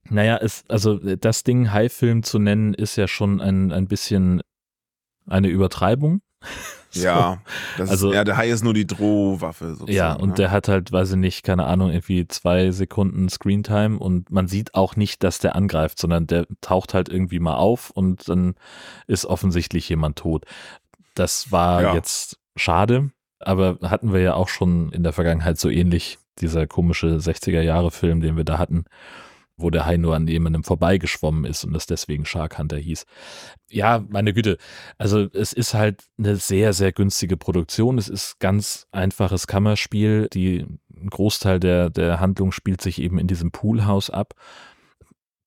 Naja, 0.09 0.37
es, 0.37 0.63
also 0.67 0.97
das 0.97 1.43
Ding 1.43 1.71
High-Film 1.71 2.23
zu 2.23 2.39
nennen, 2.39 2.73
ist 2.73 2.95
ja 2.95 3.07
schon 3.07 3.41
ein, 3.41 3.71
ein 3.71 3.87
bisschen 3.87 4.41
eine 5.27 5.47
Übertreibung. 5.49 6.21
So. 6.91 7.03
Ja, 7.03 7.37
Also- 7.77 8.09
ist, 8.09 8.15
ja, 8.15 8.23
der 8.23 8.35
Hai 8.35 8.49
ist 8.49 8.63
nur 8.63 8.73
die 8.73 8.87
Drohwaffe 8.87 9.75
sozusagen. 9.75 9.91
Ja, 9.91 10.13
und 10.13 10.29
ne? 10.29 10.35
der 10.35 10.49
hat 10.49 10.67
halt, 10.67 10.91
weiß 10.91 11.11
ich 11.11 11.17
nicht, 11.17 11.43
keine 11.43 11.65
Ahnung, 11.65 11.91
irgendwie 11.91 12.27
zwei 12.27 12.71
Sekunden 12.71 13.29
Screentime 13.29 13.99
und 13.99 14.31
man 14.31 14.47
sieht 14.47 14.73
auch 14.73 14.95
nicht, 14.95 15.21
dass 15.23 15.37
der 15.37 15.55
angreift, 15.55 15.99
sondern 15.99 16.25
der 16.25 16.47
taucht 16.61 16.95
halt 16.95 17.07
irgendwie 17.07 17.39
mal 17.39 17.57
auf 17.57 17.91
und 17.91 18.27
dann 18.27 18.55
ist 19.05 19.27
offensichtlich 19.27 19.87
jemand 19.87 20.17
tot. 20.17 20.45
Das 21.13 21.51
war 21.51 21.83
Ja. 21.83 21.93
jetzt 21.93 22.39
schade, 22.55 23.11
aber 23.37 23.77
hatten 23.83 24.11
wir 24.11 24.21
ja 24.21 24.33
auch 24.33 24.49
schon 24.49 24.91
in 24.91 25.03
der 25.03 25.13
Vergangenheit 25.13 25.59
so 25.59 25.69
ähnlich, 25.69 26.17
dieser 26.41 26.65
komische 26.65 27.19
60er-Jahre-Film, 27.19 28.19
den 28.21 28.35
wir 28.35 28.45
da 28.45 28.57
hatten, 28.57 28.85
wo 29.59 29.69
der 29.69 29.85
Hai 29.85 29.97
nur 29.97 30.15
an 30.15 30.27
jemandem 30.27 30.63
vorbeigeschwommen 30.63 31.45
ist 31.45 31.63
und 31.63 31.75
es 31.75 31.85
deswegen 31.85 32.25
Shark 32.25 32.57
Hunter 32.57 32.77
hieß. 32.77 33.05
Ja, 33.69 34.03
meine 34.09 34.33
Güte, 34.33 34.57
also 34.97 35.27
es 35.33 35.53
ist 35.53 35.73
halt 35.73 36.03
eine 36.17 36.35
sehr, 36.37 36.73
sehr 36.73 36.91
günstige 36.91 37.37
Produktion. 37.37 37.97
Es 37.97 38.09
ist 38.09 38.39
ganz 38.39 38.87
einfaches 38.91 39.47
Kammerspiel. 39.47 40.27
Die, 40.33 40.65
ein 40.95 41.09
Großteil 41.09 41.59
der, 41.59 41.89
der 41.89 42.19
Handlung 42.19 42.51
spielt 42.51 42.81
sich 42.81 43.01
eben 43.01 43.19
in 43.19 43.27
diesem 43.27 43.51
Poolhaus 43.51 44.09
ab. 44.09 44.33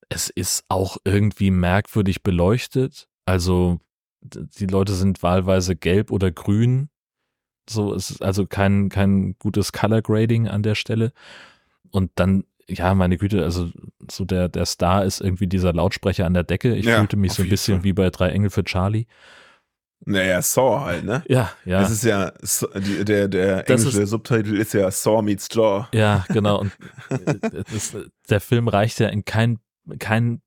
Es 0.08 0.28
ist 0.28 0.64
auch 0.68 0.98
irgendwie 1.04 1.50
merkwürdig 1.50 2.22
beleuchtet. 2.22 3.08
Also 3.24 3.80
die 4.22 4.66
Leute 4.66 4.94
sind 4.94 5.22
wahlweise 5.22 5.76
gelb 5.76 6.10
oder 6.10 6.30
grün. 6.30 6.88
So, 7.68 7.94
ist 7.94 8.22
also 8.22 8.46
kein, 8.46 8.88
kein 8.88 9.36
gutes 9.38 9.72
Color 9.72 10.02
Grading 10.02 10.48
an 10.48 10.62
der 10.62 10.74
Stelle. 10.74 11.12
Und 11.90 12.10
dann, 12.16 12.44
ja, 12.68 12.94
meine 12.94 13.16
Güte, 13.18 13.42
also 13.42 13.70
so 14.10 14.24
der, 14.24 14.48
der 14.48 14.66
Star 14.66 15.04
ist 15.04 15.20
irgendwie 15.20 15.46
dieser 15.46 15.72
Lautsprecher 15.72 16.26
an 16.26 16.34
der 16.34 16.44
Decke. 16.44 16.74
Ich 16.74 16.86
Ja, 16.86 16.98
fühlte 16.98 17.16
mich 17.16 17.32
so 17.32 17.42
ein 17.42 17.48
bisschen 17.48 17.78
Fall. 17.78 17.84
wie 17.84 17.92
bei 17.92 18.10
Drei 18.10 18.30
Engel 18.30 18.50
für 18.50 18.64
Charlie. 18.64 19.06
Naja, 20.04 20.42
Saw 20.42 20.80
halt, 20.84 21.04
ne? 21.04 21.22
Ja, 21.28 21.52
ja. 21.64 21.80
Das 21.80 21.92
ist 21.92 22.02
ja, 22.04 22.32
der, 22.74 23.28
der 23.28 23.68
englische 23.70 24.02
ist- 24.02 24.10
Subtitel 24.10 24.56
ist 24.58 24.74
ja 24.74 24.90
Saw 24.90 25.22
meets 25.22 25.48
Jaw. 25.52 25.86
Ja, 25.94 26.24
genau. 26.28 26.60
Und 26.62 26.72
äh, 27.10 27.62
das, 27.72 27.96
der 28.28 28.40
Film 28.40 28.66
reicht 28.68 28.98
ja 28.98 29.08
in 29.08 29.24
kein, 29.24 29.60
kein 30.00 30.42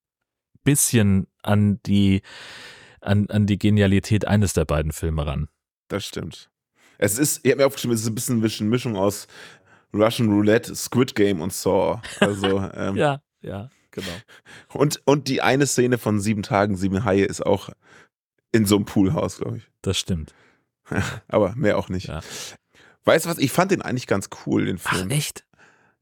bisschen 0.66 1.28
an 1.42 1.80
die, 1.86 2.22
an, 3.00 3.30
an 3.30 3.46
die 3.46 3.58
Genialität 3.58 4.28
eines 4.28 4.52
der 4.54 4.66
beiden 4.66 4.92
Filme 4.92 5.26
ran. 5.26 5.48
Das 5.88 6.06
stimmt. 6.06 6.50
Es 6.98 7.18
ist, 7.20 7.42
ich 7.46 7.52
habe 7.52 7.62
mir 7.62 7.68
aufgeschrieben, 7.68 7.94
es 7.96 8.02
ist 8.02 8.08
ein 8.08 8.16
bisschen 8.16 8.64
eine 8.66 8.70
Mischung 8.72 8.96
aus 8.98 9.28
Russian 9.96 10.30
Roulette, 10.30 10.76
Squid 10.76 11.16
Game 11.16 11.42
und 11.42 11.54
Saw. 11.54 12.02
Also, 12.20 12.60
ähm, 12.76 12.96
Ja, 12.96 13.22
ja, 13.42 13.70
genau. 13.92 14.08
und, 14.74 15.02
und 15.06 15.28
die 15.28 15.42
eine 15.42 15.66
Szene 15.68 15.98
von 15.98 16.20
sieben 16.20 16.44
Tagen, 16.44 16.76
sieben 16.76 17.04
Haie 17.06 17.26
ist 17.26 17.46
auch 17.46 17.70
in 18.52 18.66
so 18.66 18.76
einem 18.76 18.86
Poolhaus, 18.86 19.38
glaube 19.38 19.58
ich. 19.58 19.64
Das 19.82 19.98
stimmt. 19.98 20.34
Aber 21.28 21.56
mehr 21.56 21.78
auch 21.78 21.90
nicht. 21.90 22.08
Ja. 22.08 22.22
Weißt 23.06 23.26
du 23.26 23.30
was? 23.30 23.38
Ich 23.38 23.52
fand 23.52 23.72
den 23.72 23.82
eigentlich 23.82 24.08
ganz 24.08 24.30
cool, 24.46 24.66
den 24.66 24.78
Film. 24.78 25.12
echt? 25.12 25.46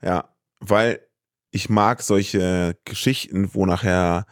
Ja, 0.02 0.30
weil 0.60 1.00
ich 1.52 1.70
mag 1.70 2.02
solche 2.02 2.78
Geschichten, 2.86 3.54
wo 3.54 3.66
nachher 3.66 4.26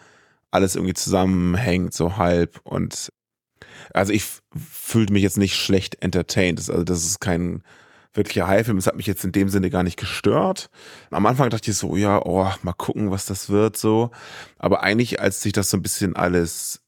alles 0.51 0.75
irgendwie 0.75 0.93
zusammenhängt, 0.93 1.93
so 1.93 2.17
halb. 2.17 2.59
Und 2.63 3.09
also 3.93 4.11
ich 4.11 4.25
fühlte 4.55 5.13
mich 5.13 5.23
jetzt 5.23 5.37
nicht 5.37 5.55
schlecht 5.55 6.01
entertained. 6.01 6.59
Also 6.59 6.83
das 6.83 7.05
ist 7.05 7.19
kein 7.19 7.63
wirklicher 8.13 8.47
High-Film. 8.47 8.77
Es 8.77 8.87
hat 8.87 8.95
mich 8.95 9.07
jetzt 9.07 9.23
in 9.23 9.31
dem 9.31 9.49
Sinne 9.49 9.69
gar 9.69 9.83
nicht 9.83 9.97
gestört. 9.97 10.69
Am 11.11 11.25
Anfang 11.25 11.49
dachte 11.49 11.71
ich 11.71 11.77
so, 11.77 11.95
ja, 11.95 12.21
oh, 12.25 12.49
mal 12.61 12.73
gucken, 12.73 13.11
was 13.11 13.25
das 13.25 13.49
wird 13.49 13.77
so. 13.77 14.11
Aber 14.57 14.83
eigentlich, 14.83 15.19
als 15.19 15.41
sich 15.41 15.53
das 15.53 15.69
so 15.69 15.77
ein 15.77 15.81
bisschen 15.83 16.15
alles 16.15 16.81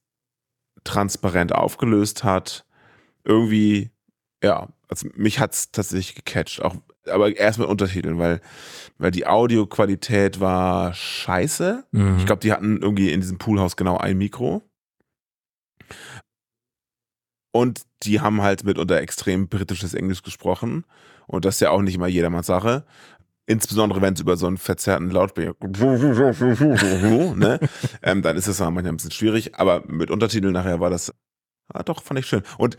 transparent 0.84 1.54
aufgelöst 1.54 2.24
hat, 2.24 2.66
irgendwie, 3.24 3.92
ja, 4.44 4.68
also 4.90 5.08
mich 5.16 5.40
hat's 5.40 5.72
tatsächlich 5.72 6.16
gecatcht. 6.16 6.62
Auch, 6.62 6.76
aber 7.08 7.36
erst 7.36 7.60
mit 7.60 7.68
Untertiteln, 7.68 8.20
weil, 8.20 8.42
weil 8.98 9.12
die 9.12 9.26
Audioqualität 9.26 10.40
war 10.40 10.94
scheiße. 10.94 11.86
Mhm. 11.92 12.18
Ich 12.18 12.26
glaube, 12.26 12.42
die 12.42 12.52
hatten 12.52 12.82
irgendwie 12.82 13.12
in 13.12 13.22
diesem 13.22 13.38
Poolhaus 13.38 13.78
genau 13.78 13.98
ein 13.98 14.18
Mikro. 14.18 14.62
Und 17.52 17.84
die 18.02 18.20
haben 18.20 18.42
halt 18.42 18.64
mitunter 18.64 19.00
extrem 19.00 19.48
britisches 19.48 19.94
Englisch 19.94 20.24
gesprochen. 20.24 20.86
Und 21.28 21.46
das 21.46 21.56
ist 21.56 21.62
ja 21.62 21.72
auch 21.72 21.82
nicht 21.82 21.96
immer 21.96 22.08
jedermanns 22.08 22.48
Sache. 22.48 22.86
Insbesondere 23.46 24.02
wenn 24.02 24.14
es 24.14 24.22
über 24.22 24.38
so 24.38 24.48
einen 24.48 24.58
verzerrten 24.58 25.10
Lautsprecher, 25.10 25.54
ne? 27.36 27.60
ähm, 28.02 28.22
dann 28.22 28.38
ist 28.38 28.48
es 28.48 28.60
manchmal 28.60 28.88
ein 28.88 28.96
bisschen 28.96 29.12
schwierig. 29.12 29.56
Aber 29.56 29.84
mit 29.88 30.10
Untertiteln 30.12 30.54
nachher 30.54 30.80
war 30.80 30.90
das, 30.90 31.14
ah, 31.68 31.84
doch, 31.84 32.02
fand 32.02 32.20
ich 32.20 32.26
schön. 32.26 32.44
Und 32.58 32.78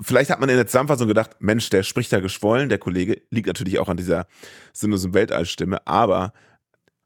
vielleicht 0.00 0.30
hat 0.30 0.40
man 0.40 0.48
in 0.48 0.56
der 0.56 0.66
Zusammenfassung 0.66 1.06
gedacht, 1.08 1.36
Mensch, 1.38 1.70
der 1.70 1.82
spricht 1.84 2.12
da 2.12 2.20
geschwollen, 2.20 2.68
der 2.68 2.78
Kollege, 2.78 3.22
liegt 3.30 3.46
natürlich 3.46 3.78
auch 3.78 3.88
an 3.88 3.96
dieser 3.96 4.26
Sinus- 4.72 5.04
und 5.04 5.14
Weltallstimme, 5.14 5.86
aber 5.86 6.32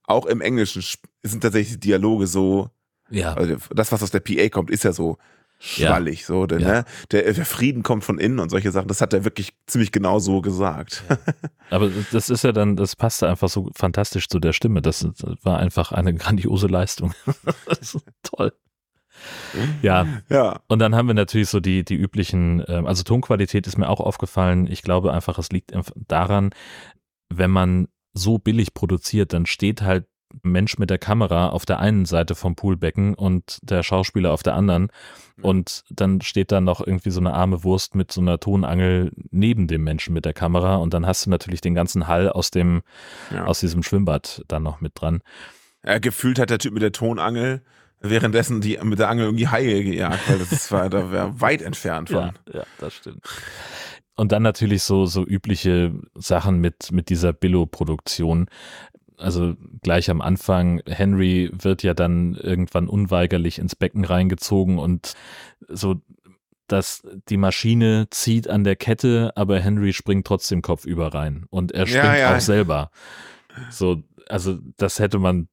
auch 0.04 0.24
im 0.24 0.40
Englischen 0.40 0.82
sind 1.22 1.42
tatsächlich 1.42 1.74
die 1.74 1.88
Dialoge 1.88 2.26
so, 2.26 2.70
ja, 3.10 3.34
also 3.34 3.56
das, 3.74 3.92
was 3.92 4.02
aus 4.02 4.10
der 4.10 4.20
PA 4.20 4.48
kommt, 4.48 4.70
ist 4.70 4.84
ja 4.84 4.92
so 4.92 5.18
schwallig, 5.58 6.24
so, 6.24 6.46
denn, 6.46 6.60
Ja. 6.60 6.68
ne, 6.68 6.84
der, 7.10 7.32
der 7.32 7.44
Frieden 7.46 7.82
kommt 7.82 8.04
von 8.04 8.18
innen 8.18 8.38
und 8.38 8.48
solche 8.50 8.70
Sachen, 8.70 8.88
das 8.88 9.00
hat 9.00 9.12
er 9.12 9.24
wirklich 9.24 9.52
ziemlich 9.66 9.92
genau 9.92 10.18
so 10.18 10.40
gesagt. 10.40 11.02
Aber 11.70 11.90
das 12.12 12.30
ist 12.30 12.44
ja 12.44 12.52
dann, 12.52 12.76
das 12.76 12.94
passte 12.96 13.28
einfach 13.28 13.48
so 13.48 13.70
fantastisch 13.74 14.28
zu 14.28 14.38
der 14.38 14.52
Stimme. 14.52 14.82
Das 14.82 15.06
war 15.42 15.58
einfach 15.58 15.92
eine 15.92 16.14
grandiose 16.14 16.66
Leistung. 16.68 17.12
das 17.66 17.94
ist 17.94 17.98
toll. 18.22 18.52
Ja, 19.82 20.06
Ja, 20.28 20.60
und 20.68 20.78
dann 20.78 20.94
haben 20.94 21.08
wir 21.08 21.14
natürlich 21.14 21.48
so 21.48 21.58
die, 21.58 21.84
die 21.84 21.96
üblichen, 21.96 22.62
ähm, 22.68 22.86
also 22.86 23.02
Tonqualität 23.02 23.66
ist 23.66 23.76
mir 23.76 23.88
auch 23.88 24.00
aufgefallen. 24.00 24.66
Ich 24.70 24.82
glaube 24.82 25.12
einfach, 25.12 25.38
es 25.38 25.50
liegt 25.50 25.72
daran, 26.06 26.50
wenn 27.28 27.50
man 27.50 27.88
so 28.12 28.38
billig 28.38 28.74
produziert, 28.74 29.32
dann 29.32 29.46
steht 29.46 29.82
halt 29.82 30.06
Mensch 30.42 30.78
mit 30.78 30.90
der 30.90 30.98
Kamera 30.98 31.48
auf 31.48 31.66
der 31.66 31.78
einen 31.78 32.04
Seite 32.04 32.34
vom 32.34 32.54
Poolbecken 32.54 33.14
und 33.14 33.58
der 33.62 33.82
Schauspieler 33.82 34.32
auf 34.32 34.42
der 34.42 34.54
anderen. 34.54 34.88
Und 35.40 35.84
dann 35.90 36.20
steht 36.20 36.52
da 36.52 36.60
noch 36.60 36.84
irgendwie 36.84 37.10
so 37.10 37.20
eine 37.20 37.32
arme 37.32 37.64
Wurst 37.64 37.94
mit 37.94 38.12
so 38.12 38.20
einer 38.20 38.40
Tonangel 38.40 39.12
neben 39.30 39.68
dem 39.68 39.84
Menschen 39.84 40.14
mit 40.14 40.24
der 40.24 40.34
Kamera. 40.34 40.76
Und 40.76 40.94
dann 40.94 41.06
hast 41.06 41.26
du 41.26 41.30
natürlich 41.30 41.60
den 41.60 41.74
ganzen 41.74 42.08
Hall 42.08 42.28
aus 42.28 42.50
dem, 42.50 42.82
ja. 43.32 43.44
aus 43.44 43.60
diesem 43.60 43.82
Schwimmbad 43.82 44.42
dann 44.48 44.62
noch 44.62 44.80
mit 44.80 44.92
dran. 44.94 45.22
Ja, 45.84 45.98
gefühlt 45.98 46.38
hat 46.38 46.50
der 46.50 46.58
Typ 46.58 46.72
mit 46.72 46.82
der 46.82 46.92
Tonangel 46.92 47.62
währenddessen 48.00 48.60
die 48.60 48.78
mit 48.82 48.98
der 48.98 49.08
Angel 49.08 49.26
irgendwie 49.26 49.48
Haie 49.48 49.82
gejagt, 49.82 50.28
weil 50.28 50.38
das 50.38 50.70
war, 50.70 50.88
da 50.88 51.10
wäre 51.10 51.32
weit 51.40 51.62
entfernt 51.62 52.10
von. 52.10 52.32
Ja, 52.52 52.60
ja, 52.60 52.62
das 52.78 52.94
stimmt. 52.94 53.24
Und 54.16 54.32
dann 54.32 54.42
natürlich 54.42 54.82
so, 54.82 55.06
so 55.06 55.24
übliche 55.24 55.94
Sachen 56.16 56.60
mit, 56.60 56.90
mit 56.90 57.08
dieser 57.08 57.32
Billo-Produktion. 57.32 58.46
Also 59.18 59.56
gleich 59.82 60.10
am 60.10 60.20
Anfang, 60.20 60.80
Henry 60.86 61.50
wird 61.52 61.82
ja 61.82 61.92
dann 61.94 62.34
irgendwann 62.36 62.88
unweigerlich 62.88 63.58
ins 63.58 63.74
Becken 63.74 64.04
reingezogen 64.04 64.78
und 64.78 65.14
so, 65.68 66.00
dass 66.68 67.02
die 67.28 67.36
Maschine 67.36 68.06
zieht 68.10 68.48
an 68.48 68.62
der 68.62 68.76
Kette, 68.76 69.32
aber 69.34 69.58
Henry 69.58 69.92
springt 69.92 70.26
trotzdem 70.26 70.62
kopfüber 70.62 71.14
rein 71.14 71.46
und 71.50 71.72
er 71.72 71.86
Ja, 71.86 71.98
springt 72.04 72.18
ja. 72.18 72.36
auch 72.36 72.40
selber. 72.40 72.90
So, 73.70 74.02
also 74.28 74.58
das 74.76 74.98
hätte 74.98 75.18
man 75.18 75.48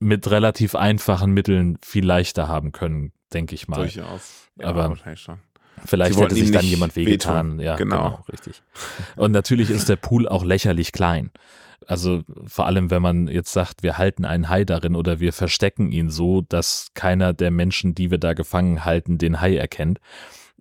mit 0.00 0.30
relativ 0.30 0.74
einfachen 0.74 1.32
Mitteln 1.32 1.78
viel 1.84 2.04
leichter 2.04 2.46
haben 2.48 2.72
können, 2.72 3.12
denke 3.32 3.54
ich 3.54 3.68
mal. 3.68 3.76
Durchaus. 3.76 4.48
Ja, 4.56 4.66
Aber- 4.68 4.88
wahrscheinlich 4.90 5.20
schon. 5.20 5.38
Vielleicht 5.84 6.18
hätte 6.18 6.34
sich 6.34 6.50
dann 6.50 6.64
jemand 6.64 6.96
wehgetan. 6.96 7.52
wehtun. 7.52 7.60
Ja, 7.64 7.76
Genau. 7.76 7.96
genau. 8.10 8.24
richtig. 8.32 8.62
Und 9.14 9.30
natürlich 9.30 9.70
ist 9.70 9.88
der 9.88 9.94
Pool 9.94 10.26
auch 10.26 10.44
lächerlich 10.44 10.90
klein. 10.90 11.30
Also 11.86 12.22
vor 12.46 12.66
allem, 12.66 12.90
wenn 12.90 13.02
man 13.02 13.28
jetzt 13.28 13.52
sagt, 13.52 13.82
wir 13.82 13.98
halten 13.98 14.24
einen 14.24 14.48
Hai 14.48 14.64
darin 14.64 14.94
oder 14.94 15.20
wir 15.20 15.32
verstecken 15.32 15.90
ihn 15.90 16.10
so, 16.10 16.42
dass 16.42 16.88
keiner 16.94 17.32
der 17.32 17.50
Menschen, 17.50 17.94
die 17.94 18.10
wir 18.10 18.18
da 18.18 18.34
gefangen 18.34 18.84
halten, 18.84 19.18
den 19.18 19.40
Hai 19.40 19.56
erkennt, 19.56 20.00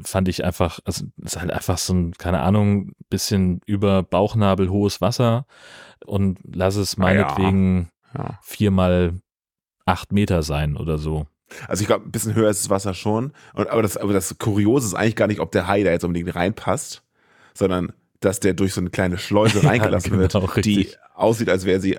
fand 0.01 0.27
ich 0.27 0.43
einfach, 0.45 0.79
also 0.85 1.05
es 1.23 1.33
ist 1.33 1.41
halt 1.41 1.51
einfach 1.51 1.77
so 1.77 1.93
ein, 1.93 2.13
keine 2.13 2.39
Ahnung, 2.41 2.93
bisschen 3.09 3.61
über 3.65 4.03
Bauchnabel 4.03 4.69
hohes 4.69 5.01
Wasser 5.01 5.45
und 6.05 6.39
lass 6.43 6.75
es 6.75 6.93
ja. 6.93 6.99
meinetwegen 6.99 7.89
Ja. 8.17 8.39
vier 8.41 8.71
mal 8.71 9.19
acht 9.85 10.11
Meter 10.11 10.43
sein 10.43 10.77
oder 10.77 10.97
so. 10.97 11.27
Also 11.67 11.81
ich 11.81 11.87
glaube, 11.87 12.05
ein 12.05 12.11
bisschen 12.11 12.35
höher 12.35 12.49
ist 12.49 12.63
das 12.63 12.69
Wasser 12.69 12.93
schon. 12.93 13.31
Und, 13.53 13.69
aber, 13.69 13.81
das, 13.81 13.97
aber 13.97 14.13
das 14.13 14.37
Kuriose 14.37 14.87
ist 14.87 14.93
eigentlich 14.93 15.15
gar 15.15 15.27
nicht, 15.27 15.39
ob 15.39 15.51
der 15.51 15.67
Hai 15.67 15.83
da 15.83 15.91
jetzt 15.91 16.03
unbedingt 16.03 16.35
reinpasst, 16.35 17.03
sondern 17.53 17.93
dass 18.19 18.39
der 18.39 18.53
durch 18.53 18.73
so 18.73 18.81
eine 18.81 18.89
kleine 18.89 19.17
Schleuse 19.17 19.59
Ja, 19.63 19.69
reingelassen 19.69 20.11
genau, 20.11 20.21
wird, 20.21 20.65
die 20.65 20.75
richtig. 20.77 20.99
Aussieht, 21.17 21.49
als 21.49 21.65
wäre 21.65 21.79
sie 21.79 21.97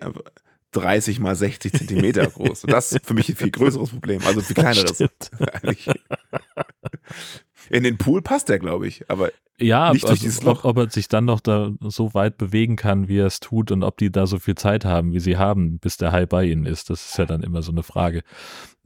30 0.73 1.21
mal 1.21 1.35
60 1.35 1.73
Zentimeter 1.73 2.27
groß. 2.27 2.65
Und 2.65 2.73
das 2.73 2.93
ist 2.93 3.07
für 3.07 3.15
mich 3.15 3.29
ein 3.29 3.37
viel 3.37 3.51
größeres 3.51 3.91
Problem, 3.91 4.21
also 4.25 4.41
viel 4.41 4.55
kleineres. 4.55 4.99
In 7.71 7.83
den 7.83 7.99
Pool 7.99 8.23
passt 8.23 8.49
der, 8.49 8.59
glaube 8.59 8.87
ich. 8.87 9.09
Aber 9.11 9.31
Ja, 9.61 9.93
Nicht 9.93 10.05
durch 10.05 10.13
also, 10.13 10.23
dieses 10.23 10.39
ob, 10.41 10.45
Loch. 10.45 10.65
ob 10.65 10.77
er 10.79 10.91
sich 10.91 11.09
dann 11.09 11.25
noch 11.25 11.41
da 11.41 11.73
so 11.81 12.15
weit 12.15 12.39
bewegen 12.39 12.77
kann, 12.77 13.09
wie 13.09 13.19
er 13.19 13.27
es 13.27 13.41
tut 13.41 13.73
und 13.73 13.83
ob 13.83 13.97
die 13.99 14.11
da 14.13 14.27
so 14.27 14.39
viel 14.39 14.55
Zeit 14.55 14.85
haben, 14.85 15.13
wie 15.13 15.21
sie 15.21 15.37
haben, 15.37 15.79
bis 15.81 15.97
der 15.97 16.13
Hai 16.13 16.27
bei 16.27 16.45
ihnen 16.45 16.65
ist, 16.65 16.91
das 16.91 17.07
ist 17.11 17.19
ja 17.19 17.25
dann 17.27 17.43
immer 17.43 17.63
so 17.63 17.73
eine 17.73 17.83
Frage. 17.83 18.23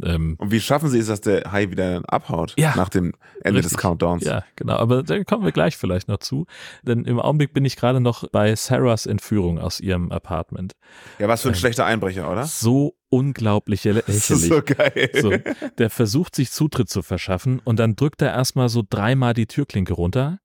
Ähm, 0.03 0.37
und 0.39 0.51
wie 0.51 0.61
schaffen 0.61 0.89
sie 0.89 0.99
es, 0.99 1.07
dass 1.09 1.21
der 1.21 1.53
Hai 1.53 1.71
wieder 1.71 2.03
abhaut 2.09 2.55
Ja, 2.59 2.73
nach 2.77 2.89
dem 2.89 3.13
Ende 3.43 3.61
des 3.61 3.73
richtig. 3.73 3.81
Countdowns? 3.83 4.25
ja, 4.25 4.45
genau, 4.57 4.77
aber 4.77 5.03
da 5.03 5.23
kommen 5.25 5.45
wir 5.45 5.53
gleich 5.53 5.77
vielleicht 5.77 6.09
noch 6.09 6.19
zu, 6.19 6.47
denn 6.83 7.05
im 7.05 7.21
Augenblick 7.21 7.53
bin 7.53 7.65
ich 7.67 7.77
gerade 7.77 8.01
noch 8.01 8.27
bei 8.31 8.57
Sarahs 8.57 9.05
Entführung 9.07 9.59
aus 9.59 9.79
ihrem 9.79 10.11
Apartment. 10.11 10.73
Ja, 11.19 11.29
was 11.29 11.43
für 11.43 11.49
ein 11.51 11.55
schlechter 11.55 11.85
Einbrecher, 11.85 12.31
oder? 12.33 12.45
So 12.47 12.95
unglaublich 13.13 13.83
lä- 13.83 14.03
Das 14.07 14.31
ist 14.31 14.49
lächerlich. 14.49 14.49
so 14.49 14.63
geil. 14.75 15.11
So, 15.21 15.69
der 15.79 15.91
versucht 15.91 16.35
sich 16.35 16.51
Zutritt 16.51 16.89
zu 16.89 17.03
verschaffen 17.03 17.61
und 17.65 17.79
dann 17.79 17.95
drückt 17.97 18.23
er 18.23 18.33
erstmal 18.33 18.69
so 18.69 18.83
dreimal 18.89 19.35
die 19.35 19.47
Türklinke 19.47 19.93
runter, 19.93 20.39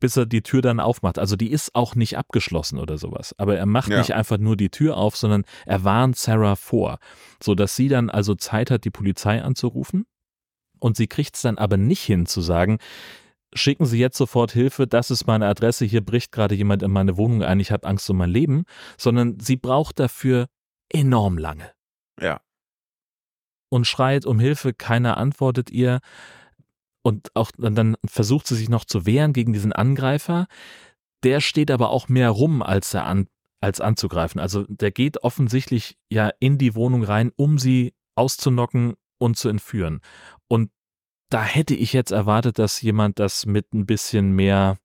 bis 0.00 0.16
er 0.16 0.26
die 0.26 0.42
Tür 0.42 0.62
dann 0.62 0.80
aufmacht. 0.80 1.18
Also 1.18 1.36
die 1.36 1.50
ist 1.50 1.74
auch 1.74 1.94
nicht 1.94 2.18
abgeschlossen 2.18 2.78
oder 2.78 2.98
sowas. 2.98 3.34
Aber 3.38 3.56
er 3.56 3.66
macht 3.66 3.90
Ja. 3.90 3.98
nicht 3.98 4.14
einfach 4.14 4.38
nur 4.38 4.56
die 4.56 4.70
Tür 4.70 4.96
auf, 4.96 5.16
sondern 5.16 5.44
er 5.66 5.84
warnt 5.84 6.16
Sarah 6.16 6.56
vor, 6.56 6.98
so 7.42 7.54
dass 7.54 7.76
sie 7.76 7.88
dann 7.88 8.10
also 8.10 8.34
Zeit 8.34 8.70
hat, 8.70 8.84
die 8.84 8.90
Polizei 8.90 9.42
anzurufen. 9.42 10.06
Und 10.78 10.96
sie 10.96 11.06
kriegt 11.06 11.36
es 11.36 11.42
dann 11.42 11.58
aber 11.58 11.76
nicht 11.76 12.02
hin 12.02 12.24
zu 12.26 12.40
sagen, 12.40 12.78
schicken 13.52 13.84
Sie 13.84 13.98
jetzt 13.98 14.16
sofort 14.16 14.52
Hilfe, 14.52 14.86
das 14.86 15.10
ist 15.10 15.26
meine 15.26 15.46
Adresse, 15.46 15.84
hier 15.84 16.00
bricht 16.04 16.32
gerade 16.32 16.54
jemand 16.54 16.82
in 16.82 16.90
meine 16.90 17.16
Wohnung 17.18 17.42
ein, 17.42 17.60
ich 17.60 17.70
habe 17.72 17.86
Angst 17.86 18.08
um 18.08 18.16
mein 18.16 18.30
Leben, 18.30 18.62
sondern 18.96 19.38
sie 19.40 19.56
braucht 19.56 19.98
dafür 19.98 20.46
enorm 20.90 21.38
lange 21.38 21.70
Ja. 22.20 22.40
und 23.70 23.86
schreit 23.86 24.26
um 24.26 24.38
Hilfe, 24.40 24.72
keiner 24.74 25.16
antwortet 25.16 25.70
ihr. 25.70 26.00
Und 27.02 27.34
auch 27.34 27.50
dann, 27.56 27.96
versucht 28.04 28.46
sie 28.46 28.56
sich 28.56 28.68
noch 28.68 28.84
zu 28.84 29.06
wehren 29.06 29.32
gegen 29.32 29.52
diesen 29.54 29.72
Angreifer. 29.72 30.46
Der 31.22 31.40
steht 31.40 31.70
aber 31.70 31.90
auch 31.90 32.08
mehr 32.08 32.30
rum, 32.30 32.62
als 32.62 32.92
er 32.92 33.06
an, 33.06 33.26
als 33.62 33.80
anzugreifen. 33.80 34.40
Also 34.40 34.64
der 34.68 34.90
geht 34.90 35.22
offensichtlich 35.22 35.96
ja 36.10 36.30
in 36.40 36.58
die 36.58 36.74
Wohnung 36.74 37.02
rein, 37.02 37.32
um 37.36 37.58
sie 37.58 37.94
auszunocken 38.16 38.94
und 39.18 39.38
zu 39.38 39.48
entführen. 39.48 40.00
Und 40.48 40.70
da 41.30 41.42
hätte 41.42 41.74
ich 41.74 41.92
jetzt 41.92 42.10
erwartet, 42.10 42.58
dass 42.58 42.82
jemand 42.82 43.18
das 43.18 43.46
mit 43.46 43.72
ein 43.72 43.86
bisschen 43.86 44.32
mehr 44.32 44.76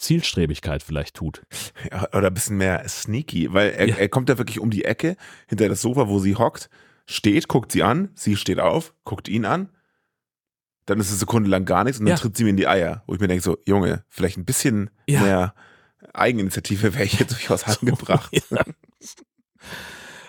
Zielstrebigkeit 0.00 0.82
vielleicht 0.82 1.14
tut. 1.16 1.42
Ja, 1.90 2.08
oder 2.12 2.28
ein 2.28 2.34
bisschen 2.34 2.56
mehr 2.56 2.88
sneaky, 2.88 3.52
weil 3.52 3.70
er, 3.70 3.88
Ja. 3.88 3.96
er 3.96 4.08
kommt 4.08 4.28
da 4.28 4.38
wirklich 4.38 4.58
um 4.58 4.70
die 4.70 4.84
Ecke, 4.84 5.16
hinter 5.48 5.68
das 5.68 5.80
Sofa, 5.82 6.08
wo 6.08 6.18
sie 6.18 6.34
hockt, 6.36 6.68
steht, 7.06 7.48
guckt 7.48 7.70
sie 7.72 7.82
an, 7.82 8.10
sie 8.14 8.36
steht 8.36 8.58
auf, 8.60 8.94
guckt 9.04 9.28
ihn 9.28 9.44
an, 9.44 9.68
dann 10.86 10.98
ist 10.98 11.06
es 11.06 11.12
eine 11.12 11.18
Sekunde 11.20 11.48
lang 11.50 11.64
gar 11.66 11.84
nichts 11.84 12.00
und 12.00 12.06
dann 12.06 12.16
Ja. 12.16 12.20
tritt 12.20 12.36
sie 12.36 12.44
mir 12.44 12.50
in 12.50 12.56
die 12.56 12.66
Eier, 12.66 13.04
wo 13.06 13.14
ich 13.14 13.20
mir 13.20 13.28
denke 13.28 13.44
so, 13.44 13.58
Junge, 13.66 14.04
vielleicht 14.08 14.36
ein 14.38 14.44
bisschen 14.44 14.90
mehr 15.06 15.54
Eigeninitiative 16.14 16.94
wäre 16.94 17.04
hier 17.04 17.26
durchaus 17.26 17.64
angebracht. 17.80 18.30
Ja. 18.50 18.64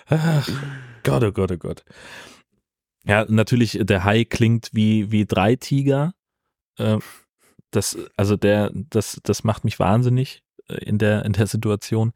Ach, 0.06 0.48
Gott, 1.02 1.24
oh 1.24 1.32
Gott, 1.32 1.50
oh 1.52 1.56
Gott. 1.56 1.84
Ja, 3.04 3.24
natürlich, 3.28 3.78
der 3.82 4.04
Hai 4.04 4.24
klingt 4.24 4.68
wie, 4.72 5.10
wie 5.10 5.24
drei 5.24 5.56
Tiger. 5.56 6.12
Äh, 6.78 6.98
Das, 7.72 7.98
also 8.16 8.36
der, 8.36 8.70
das, 8.72 9.20
das 9.24 9.42
macht 9.42 9.64
mich 9.64 9.78
wahnsinnig 9.78 10.42
äh, 10.68 10.76
in 10.84 10.98
der, 10.98 11.24
in 11.24 11.32
der 11.32 11.46
Situation. 11.48 12.12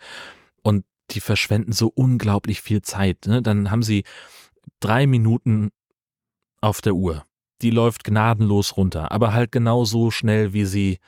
Und 0.62 0.84
die 1.10 1.20
verschwenden 1.20 1.72
so 1.72 1.88
unglaublich 1.88 2.60
viel 2.60 2.82
Zeit. 2.82 3.26
Ne? 3.26 3.42
Dann 3.42 3.70
haben 3.70 3.82
sie 3.82 4.04
drei 4.80 5.06
Minuten 5.06 5.70
auf 6.60 6.80
der 6.80 6.94
Uhr. 6.94 7.24
Die 7.62 7.70
läuft 7.70 8.04
gnadenlos 8.04 8.76
runter, 8.76 9.12
aber 9.12 9.32
halt 9.32 9.50
genau 9.50 9.84
so 9.84 10.10
schnell, 10.10 10.52
wie 10.52 10.66
sie, 10.66 10.98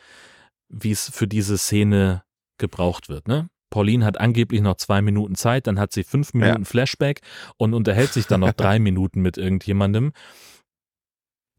wie 0.68 0.92
es 0.92 1.10
für 1.10 1.26
diese 1.26 1.58
Szene 1.58 2.22
gebraucht 2.56 3.08
wird. 3.08 3.28
Ne? 3.28 3.50
Pauline 3.70 4.04
hat 4.04 4.18
angeblich 4.18 4.62
noch 4.62 4.76
zwei 4.76 5.02
Minuten 5.02 5.34
Zeit, 5.34 5.66
dann 5.66 5.78
hat 5.78 5.92
sie 5.92 6.04
fünf 6.04 6.32
Minuten 6.32 6.64
Flashback 6.64 7.20
und 7.56 7.74
unterhält 7.74 8.12
sich 8.12 8.26
dann 8.26 8.40
noch 8.40 8.52
drei 8.56 8.78
Minuten 8.78 9.20
mit 9.20 9.36
irgendjemandem. 9.36 10.12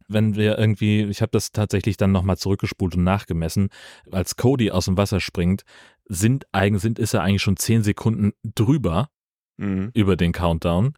Wenn 0.10 0.36
wir 0.36 0.58
irgendwie, 0.58 1.04
ich 1.04 1.22
habe 1.22 1.32
das 1.32 1.52
tatsächlich 1.52 1.96
dann 1.98 2.12
nochmal 2.12 2.38
zurückgespult 2.38 2.96
und 2.96 3.04
nachgemessen, 3.04 3.70
als 4.12 4.36
Cody 4.36 4.72
aus 4.72 4.86
dem 4.86 4.98
Wasser 4.98 5.20
springt, 5.20 5.64
sind, 6.06 6.46
eigen, 6.52 6.80
sind 6.80 7.00
ist 7.00 7.14
er 7.14 7.22
eigentlich 7.22 7.42
schon 7.44 7.58
zehn 7.58 7.84
Sekunden 7.84 8.34
drüber 8.44 9.10
Mhm. 9.58 9.92
über 9.94 10.16
den 10.16 10.32
Countdown. 10.32 10.94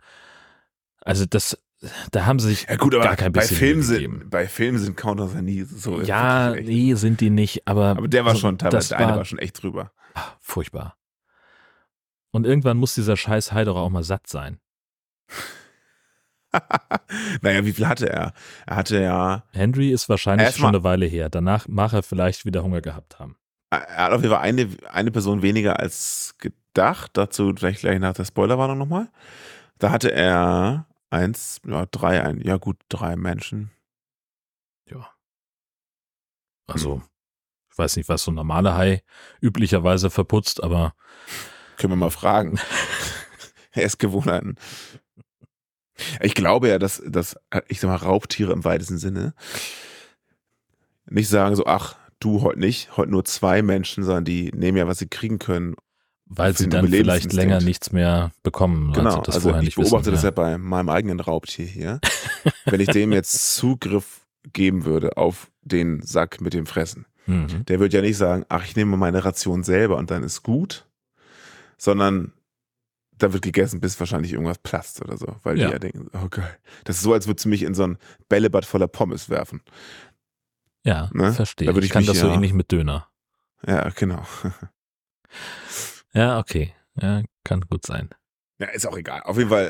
Also 1.01 1.25
das, 1.25 1.57
da 2.11 2.27
haben 2.27 2.37
sie 2.37 2.49
sich 2.49 2.67
Ja 2.69 2.75
gut, 2.75 2.93
aber 2.93 3.03
gar 3.03 3.15
kein 3.15 3.31
bei 3.31 3.41
bisschen 3.41 3.57
Filmen, 3.57 3.79
Mühe 3.79 3.83
sind, 3.87 4.29
bei 4.29 4.47
Filmen 4.47 4.77
sind 4.77 4.95
Countdowns 4.95 5.33
ja 5.33 5.41
nie 5.41 5.63
so. 5.63 5.99
Ja, 6.01 6.51
nee, 6.53 6.93
sind 6.93 7.21
die 7.21 7.31
nicht, 7.31 7.67
aber, 7.67 7.87
Aber 7.97 8.07
der 8.07 8.23
war 8.23 8.31
also, 8.33 8.41
schon 8.41 8.59
teilweise, 8.59 8.89
der 8.89 8.99
eine 8.99 9.17
war 9.17 9.25
schon 9.25 9.39
echt 9.39 9.61
drüber. 9.63 9.91
ah, 10.13 10.35
furchtbar. 10.39 10.95
Und 12.29 12.45
irgendwann 12.45 12.77
muss 12.77 12.93
dieser 12.93 13.17
scheiß 13.17 13.51
doch 13.65 13.75
auch 13.75 13.89
mal 13.89 14.03
satt 14.03 14.27
sein. 14.27 14.59
naja, 17.41 17.65
wie 17.65 17.73
viel 17.73 17.87
hatte 17.87 18.09
er? 18.09 18.33
Er 18.65 18.75
hatte 18.75 19.01
ja, 19.01 19.43
Henry 19.51 19.91
ist 19.91 20.09
wahrscheinlich 20.09 20.55
schon 20.55 20.67
eine 20.67 20.83
Weile 20.83 21.05
her. 21.05 21.29
Danach 21.29 21.67
mag 21.67 21.93
er 21.93 22.03
vielleicht 22.03 22.45
wieder 22.45 22.63
Hunger 22.63 22.81
gehabt 22.81 23.19
haben. 23.19 23.37
er 23.69 23.97
hat 23.97 24.11
auf 24.11 24.21
jeden 24.21 24.33
Fall 24.33 24.43
eine, 24.43 24.69
eine 24.91 25.11
Person 25.11 25.41
weniger 25.41 25.79
als 25.79 26.35
gedacht. 26.39 27.11
Dazu 27.13 27.53
gleich, 27.53 27.79
gleich 27.79 27.99
nach 27.99 28.13
der 28.13 28.25
Spoilerwarnung 28.25 28.77
nochmal. 28.77 29.09
Da 29.79 29.91
hatte 29.91 30.11
er 30.11 30.87
eins, 31.09 31.59
ja, 31.65 31.85
drei, 31.85 32.23
ein, 32.23 32.41
ja 32.41 32.57
gut, 32.57 32.77
drei 32.89 33.15
Menschen. 33.15 33.71
Ja. 34.89 35.09
Also, 36.67 37.01
ich 37.71 37.77
weiß 37.77 37.95
nicht, 37.97 38.09
was 38.09 38.23
so 38.23 38.31
ein 38.31 38.35
normaler 38.35 38.75
Hai 38.77 39.03
üblicherweise 39.41 40.09
verputzt, 40.09 40.63
aber 40.63 40.93
Können 41.77 41.93
wir 41.93 41.97
mal 41.97 42.11
fragen. 42.11 42.59
Essgewohnheiten. 43.73 44.55
Ich 46.21 46.33
glaube 46.35 46.69
ja, 46.69 46.79
dass, 46.79 47.01
dass, 47.05 47.35
ich 47.67 47.79
sag 47.79 47.87
mal, 47.89 47.95
Raubtiere 47.95 48.53
im 48.53 48.63
weitesten 48.63 48.97
Sinne 48.97 49.33
nicht 51.09 51.29
sagen 51.29 51.55
so, 51.55 51.65
ach, 51.65 51.95
du 52.19 52.41
heute 52.41 52.59
nicht, 52.59 52.95
heute 52.97 53.11
nur 53.11 53.25
zwei 53.25 53.61
Menschen, 53.61 54.03
sondern 54.03 54.25
die 54.25 54.51
nehmen 54.55 54.77
ja, 54.77 54.87
was 54.87 54.99
sie 54.99 55.07
kriegen 55.07 55.39
können. 55.39 55.75
weil 56.25 56.55
sie 56.55 56.69
dann 56.69 56.87
vielleicht 56.87 57.33
länger 57.33 57.59
nichts 57.59 57.91
mehr 57.91 58.31
bekommen, 58.43 58.93
Genau, 58.93 59.21
das 59.21 59.35
also 59.35 59.55
ich 59.59 59.75
beobachte 59.75 60.05
wissen. 60.05 60.11
das 60.13 60.23
ja 60.23 60.31
bei 60.31 60.57
meinem 60.57 60.89
eigenen 60.89 61.19
Raubtier 61.19 61.65
hier. 61.65 61.99
Wenn 62.65 62.79
ich 62.79 62.87
dem 62.89 63.11
jetzt 63.11 63.55
Zugriff 63.55 64.21
geben 64.53 64.85
würde 64.85 65.17
auf 65.17 65.51
den 65.61 66.01
Sack 66.01 66.39
mit 66.41 66.53
dem 66.53 66.65
Fressen, 66.65 67.05
Mhm. 67.27 67.65
der 67.65 67.79
wird 67.79 67.93
ja 67.93 68.01
nicht 68.01 68.17
sagen, 68.17 68.45
ach, 68.49 68.65
ich 68.65 68.75
nehme 68.75 68.97
meine 68.97 69.23
Ration 69.23 69.63
selber 69.63 69.97
und 69.97 70.09
dann 70.09 70.23
ist 70.23 70.41
gut, 70.41 70.87
sondern 71.77 72.33
da 73.21 73.33
wird 73.33 73.43
gegessen, 73.43 73.79
bis 73.79 73.99
wahrscheinlich 73.99 74.33
irgendwas 74.33 74.57
platzt 74.59 75.01
oder 75.01 75.17
so, 75.17 75.35
weil 75.43 75.57
Ja. 75.59 75.67
die 75.67 75.73
ja 75.73 75.79
denken, 75.79 76.09
oh 76.13 76.27
geil. 76.29 76.57
Das 76.85 76.97
ist 76.97 77.03
so, 77.03 77.13
als 77.13 77.27
würdest 77.27 77.45
du 77.45 77.49
mich 77.49 77.63
in 77.63 77.73
so 77.73 77.83
ein 77.83 77.97
Bällebad 78.29 78.65
voller 78.65 78.87
Pommes 78.87 79.29
werfen. 79.29 79.61
Ja, 80.83 81.09
Ne? 81.13 81.31
verstehe. 81.33 81.71
Da 81.71 81.77
ich 81.77 81.85
ich 81.85 81.91
kann 81.91 82.01
mich 82.01 82.07
das 82.07 82.19
so 82.19 82.27
ja- 82.27 82.33
ähnlich 82.33 82.53
mit 82.53 82.71
Döner. 82.71 83.07
Ja, 83.65 83.89
genau. 83.89 84.23
Ja, 86.13 86.39
okay. 86.39 86.73
Ja, 87.01 87.23
kann 87.45 87.61
gut 87.61 87.85
sein. 87.85 88.09
Ja, 88.59 88.67
ist 88.67 88.85
auch 88.85 88.97
egal. 88.97 89.21
Auf 89.23 89.37
jeden 89.37 89.49
Fall. 89.49 89.69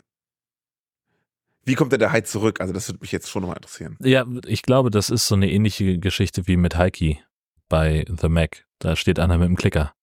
Wie 1.63 1.75
kommt 1.75 1.91
denn 1.91 1.99
der 1.99 2.11
Hai 2.11 2.21
zurück? 2.21 2.59
Also, 2.59 2.73
das 2.73 2.87
würde 2.89 2.99
mich 3.01 3.11
jetzt 3.11 3.29
schon 3.29 3.43
nochmal 3.43 3.57
interessieren. 3.57 3.95
Ja, 4.01 4.25
ich 4.47 4.63
glaube, 4.63 4.89
das 4.89 5.11
ist 5.11 5.27
so 5.27 5.35
eine 5.35 5.51
ähnliche 5.51 5.99
Geschichte 5.99 6.47
wie 6.47 6.57
mit 6.57 6.75
Heiki 6.75 7.21
bei 7.69 8.05
The 8.09 8.27
Mac. 8.29 8.65
Da 8.79 8.95
steht 8.95 9.19
einer 9.19 9.37
mit 9.37 9.47
dem 9.47 9.55
Klicker. 9.55 9.93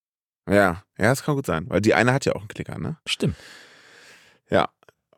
Ja, 0.49 0.83
ja, 0.99 1.11
das 1.11 1.23
kann 1.23 1.35
gut 1.35 1.47
sein. 1.47 1.67
Weil 1.69 1.81
die 1.81 1.95
eine 1.95 2.13
hat 2.13 2.25
ja 2.25 2.35
auch 2.35 2.41
einen 2.41 2.49
Klicker, 2.49 2.79
ne? 2.79 2.97
Stimmt. 3.07 3.37
Ja. 4.51 4.69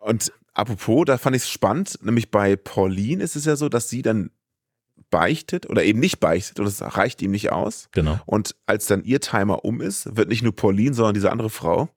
Und 0.00 0.32
apropos, 0.54 1.04
da 1.06 1.18
fand 1.18 1.36
ich 1.36 1.42
es 1.42 1.50
spannend, 1.50 1.98
nämlich 2.02 2.30
bei 2.30 2.56
Pauline 2.56 3.22
ist 3.22 3.36
es 3.36 3.44
ja 3.44 3.56
so, 3.56 3.68
dass 3.68 3.88
sie 3.88 4.02
dann 4.02 4.30
beichtet 5.10 5.68
oder 5.68 5.82
eben 5.84 5.98
nicht 5.98 6.20
beichtet 6.20 6.60
und 6.60 6.66
es 6.66 6.80
reicht 6.82 7.20
ihm 7.22 7.30
nicht 7.32 7.50
aus. 7.52 7.88
Genau. 7.92 8.18
Und 8.26 8.54
als 8.66 8.86
dann 8.86 9.02
ihr 9.04 9.20
Timer 9.20 9.64
um 9.64 9.80
ist, 9.80 10.16
wird 10.16 10.28
nicht 10.28 10.42
nur 10.42 10.54
Pauline, 10.54 10.94
sondern 10.94 11.14
diese 11.14 11.30
andere 11.32 11.50
Frau 11.50 11.88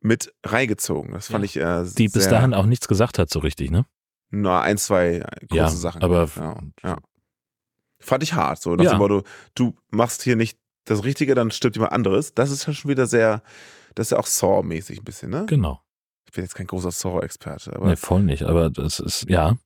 mit 0.00 0.32
reingezogen. 0.44 1.12
Das 1.12 1.28
fand 1.28 1.44
ich 1.44 1.56
äh, 1.56 1.84
Die 1.96 2.08
bis 2.08 2.28
dahin 2.28 2.54
auch 2.54 2.66
nichts 2.66 2.86
gesagt 2.88 3.18
hat, 3.18 3.30
so 3.30 3.40
richtig, 3.40 3.70
ne? 3.70 3.84
nur 4.30 4.60
ein, 4.60 4.76
zwei 4.76 5.20
große 5.48 5.54
Ja, 5.56 5.68
Sachen. 5.70 6.02
aber- 6.02 6.28
ja, 6.36 6.56
ja. 6.84 6.98
Fand 7.98 8.22
ich 8.22 8.34
hart. 8.34 8.60
So 8.60 8.74
nach 8.76 8.84
Ja. 8.84 8.90
dem 8.90 8.98
Motto, 8.98 9.22
du 9.54 9.74
machst 9.90 10.22
hier 10.22 10.36
nicht 10.36 10.58
das 10.90 11.04
Richtige, 11.04 11.34
dann 11.34 11.50
stirbt 11.50 11.76
jemand 11.76 11.92
anderes. 11.92 12.34
Das 12.34 12.50
ist 12.50 12.66
ja 12.66 12.72
schon 12.72 12.90
wieder 12.90 13.06
sehr, 13.06 13.42
das 13.94 14.08
ist 14.08 14.10
ja 14.12 14.18
auch 14.18 14.26
Saw-mäßig 14.26 14.98
ein 15.00 15.04
bisschen, 15.04 15.30
ne? 15.30 15.44
Genau. 15.46 15.80
Ich 16.26 16.32
bin 16.32 16.44
jetzt 16.44 16.54
kein 16.54 16.66
großer 16.66 16.90
Saw-Experte, 16.90 17.74
aber 17.74 17.86
Nee, 17.88 17.96
voll 17.96 18.22
nicht. 18.22 18.42
Aber 18.44 18.68
das 18.70 19.00
ist, 19.00 19.28
ja, 19.28 19.56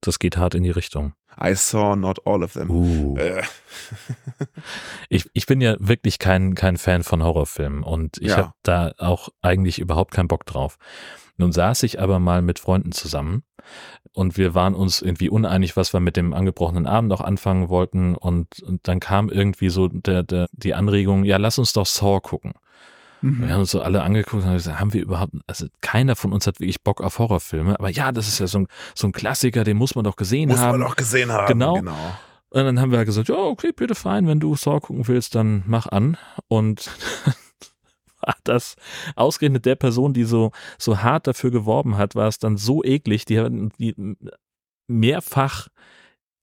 das 0.00 0.18
geht 0.18 0.36
hart 0.36 0.54
in 0.54 0.62
die 0.62 0.70
Richtung. 0.70 1.14
I 1.42 1.54
saw 1.56 1.96
not 1.96 2.24
all 2.26 2.44
of 2.44 2.52
them. 2.52 2.70
Uh. 2.70 3.16
Äh, 3.18 3.42
Ich, 5.08 5.28
ich 5.32 5.46
bin 5.46 5.60
ja 5.60 5.76
wirklich 5.78 6.18
kein, 6.18 6.54
kein 6.54 6.76
Fan 6.76 7.02
von 7.02 7.22
Horrorfilmen 7.22 7.82
und 7.82 8.18
ich 8.18 8.28
Ja. 8.28 8.36
habe 8.36 8.52
da 8.62 8.92
auch 8.98 9.28
eigentlich 9.42 9.78
überhaupt 9.78 10.12
keinen 10.12 10.28
Bock 10.28 10.46
drauf. 10.46 10.76
Nun 11.36 11.52
saß 11.52 11.82
ich 11.82 12.00
aber 12.00 12.18
mal 12.18 12.42
mit 12.42 12.58
Freunden 12.58 12.92
zusammen 12.92 13.42
und 14.12 14.36
wir 14.36 14.54
waren 14.54 14.74
uns 14.74 15.02
irgendwie 15.02 15.28
uneinig, 15.28 15.76
was 15.76 15.92
wir 15.92 16.00
mit 16.00 16.16
dem 16.16 16.32
angebrochenen 16.32 16.86
Abend 16.86 17.08
noch 17.08 17.20
anfangen 17.20 17.68
wollten 17.68 18.14
und, 18.14 18.62
und 18.62 18.86
dann 18.86 19.00
kam 19.00 19.28
irgendwie 19.28 19.68
so 19.68 19.88
der, 19.88 20.22
der, 20.22 20.46
die 20.52 20.74
Anregung, 20.74 21.24
ja, 21.24 21.36
lass 21.36 21.58
uns 21.58 21.72
doch 21.72 21.86
Saw 21.86 22.20
gucken. 22.20 22.52
Wir 23.26 23.54
haben 23.54 23.60
uns 23.60 23.70
so 23.70 23.80
alle 23.80 24.02
angeguckt 24.02 24.42
und 24.42 24.44
haben 24.44 24.56
gesagt, 24.56 24.78
haben 24.78 24.92
wir 24.92 25.00
überhaupt, 25.00 25.32
also 25.46 25.66
keiner 25.80 26.14
von 26.14 26.30
uns 26.30 26.46
hat 26.46 26.60
wirklich 26.60 26.82
Bock 26.82 27.00
auf 27.00 27.18
Horrorfilme, 27.18 27.78
aber 27.78 27.88
ja, 27.88 28.12
das 28.12 28.28
ist 28.28 28.38
ja 28.38 28.46
so 28.46 28.58
ein, 28.58 28.66
so 28.94 29.06
ein 29.06 29.12
Klassiker, 29.12 29.64
den 29.64 29.78
muss 29.78 29.94
man 29.94 30.04
doch 30.04 30.16
gesehen 30.16 30.50
muss 30.50 30.58
haben. 30.58 30.78
man 30.78 30.86
doch 30.86 30.94
gesehen 30.94 31.32
haben. 31.32 31.46
Genau. 31.46 31.72
genau. 31.72 31.96
Und 32.50 32.64
dann 32.64 32.78
haben 32.80 32.90
wir 32.90 32.98
halt 32.98 33.06
gesagt, 33.06 33.28
ja, 33.30 33.36
okay, 33.36 33.72
bitte 33.74 33.94
fein, 33.94 34.28
wenn 34.28 34.40
du 34.40 34.54
Saw 34.56 34.78
gucken 34.78 35.08
willst, 35.08 35.34
dann 35.34 35.62
mach 35.66 35.86
an. 35.86 36.18
Und 36.48 36.90
war 38.26 38.36
das 38.44 38.76
ausgerechnet 39.16 39.66
der 39.66 39.76
Person, 39.76 40.12
die 40.12 40.24
so, 40.24 40.52
so 40.78 41.02
hart 41.02 41.26
dafür 41.26 41.50
geworben 41.50 41.96
hat, 41.96 42.14
war 42.14 42.28
es 42.28 42.38
dann 42.38 42.56
so 42.56 42.84
eklig, 42.84 43.24
die, 43.24 43.70
die 43.78 44.16
mehrfach, 44.86 45.68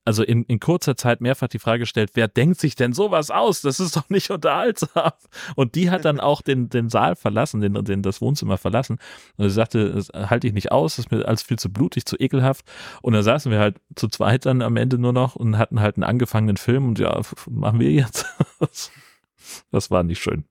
also 0.04 0.24
in, 0.24 0.44
in 0.46 0.60
kurzer 0.60 0.98
Zeit 0.98 1.22
mehrfach 1.22 1.48
die 1.48 1.60
Frage 1.60 1.82
gestellt, 1.82 2.12
wer 2.16 2.28
denkt 2.28 2.60
sich 2.60 2.76
denn 2.76 2.92
sowas 2.92 3.30
aus? 3.30 3.62
Das 3.62 3.80
ist 3.80 3.96
doch 3.96 4.10
nicht 4.10 4.32
unterhaltsam. 4.32 5.12
Und 5.56 5.76
die 5.76 5.92
hat 5.92 6.06
dann 6.06 6.20
auch 6.20 6.42
den, 6.42 6.70
den 6.70 6.90
Saal 6.90 7.16
verlassen, 7.16 7.62
den, 7.62 7.74
den, 7.86 8.02
das 8.02 8.20
Wohnzimmer 8.20 8.58
verlassen. 8.58 8.98
Und 9.38 9.48
sie 9.48 9.54
sagte, 9.54 9.92
das 9.92 10.10
halte 10.10 10.48
ich 10.48 10.54
nicht 10.54 10.72
aus, 10.72 10.96
das 10.96 11.06
ist 11.06 11.12
mir 11.12 11.28
alles 11.28 11.44
viel 11.44 11.60
zu 11.60 11.72
blutig, 11.72 12.06
zu 12.06 12.16
ekelhaft. 12.20 12.66
Und 13.04 13.14
dann 13.14 13.24
saßen 13.24 13.52
wir 13.52 13.60
halt 13.60 13.80
zu 13.96 14.08
zweit 14.08 14.48
dann 14.48 14.64
am 14.64 14.76
Ende 14.76 14.98
nur 14.98 15.14
noch 15.14 15.36
und 15.36 15.58
hatten 15.60 15.80
halt 15.80 15.98
einen 15.98 16.04
angefangenen 16.04 16.58
Film 16.58 16.88
und 16.88 17.00
ja, 17.00 17.22
machen 17.50 17.80
wir 17.80 17.92
jetzt. 17.92 18.26
Das 19.72 19.90
war 19.90 20.04
nicht 20.04 20.22
schön. 20.22 20.46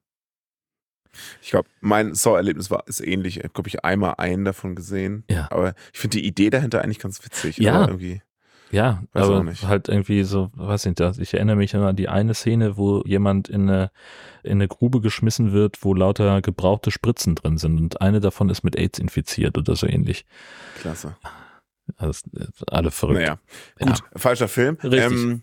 Ich 1.43 1.51
glaube, 1.51 1.69
mein 1.81 2.15
Saw-Erlebnis 2.15 2.71
war 2.71 2.85
ist 2.87 3.01
ähnlich. 3.01 3.39
Ich 3.39 3.45
habe, 3.45 3.53
glaube 3.53 3.69
ich, 3.69 3.85
einmal 3.85 4.15
einen 4.19 4.45
davon 4.45 4.75
gesehen. 4.75 5.25
Ja. 5.31 5.49
Aber 5.51 5.75
ich 5.93 5.99
finde 5.99 6.19
die 6.19 6.27
Idee 6.27 6.51
dahinter 6.51 6.83
eigentlich 6.83 6.99
ganz 6.99 7.25
witzig. 7.25 7.59
Ja. 7.59 7.75
Aber 7.75 7.89
irgendwie. 7.89 8.23
Ja, 8.71 9.03
Weiß 9.13 9.25
aber 9.25 9.43
nicht. 9.43 9.67
halt 9.67 9.89
irgendwie 9.89 10.23
so, 10.23 10.51
weiß 10.55 10.87
nicht, 10.87 11.01
ich 11.01 11.35
erinnere 11.35 11.57
mich 11.57 11.75
an 11.75 11.97
die 11.97 12.09
eine 12.09 12.35
Szene, 12.35 12.77
wo 12.77 13.03
jemand 13.05 13.49
in 13.49 13.69
eine, 13.69 13.91
in 14.45 14.53
eine 14.53 14.69
Grube 14.69 15.01
geschmissen 15.01 15.53
wird, 15.53 15.79
wo 15.83 15.93
lauter 15.93 16.41
gebrauchte 16.41 16.93
Spritzen 16.93 17.35
drin 17.35 17.59
sind 17.59 17.81
und 17.81 18.01
eine 18.01 18.21
davon 18.21 18.49
ist 18.49 18.63
mit 18.63 18.77
AIDS 18.77 19.01
infiziert 19.01 19.59
oder 19.59 19.75
so 19.75 19.89
ähnlich. 19.89 20.25
Klasse. 20.81 21.17
Also, 21.97 22.23
alle 22.69 22.93
verrückt. 22.93 23.19
Naja, 23.19 23.39
gut, 23.81 24.05
falscher 24.15 24.47
Film. 24.47 24.77
Richtig. 24.85 25.21
Ähm, 25.21 25.43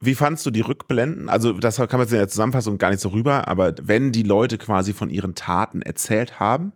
wie 0.00 0.14
fandst 0.14 0.44
du 0.44 0.50
die 0.50 0.60
Rückblenden? 0.60 1.28
Also, 1.28 1.52
das 1.52 1.76
kann 1.76 1.88
man 1.92 2.00
jetzt 2.00 2.12
in 2.12 2.18
der 2.18 2.28
Zusammenfassung 2.28 2.78
gar 2.78 2.90
nicht 2.90 3.00
so 3.00 3.10
rüber, 3.10 3.48
aber 3.48 3.74
wenn 3.82 4.12
die 4.12 4.22
Leute 4.22 4.58
quasi 4.58 4.92
von 4.92 5.10
ihren 5.10 5.34
Taten 5.34 5.82
erzählt 5.82 6.40
haben, 6.40 6.72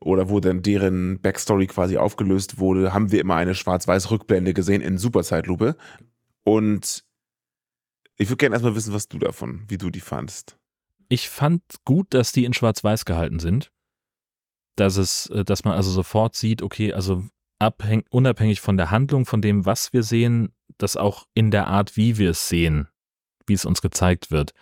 oder 0.00 0.28
wo 0.28 0.40
dann 0.40 0.62
deren 0.62 1.20
Backstory 1.20 1.66
quasi 1.66 1.96
aufgelöst 1.96 2.58
wurde, 2.58 2.92
haben 2.92 3.10
wir 3.10 3.20
immer 3.20 3.36
eine 3.36 3.54
schwarz-weiß 3.54 4.10
Rückblende 4.10 4.54
gesehen 4.54 4.82
in 4.82 4.98
Superzeitlupe. 4.98 5.76
Und 6.44 7.04
ich 8.16 8.28
würde 8.28 8.38
gerne 8.38 8.54
erstmal 8.54 8.76
wissen, 8.76 8.94
was 8.94 9.08
du 9.08 9.18
davon, 9.18 9.64
wie 9.68 9.78
du 9.78 9.90
die 9.90 10.00
fandst. 10.00 10.58
Ich 11.08 11.28
fand 11.28 11.62
gut, 11.84 12.14
dass 12.14 12.32
die 12.32 12.44
in 12.44 12.54
Schwarz-Weiß 12.54 13.04
gehalten 13.04 13.38
sind. 13.38 13.72
Dass 14.76 14.96
es, 14.96 15.26
äh, 15.30 15.44
dass 15.44 15.64
man 15.64 15.74
also 15.74 15.90
sofort 15.90 16.36
sieht, 16.36 16.62
okay, 16.62 16.92
also 16.92 17.24
abhäng, 17.58 18.04
unabhängig 18.10 18.60
von 18.60 18.76
der 18.76 18.90
Handlung, 18.90 19.24
von 19.24 19.40
dem, 19.40 19.64
was 19.64 19.92
wir 19.92 20.02
sehen, 20.02 20.52
dass 20.78 20.96
auch 20.96 21.26
in 21.34 21.50
der 21.50 21.66
Art, 21.68 21.96
wie 21.96 22.18
wir 22.18 22.30
es 22.30 22.48
sehen, 22.48 22.88
wie 23.46 23.54
es 23.54 23.64
uns 23.64 23.80
gezeigt 23.82 24.30
wird, 24.30 24.52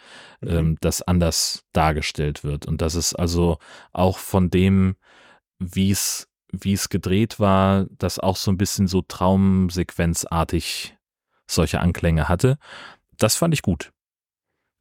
Mhm. 0.41 0.49
ähm, 0.51 0.77
das 0.81 1.03
anders 1.03 1.65
dargestellt 1.73 2.45
wird. 2.45 2.67
Und 2.67 2.83
dass 2.83 2.95
es 2.95 3.15
also 3.15 3.59
auch 3.93 4.19
von 4.19 4.51
dem, 4.51 4.97
wie 5.59 5.91
es, 5.91 6.29
wie 6.53 6.75
es 6.75 6.89
gedreht 6.89 7.41
war, 7.41 7.87
das 7.91 8.19
auch 8.19 8.37
so 8.37 8.51
ein 8.51 8.59
bisschen 8.59 8.87
so 8.87 9.03
traumsequenzartig 9.03 10.97
solche 11.47 11.81
Anklänge 11.81 12.29
hatte. 12.29 12.59
Das 13.19 13.37
fand 13.37 13.55
ich 13.55 13.63
gut. 13.63 13.93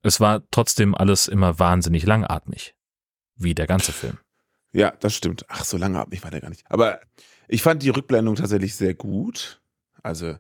Es 0.02 0.20
war 0.20 0.44
trotzdem 0.52 0.96
alles 0.96 1.28
immer 1.28 1.60
wahnsinnig 1.60 2.06
langatmig. 2.06 2.76
Wie 3.36 3.56
der 3.56 3.68
ganze 3.68 3.92
Film. 3.94 4.20
Ja, 4.74 4.92
das 5.00 5.16
stimmt. 5.16 5.46
Ach, 5.50 5.64
so 5.64 5.78
ich 5.78 6.24
war 6.24 6.32
der 6.32 6.42
gar 6.42 6.50
nicht. 6.50 6.64
Aber 6.70 7.00
ich 7.48 7.62
fand 7.64 7.84
die 7.84 7.90
Rückblendung 7.90 8.36
tatsächlich 8.36 8.76
sehr 8.76 8.94
gut. 8.94 9.62
Also, 10.02 10.38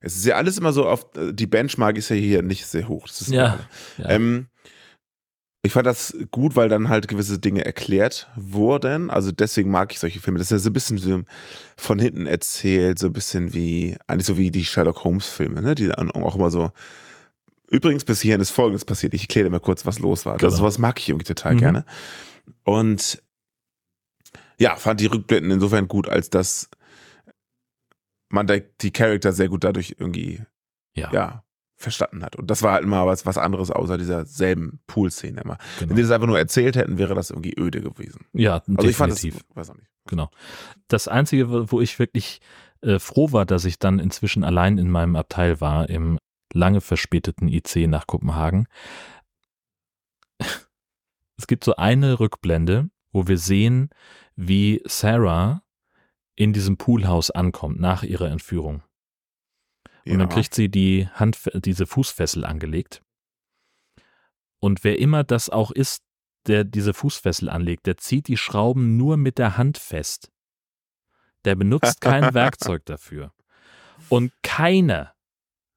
es 0.00 0.16
ist 0.16 0.24
ja 0.26 0.36
alles 0.36 0.58
immer 0.58 0.72
so 0.72 0.86
auf, 0.88 1.06
die 1.32 1.46
Benchmark 1.46 1.96
ist 1.98 2.08
ja 2.08 2.16
hier 2.16 2.42
nicht 2.42 2.66
sehr 2.66 2.88
hoch. 2.88 3.06
Das 3.06 3.20
ist 3.20 3.28
Ja, 3.30 3.60
ja. 3.98 4.08
Ähm, 4.10 4.46
ich 5.62 5.72
fand 5.72 5.86
das 5.86 6.16
gut, 6.30 6.56
weil 6.56 6.70
dann 6.70 6.88
halt 6.88 7.06
gewisse 7.06 7.38
Dinge 7.38 7.66
erklärt 7.66 8.30
wurden. 8.34 9.10
Also 9.10 9.30
deswegen 9.30 9.70
mag 9.70 9.92
ich 9.92 9.98
solche 10.00 10.18
Filme. 10.18 10.38
Das 10.38 10.46
ist 10.46 10.52
ja 10.52 10.58
so 10.58 10.70
ein 10.70 10.72
bisschen 10.72 10.96
so 10.96 11.20
von 11.76 11.98
hinten 11.98 12.26
erzählt, 12.26 12.98
so 12.98 13.08
ein 13.08 13.12
bisschen 13.12 13.52
wie, 13.52 13.96
eigentlich 14.06 14.24
so 14.26 14.38
wie 14.38 14.50
die 14.50 14.64
Sherlock 14.64 15.04
Holmes 15.04 15.26
Filme, 15.26 15.60
ne? 15.60 15.74
Die 15.74 15.88
dann 15.88 16.10
auch 16.12 16.34
immer 16.34 16.50
so. 16.50 16.72
Übrigens, 17.68 18.04
bis 18.06 18.22
hierhin 18.22 18.40
ist 18.40 18.50
Folgendes 18.50 18.86
passiert. 18.86 19.12
Ich 19.12 19.22
erkläre 19.24 19.44
dir 19.48 19.50
mal 19.50 19.60
kurz, 19.60 19.84
was 19.84 19.98
los 19.98 20.24
war. 20.24 20.38
Das 20.38 20.54
Genau. 20.54 20.56
sowas 20.62 20.78
mag 20.78 20.98
ich 20.98 21.10
irgendwie 21.10 21.26
total 21.26 21.54
Mhm. 21.54 21.58
gerne. 21.58 21.84
Und 22.64 23.22
ja, 24.58 24.76
fand 24.76 25.00
die 25.00 25.06
Rückblenden 25.06 25.52
insofern 25.52 25.88
gut, 25.88 26.08
als 26.08 26.30
dass 26.30 26.70
man 28.30 28.46
die 28.80 28.92
Charakter 28.92 29.32
sehr 29.32 29.48
gut 29.48 29.64
dadurch 29.64 29.96
irgendwie 29.98 30.42
ja, 30.94 31.12
ja, 31.12 31.44
verstanden 31.76 32.22
hat. 32.22 32.36
Und 32.36 32.50
das 32.50 32.62
war 32.62 32.72
halt 32.72 32.84
immer 32.84 33.06
was, 33.06 33.26
was 33.26 33.38
anderes 33.38 33.70
außer 33.70 33.98
dieser 33.98 34.24
selben 34.24 34.80
Pool-Szene 34.86 35.40
immer. 35.40 35.58
Wenn 35.78 35.88
genau. 35.88 35.96
die 35.96 36.02
das 36.02 36.10
einfach 36.10 36.26
nur 36.26 36.38
erzählt 36.38 36.76
hätten, 36.76 36.98
wäre 36.98 37.14
das 37.14 37.30
irgendwie 37.30 37.54
öde 37.58 37.80
gewesen. 37.80 38.26
ja 38.32 38.62
Also 38.76 38.88
ich 38.88 38.96
fand 38.96 39.12
das, 39.12 39.20
definitiv. 39.20 39.44
weiß 39.54 39.70
auch 39.70 39.76
nicht. 39.76 39.88
Genau. 40.06 40.30
Das 40.88 41.08
Einzige, 41.08 41.50
wo 41.50 41.72
wo 41.72 41.80
ich 41.80 41.98
wirklich 41.98 42.40
äh, 42.82 42.98
froh 42.98 43.32
war, 43.32 43.46
dass 43.46 43.64
ich 43.64 43.78
dann 43.78 43.98
inzwischen 43.98 44.44
allein 44.44 44.78
in 44.78 44.90
meinem 44.90 45.16
Abteil 45.16 45.60
war, 45.60 45.88
im 45.88 46.18
lange 46.52 46.80
verspäteten 46.80 47.48
IC 47.48 47.88
nach 47.88 48.06
Kopenhagen. 48.06 48.66
Es 51.36 51.46
gibt 51.46 51.64
so 51.64 51.74
eine 51.76 52.20
Rückblende, 52.20 52.90
wo 53.12 53.26
wir 53.26 53.38
sehen, 53.38 53.88
wie 54.36 54.82
Sarah 54.84 55.62
in 56.40 56.54
diesem 56.54 56.78
Poolhaus 56.78 57.30
ankommt 57.30 57.80
nach 57.80 58.02
ihrer 58.02 58.30
Entführung. 58.30 58.82
Und 60.06 60.18
dann 60.20 60.30
kriegt 60.30 60.54
sie 60.54 60.70
die 60.70 61.06
Hand, 61.12 61.38
diese 61.52 61.84
Fußfessel 61.84 62.46
angelegt. 62.46 63.02
Und 64.58 64.82
wer 64.82 64.98
immer 64.98 65.22
das 65.22 65.50
auch 65.50 65.70
ist, 65.70 66.02
der 66.46 66.64
diese 66.64 66.94
Fußfessel 66.94 67.50
anlegt, 67.50 67.86
der 67.86 67.98
zieht 67.98 68.26
die 68.26 68.38
Schrauben 68.38 68.96
nur 68.96 69.18
mit 69.18 69.36
der 69.36 69.58
Hand 69.58 69.76
fest. 69.76 70.32
Der 71.44 71.56
benutzt 71.56 72.00
kein 72.00 72.32
Werkzeug 72.32 72.86
dafür. 72.86 73.34
Und 74.08 74.32
keiner, 74.42 75.12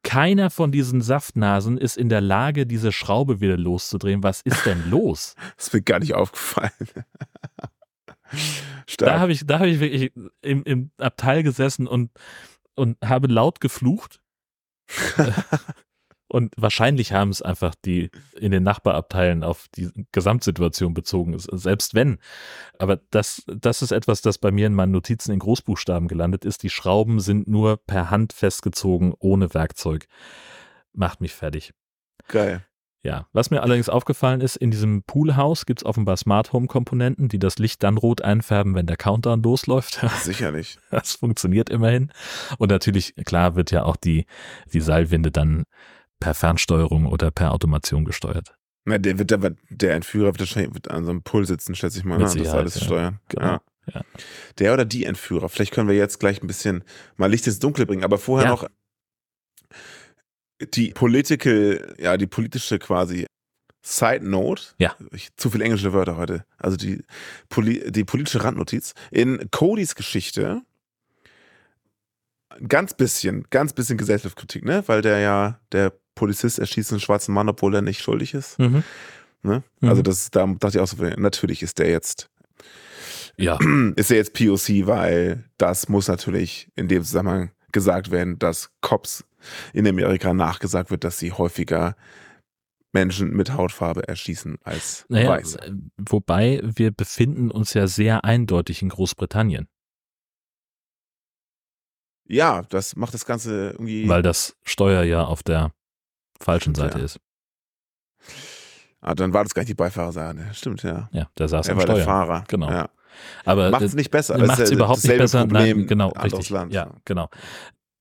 keiner 0.02 0.50
von 0.50 0.72
diesen 0.72 1.02
Saftnasen 1.02 1.78
ist 1.78 1.98
in 1.98 2.08
der 2.08 2.22
Lage, 2.22 2.66
diese 2.66 2.94
Schraube 2.94 3.42
wieder 3.42 3.58
loszudrehen. 3.58 4.24
Was 4.24 4.40
ist 4.40 4.66
denn 4.66 4.90
los? 4.90 5.36
Das 5.58 5.68
ist 5.68 5.74
mir 5.74 5.82
gar 5.82 6.00
nicht 6.00 6.14
aufgefallen. 6.14 6.72
da 8.98 9.20
habe 9.20 9.32
ich, 9.32 9.46
da 9.46 9.60
habe 9.60 9.70
ich 9.70 9.80
wirklich 9.80 10.12
im, 10.42 10.64
im 10.64 10.92
Abteil 10.98 11.44
gesessen 11.44 11.88
und, 11.88 12.12
und 12.76 12.98
habe 13.04 13.28
laut 13.28 13.60
geflucht. 13.62 14.20
Und 16.34 16.52
wahrscheinlich 16.58 17.14
haben 17.14 17.30
es 17.30 17.44
einfach 17.44 17.76
die 17.76 18.10
in 18.36 18.52
den 18.52 18.64
Nachbarabteilen 18.64 19.44
auf 19.44 19.68
die 19.76 19.92
Gesamtsituation 20.12 20.96
bezogen, 20.96 21.38
selbst 21.38 21.94
wenn. 21.94 22.18
Aber 22.80 22.98
das, 23.12 23.44
das 23.46 23.84
ist 23.84 23.92
etwas, 23.92 24.24
das 24.24 24.40
bei 24.40 24.50
mir 24.50 24.66
in 24.66 24.74
meinen 24.74 24.94
Notizen 24.94 25.32
in 25.32 25.38
Großbuchstaben 25.38 26.08
gelandet 26.08 26.44
ist. 26.44 26.64
Die 26.64 26.72
Schrauben 26.72 27.20
sind 27.20 27.48
nur 27.48 27.78
per 27.78 28.10
Hand 28.10 28.34
festgezogen, 28.34 29.14
ohne 29.20 29.54
Werkzeug. 29.54 30.08
Macht 30.92 31.22
mich 31.22 31.34
fertig. 31.34 31.72
Geil. 32.30 32.66
Ja, 33.06 33.28
was 33.34 33.50
mir 33.50 33.62
allerdings 33.62 33.90
aufgefallen 33.90 34.40
ist, 34.40 34.56
in 34.56 34.72
diesem 34.72 35.04
Poolhaus 35.04 35.66
gibt 35.66 35.82
es 35.82 35.86
offenbar 35.86 36.16
Smart 36.16 36.54
Home 36.54 36.68
Komponenten, 36.68 37.28
die 37.28 37.38
das 37.38 37.60
Licht 37.60 37.84
dann 37.84 37.98
rot 37.98 38.22
einfärben, 38.22 38.76
wenn 38.76 38.86
der 38.86 38.96
Countdown 38.96 39.44
losläuft. 39.44 40.00
Sicherlich. 40.22 40.78
Das 40.90 41.14
funktioniert 41.14 41.70
immerhin. 41.70 42.14
Und 42.58 42.72
natürlich, 42.72 43.14
klar, 43.26 43.56
wird 43.58 43.72
ja 43.72 43.84
auch 43.84 43.98
die, 43.98 44.26
die 44.72 44.80
Seilwinde 44.80 45.32
dann 45.32 45.66
per 46.22 46.34
Fernsteuerung 46.34 47.06
oder 47.06 47.30
per 47.30 47.52
Automation 47.52 48.06
gesteuert. 48.06 48.56
Na, 48.86 48.98
der 48.98 49.20
wird 49.20 49.34
aber, 49.34 49.52
der 49.70 49.96
Entführer 49.96 50.28
wird 50.28 50.40
wahrscheinlich 50.40 50.90
an 50.90 51.04
so 51.04 51.12
einem 51.12 51.24
Pull 51.24 51.46
sitzen, 51.46 51.76
schätze 51.76 52.00
ich 52.00 52.06
mal, 52.06 52.18
ne? 52.18 52.24
das 52.24 52.48
alles 52.54 52.76
ja. 52.76 52.86
steuern. 52.86 53.20
Genau. 53.28 53.46
Ja. 53.46 53.62
Ja. 53.94 54.02
Der 54.60 54.74
oder 54.74 54.86
die 54.86 55.04
Entführer. 55.04 55.50
Vielleicht 55.50 55.74
können 55.74 55.90
wir 55.90 55.96
jetzt 55.96 56.20
gleich 56.20 56.42
ein 56.42 56.48
bisschen 56.48 56.86
mal 57.18 57.30
Licht 57.30 57.46
ins 57.48 57.60
Dunkle 57.60 57.86
bringen, 57.86 58.06
aber 58.06 58.18
vorher 58.18 58.48
noch 58.48 58.66
die 60.62 60.92
political, 60.92 61.96
ja, 62.00 62.18
die 62.18 62.28
politische 62.28 62.80
quasi 62.80 63.26
Side 63.82 64.28
Note. 64.28 64.64
Ja. 64.78 64.96
Ich, 65.12 65.36
zu 65.36 65.50
viele 65.50 65.66
englische 65.66 65.94
Wörter 65.94 66.18
heute. 66.18 66.46
Also 66.58 66.78
die, 66.78 67.04
Poli 67.50 67.92
die 67.92 68.06
politische 68.06 68.44
Randnotiz. 68.44 68.94
In 69.12 69.50
Codys 69.52 69.96
Geschichte 69.96 70.62
ganz 72.68 72.94
bisschen, 72.94 73.46
ganz 73.50 73.74
bisschen 73.74 73.98
Gesellschaftskritik, 73.98 74.64
ne? 74.64 74.84
Weil 74.88 75.02
der 75.02 75.20
ja, 75.20 75.60
der 75.72 75.92
Polizist 76.16 76.60
erschießt 76.60 76.92
einen 76.92 77.02
schwarzen 77.02 77.34
Mann, 77.34 77.50
obwohl 77.50 77.76
er 77.76 77.82
nicht 77.82 78.02
schuldig 78.02 78.34
ist. 78.34 78.60
Mhm. 78.60 78.84
Ne? 79.42 79.64
Mhm. 79.82 79.90
Also 79.90 80.02
das, 80.02 80.32
da 80.32 80.46
dachte 80.46 80.78
ich 80.78 80.80
auch 80.80 80.88
so, 80.88 80.98
natürlich 81.18 81.64
ist 81.64 81.80
der 81.80 81.90
jetzt, 81.90 82.30
ja. 83.38 83.58
ist 83.96 84.12
er 84.12 84.18
jetzt 84.18 84.34
POC, 84.34 84.88
weil 84.88 85.44
das 85.58 85.90
muss 85.90 86.08
natürlich 86.08 86.70
in 86.76 86.88
dem 86.88 87.04
Zusammenhang 87.04 87.52
gesagt 87.74 88.12
werden, 88.12 88.40
dass 88.40 88.72
Cops 88.82 89.26
in 89.74 89.88
Amerika 89.88 90.34
nachgesagt 90.34 90.92
wird, 90.92 91.04
dass 91.04 91.20
sie 91.20 91.34
häufiger 91.34 91.96
Menschen 92.94 93.32
mit 93.32 93.54
Hautfarbe 93.54 94.08
erschießen 94.08 94.58
als 94.64 95.06
naja, 95.10 95.30
Weiße. 95.30 95.60
Wobei 95.98 96.62
wir 96.64 96.92
befinden 96.92 97.52
uns 97.52 97.74
ja 97.74 97.88
sehr 97.88 98.24
eindeutig 98.24 98.82
in 98.82 98.90
Großbritannien. 98.90 99.68
Ja, 102.26 102.62
das 102.70 102.96
macht 102.96 103.14
das 103.14 103.26
Ganze 103.26 103.72
irgendwie. 103.72 104.08
Weil 104.08 104.22
das 104.22 104.56
Steuer 104.64 105.04
ja 105.04 105.26
auf 105.26 105.44
der 105.44 105.74
falschen 106.40 106.76
Seite 106.76 107.00
ja. 107.00 107.06
ist. 107.06 107.20
Ah, 109.02 109.16
dann 109.16 109.34
war 109.34 109.44
das 109.44 109.54
gar 109.54 109.62
nicht 109.64 109.70
die 109.70 109.76
Beifahrerseite. 109.76 110.48
Stimmt, 110.54 110.84
ja. 110.84 111.10
Ja, 111.12 111.30
der 111.38 111.50
saß 111.50 111.68
er 111.68 111.74
am 111.74 111.78
war 111.78 111.84
Steuer. 111.84 111.96
der 111.98 112.06
Fahrer. 112.06 112.44
Genau. 112.48 112.70
Ja. 112.70 112.90
Aber 113.46 113.70
macht 113.72 113.82
es 113.82 113.94
nicht 113.94 114.12
besser. 114.12 114.38
Macht 114.38 114.60
es 114.60 114.72
überhaupt 114.72 115.04
nicht 115.04 115.18
besser. 115.18 115.42
Problem, 115.42 115.78
Nein, 115.80 115.88
genau, 115.88 116.10
richtig. 116.10 116.50
Land. 116.50 116.74
Ja, 116.74 116.96
genau. 117.06 117.30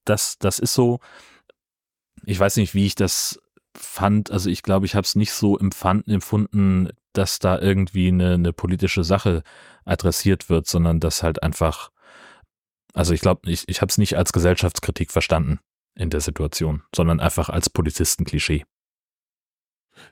Das, 0.05 0.39
das 0.39 0.59
ist 0.59 0.75
so. 0.75 1.01
Ich 2.25 2.39
weiß 2.39 2.57
nicht, 2.57 2.75
wie 2.75 2.87
ich 2.87 2.95
das 2.95 3.41
fand. 3.77 4.31
Also 4.31 4.51
ich 4.51 4.63
glaube, 4.63 4.87
ich 4.87 4.95
habe 4.95 5.05
es 5.05 5.15
nicht 5.15 5.33
so 5.33 5.59
empfanden, 5.59 6.13
empfunden, 6.13 6.89
dass 7.13 7.39
da 7.39 7.59
irgendwie 7.59 8.09
eine, 8.09 8.35
eine 8.35 8.53
politische 8.53 9.05
Sache 9.05 9.43
adressiert 9.85 10.49
wird, 10.49 10.67
sondern 10.67 11.01
dass 11.01 11.23
halt 11.23 11.43
einfach 11.43 11.91
also 12.95 13.15
ich 13.15 13.21
glaube, 13.21 13.51
ich, 13.51 13.69
ich 13.69 13.81
habe 13.81 13.91
es 13.91 13.99
nicht 13.99 14.17
als 14.17 14.33
Gesellschaftskritik 14.33 15.13
verstanden 15.13 15.61
in 15.95 16.11
der 16.11 16.21
Situation, 16.21 16.83
sondern 16.95 17.21
einfach 17.21 17.49
als 17.49 17.71
Polizistenklischee. 17.71 18.65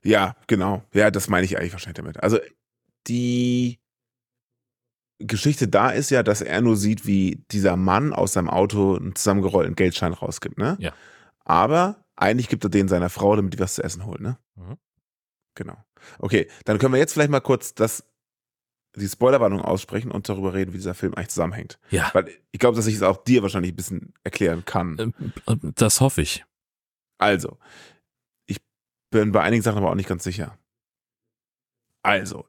Ja, 0.02 0.36
genau. 0.46 0.82
Ja, 0.92 1.10
das 1.10 1.28
meine 1.28 1.44
ich 1.44 1.58
eigentlich 1.58 1.72
wahrscheinlich 1.72 1.96
damit. 1.96 2.22
Also 2.22 2.38
die 3.06 3.79
Geschichte 5.20 5.68
da 5.68 5.90
ist 5.90 6.10
ja, 6.10 6.22
dass 6.22 6.40
er 6.40 6.60
nur 6.60 6.76
sieht, 6.76 7.06
wie 7.06 7.44
dieser 7.50 7.76
Mann 7.76 8.12
aus 8.12 8.32
seinem 8.32 8.48
Auto 8.50 8.96
einen 8.96 9.14
zusammengerollten 9.14 9.76
Geldschein 9.76 10.12
rausgibt, 10.12 10.58
ne? 10.58 10.76
Ja. 10.80 10.92
Aber 11.44 12.04
eigentlich 12.16 12.48
gibt 12.48 12.64
er 12.64 12.70
den 12.70 12.88
seiner 12.88 13.10
Frau, 13.10 13.36
damit 13.36 13.54
die 13.54 13.58
was 13.58 13.74
zu 13.74 13.82
essen 13.82 14.06
holt, 14.06 14.20
ne? 14.20 14.38
Mhm. 14.56 14.76
Genau. 15.54 15.76
Okay, 16.18 16.48
dann 16.64 16.78
können 16.78 16.94
wir 16.94 16.98
jetzt 17.00 17.12
vielleicht 17.12 17.30
mal 17.30 17.40
kurz 17.40 17.74
das 17.74 18.04
die 18.96 19.08
Spoilerwarnung 19.08 19.60
aussprechen 19.60 20.10
und 20.10 20.28
darüber 20.28 20.52
reden, 20.52 20.72
wie 20.72 20.78
dieser 20.78 20.94
Film 20.94 21.14
eigentlich 21.14 21.28
zusammenhängt. 21.28 21.78
Ja. 21.90 22.10
Weil 22.12 22.28
ich 22.50 22.58
glaube, 22.58 22.76
dass 22.76 22.86
ich 22.86 22.96
es 22.96 23.02
auch 23.02 23.22
dir 23.22 23.42
wahrscheinlich 23.42 23.72
ein 23.72 23.76
bisschen 23.76 24.14
erklären 24.24 24.64
kann. 24.64 24.96
Ähm, 24.98 25.14
äh, 25.46 25.56
das 25.76 26.00
hoffe 26.00 26.22
ich. 26.22 26.44
Also, 27.18 27.58
ich 28.46 28.58
bin 29.10 29.32
bei 29.32 29.42
einigen 29.42 29.62
Sachen 29.62 29.78
aber 29.78 29.90
auch 29.90 29.94
nicht 29.94 30.08
ganz 30.08 30.24
sicher. 30.24 30.58
Also, 32.02 32.48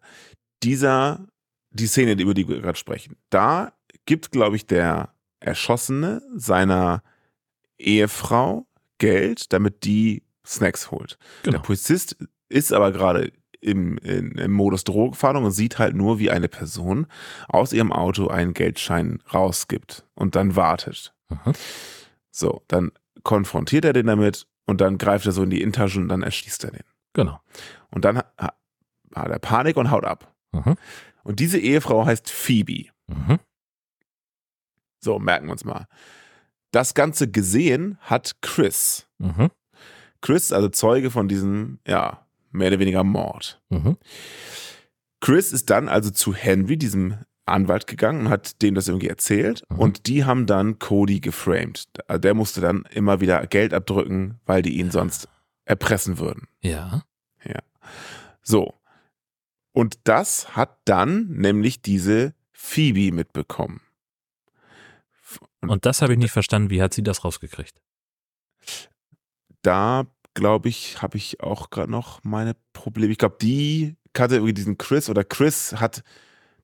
dieser, 0.63 1.28
die 1.72 1.88
Szene, 1.88 2.22
über 2.22 2.34
die 2.34 2.47
wir 2.47 2.61
gerade 2.61 2.78
sprechen, 2.78 3.17
da 3.30 3.74
gibt, 4.05 4.32
glaube 4.32 4.55
ich, 4.55 4.65
der 4.65 5.13
Erschossene 5.39 6.22
seiner 6.36 7.03
Ehefrau 7.78 8.67
Geld, 8.97 9.51
damit 9.51 9.84
die 9.84 10.24
Snacks 10.45 10.91
holt. 10.91 11.17
Genau. 11.43 11.57
Der 11.57 11.63
Polizist 11.63 12.17
ist 12.49 12.74
aber 12.74 12.91
gerade 12.91 13.32
im, 13.61 13.97
in, 13.99 14.32
im 14.38 14.51
Modus 14.51 14.84
Drogenfahndung 14.84 15.45
und 15.45 15.51
sieht 15.51 15.80
halt 15.80 15.95
nur, 15.95 16.19
wie 16.19 16.32
eine 16.32 16.47
Person 16.47 17.07
aus 17.47 17.74
ihrem 17.74 17.91
Auto 17.91 18.28
einen 18.28 18.53
Geldschein 18.53 19.19
rausgibt 19.34 20.05
und 20.15 20.36
dann 20.36 20.55
wartet. 20.55 21.13
Mhm. 21.30 21.53
So, 22.32 22.63
dann 22.67 22.91
konfrontiert 23.24 23.86
er 23.86 23.93
den 23.93 24.07
damit 24.07 24.47
und 24.65 24.82
dann 24.82 24.97
greift 24.97 25.26
er 25.26 25.32
so 25.32 25.43
in 25.43 25.49
die 25.49 25.61
Innentasche 25.61 25.99
und 25.99 26.09
dann 26.09 26.24
erschießt 26.24 26.63
er 26.65 26.72
den. 26.72 26.84
Genau. 27.13 27.39
Und 27.91 28.05
dann 28.05 28.17
hat 28.17 28.55
er 29.13 29.39
Panik 29.39 29.78
und 29.78 29.91
haut 29.91 30.05
ab. 30.05 30.34
Mhm. 30.51 30.76
Und 31.24 31.39
diese 31.39 31.59
Ehefrau 31.59 32.05
heißt 32.05 32.30
Phoebe. 32.30 32.89
Mhm. 33.07 33.39
So, 34.99 35.19
merken 35.19 35.47
wir 35.47 35.53
uns 35.53 35.65
mal. 35.65 35.88
Das 36.72 36.93
Ganze 36.93 37.30
gesehen 37.30 37.97
hat 38.01 38.38
Chris. 38.41 39.07
Mhm. 39.17 39.49
Chris, 40.22 40.51
also 40.51 40.69
Zeuge 40.69 41.11
von 41.11 41.28
diesem, 41.28 41.80
ja, 41.88 42.26
mehr 42.51 42.67
oder 42.67 42.80
weniger 42.80 43.03
Mord. 43.03 43.61
Mhm. 43.69 43.97
Chris 45.19 45.51
ist 45.51 45.69
dann 45.69 45.89
also 45.89 46.09
zu 46.09 46.34
Henry, 46.34 46.78
diesem 46.78 47.17
Anwalt, 47.45 47.88
gegangen 47.88 48.28
und 48.28 48.30
hat 48.30 48.61
dem 48.61 48.76
das 48.76 48.88
irgendwie 48.88 49.07
erzählt. 49.07 49.63
Mhm. 49.69 49.80
Und 49.80 50.07
die 50.07 50.24
haben 50.24 50.45
dann 50.45 50.80
Cody 50.80 51.19
geframed. 51.19 51.86
Also 52.07 52.19
der 52.19 52.34
musste 52.34 52.61
dann 52.61 52.84
immer 52.91 53.19
wieder 53.19 53.45
Geld 53.47 53.74
abdrücken, 53.74 54.39
weil 54.45 54.61
die 54.61 54.78
ihn 54.80 54.91
sonst 54.91 55.28
erpressen 55.65 56.19
würden. 56.19 56.47
Ja. 56.61 57.03
Ja. 57.43 57.59
So. 58.41 58.74
Und 59.74 59.99
das 60.03 60.55
hat 60.55 60.80
dann 60.86 61.28
nämlich 61.30 61.82
diese 61.82 62.34
Phoebe 62.51 63.13
mitbekommen. 63.15 63.82
Und, 65.61 65.69
und 65.69 65.86
das 65.86 66.01
habe 66.01 66.13
ich 66.13 66.19
nicht 66.19 66.32
verstanden. 66.32 66.69
Wie 66.69 66.82
hat 66.82 66.93
sie 66.93 67.03
das 67.03 67.24
rausgekriegt? 67.24 67.82
Da 69.61 70.05
glaube 70.34 70.69
ich, 70.69 71.01
habe 71.01 71.17
ich 71.17 71.41
auch 71.41 71.69
gerade 71.69 71.91
noch 71.91 72.24
meine 72.24 72.55
Probleme. 72.74 73.11
Ich 73.11 73.17
glaube, 73.17 73.38
die 73.41 73.95
kannte 74.13 74.36
irgendwie 74.36 74.53
diesen 74.53 74.78
Chris 74.78 75.09
oder 75.09 75.24
Chris 75.24 75.74
hat 75.74 76.03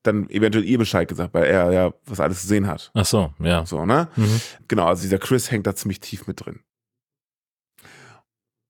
dann 0.04 0.30
eventuell 0.30 0.64
ihr 0.64 0.78
Bescheid 0.78 1.08
gesagt, 1.08 1.34
weil 1.34 1.46
er 1.46 1.72
ja 1.72 1.94
was 2.06 2.20
alles 2.20 2.42
gesehen 2.42 2.68
hat. 2.68 2.92
Ach 2.94 3.06
so, 3.06 3.34
ja. 3.40 3.66
So, 3.66 3.86
ne? 3.86 4.08
Mhm. 4.16 4.42
Genau, 4.68 4.86
also 4.86 5.02
dieser 5.02 5.20
Chris 5.20 5.52
hängt 5.52 5.68
da 5.68 5.76
ziemlich 5.76 6.00
tief 6.00 6.28
mit 6.28 6.46
drin. 6.46 6.62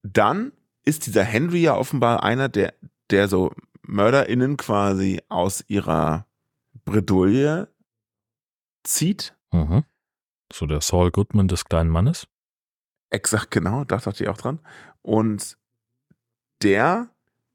Dann 0.04 0.52
ist 0.84 1.06
dieser 1.06 1.24
Henry 1.24 1.62
ja 1.62 1.76
offenbar 1.76 2.24
einer, 2.24 2.50
der, 2.50 2.74
der 3.12 3.28
so 3.28 3.52
MörderInnen 3.88 4.58
quasi 4.58 5.22
aus 5.30 5.64
ihrer 5.68 6.26
Bredouille 6.86 7.68
zieht. 8.84 9.36
Mhm. 9.52 9.84
So 10.52 10.66
der 10.66 10.82
Saul 10.82 11.12
Goodman 11.12 11.48
des 11.48 11.66
kleinen 11.66 11.90
Mannes. 11.90 12.28
Exakt, 13.10 13.52
genau, 13.52 13.84
da 13.84 13.98
dachte 13.98 14.24
ich 14.24 14.30
auch 14.30 14.38
dran. 14.38 14.60
Und 15.02 15.58
der 16.62 17.10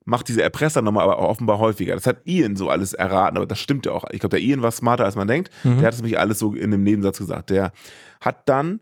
macht 0.04 0.28
diese 0.28 0.42
Erpressernummer 0.42 1.02
aber 1.02 1.18
offenbar 1.18 1.58
häufiger. 1.58 1.94
Das 1.94 2.06
hat 2.06 2.26
Ian 2.26 2.56
so 2.56 2.68
alles 2.68 2.92
erraten, 2.92 3.36
aber 3.36 3.46
das 3.46 3.58
stimmt 3.58 3.86
ja 3.86 3.92
auch. 3.92 4.04
Ich 4.10 4.20
glaube, 4.20 4.36
der 4.36 4.40
Ian 4.40 4.62
war 4.62 4.70
smarter, 4.70 5.04
als 5.04 5.16
man 5.16 5.28
denkt. 5.28 5.50
Mhm. 5.64 5.78
Der 5.78 5.86
hat 5.86 5.94
es 5.94 6.00
nämlich 6.00 6.18
alles 6.18 6.38
so 6.38 6.54
in 6.54 6.64
einem 6.64 6.82
Nebensatz 6.82 7.18
gesagt. 7.18 7.50
Der 7.50 7.72
hat 8.20 8.48
dann 8.48 8.80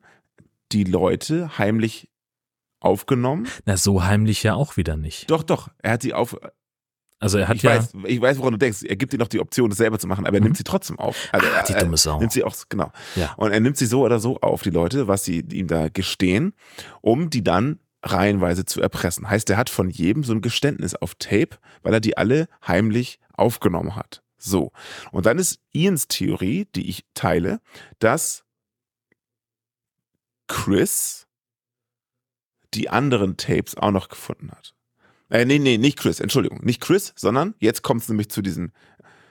die 0.73 0.85
Leute 0.85 1.59
heimlich 1.59 2.11
aufgenommen. 2.81 3.47
Na, 3.67 3.77
so 3.77 4.05
heimlich 4.05 4.43
ja 4.43 4.55
auch 4.55 4.77
wieder 4.77 4.97
nicht. 4.97 5.31
Doch, 5.31 5.43
doch, 5.43 5.69
er 5.79 5.93
hat 5.93 6.03
sie 6.03 6.15
auf. 6.15 6.37
Also 7.21 7.37
er 7.39 7.49
hat 7.49 7.57
Ich 7.57 7.63
ja. 7.63 7.77
weiß, 7.77 7.93
ich 8.07 8.21
weiß, 8.21 8.39
woran 8.39 8.53
du 8.55 8.59
denkst. 8.59 8.83
Er 8.83 8.97
gibt 8.97 9.13
dir 9.13 9.19
noch 9.19 9.29
die 9.29 9.41
Option, 9.41 9.69
das 9.69 9.77
selber 9.79 9.99
zu 9.99 10.07
machen, 10.09 10.27
aber 10.27 10.37
er 10.37 10.41
Mhm. 10.41 10.45
nimmt 10.47 10.57
sie 10.57 10.65
trotzdem 10.65 10.99
auf. 10.99 11.29
Also 11.33 11.47
Ah, 11.55 11.63
die 11.63 11.75
er, 11.75 11.81
dumme 11.85 11.97
Sau. 11.99 12.19
nimmt 12.19 12.33
sie 12.33 12.43
auch, 12.43 12.57
genau. 12.71 12.91
Ja. 13.15 13.35
Und 13.37 13.53
er 13.53 13.61
nimmt 13.61 13.77
sie 13.77 13.87
so 13.87 14.03
oder 14.05 14.19
so 14.19 14.41
auf, 14.41 14.63
die 14.63 14.71
Leute, 14.71 15.07
was 15.07 15.25
sie 15.25 15.41
ihm 15.53 15.67
da 15.69 15.89
gestehen, 15.91 16.55
um 17.03 17.29
die 17.31 17.45
dann 17.45 17.79
reihenweise 18.03 18.65
zu 18.65 18.81
erpressen. 18.81 19.29
Heißt, 19.29 19.51
er 19.51 19.59
hat 19.59 19.69
von 19.69 19.91
jedem 19.91 20.25
so 20.25 20.33
ein 20.33 20.41
Geständnis 20.41 20.95
auf 20.95 21.15
Tape, 21.17 21.59
weil 21.83 21.93
er 21.93 22.01
die 22.01 22.17
alle 22.17 22.49
heimlich 22.67 23.19
aufgenommen 23.35 23.95
hat. 23.97 24.23
So. 24.39 24.73
Und 25.13 25.27
dann 25.27 25.39
ist 25.39 25.61
Ians 25.73 26.09
Theorie, 26.09 26.67
die 26.75 26.89
ich 26.89 27.05
teile, 27.13 27.61
dass 27.99 28.45
Chris 30.49 31.27
die 32.75 32.89
anderen 32.89 33.37
Tapes 33.37 33.77
auch 33.77 33.91
noch 33.91 34.09
gefunden 34.09 34.51
hat. 34.53 34.75
Äh, 35.31 35.45
nee, 35.45 35.59
nee, 35.59 35.79
nicht 35.79 35.99
Chris, 35.99 36.21
Entschuldigung, 36.21 36.61
nicht 36.65 36.81
Chris, 36.81 37.13
sondern 37.17 37.55
jetzt 37.59 37.83
kommt 37.83 38.03
es 38.03 38.09
nämlich 38.09 38.29
zu 38.31 38.43
diesem, 38.43 38.73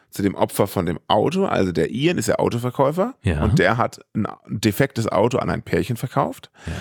zu 0.10 0.22
dem 0.24 0.34
Opfer 0.36 0.66
von 0.68 0.86
dem 0.86 1.00
Auto. 1.08 1.46
Also 1.46 1.72
der 1.72 1.92
Ian 1.92 2.18
ist 2.18 2.28
der 2.28 2.40
Autoverkäufer 2.40 3.16
Ja. 3.24 3.44
und 3.44 3.60
der 3.60 3.78
hat 3.78 4.00
ein 4.14 4.26
defektes 4.48 5.08
Auto 5.08 5.38
an 5.38 5.50
ein 5.50 5.62
Pärchen 5.62 5.98
verkauft. 5.98 6.50
ja. 6.66 6.74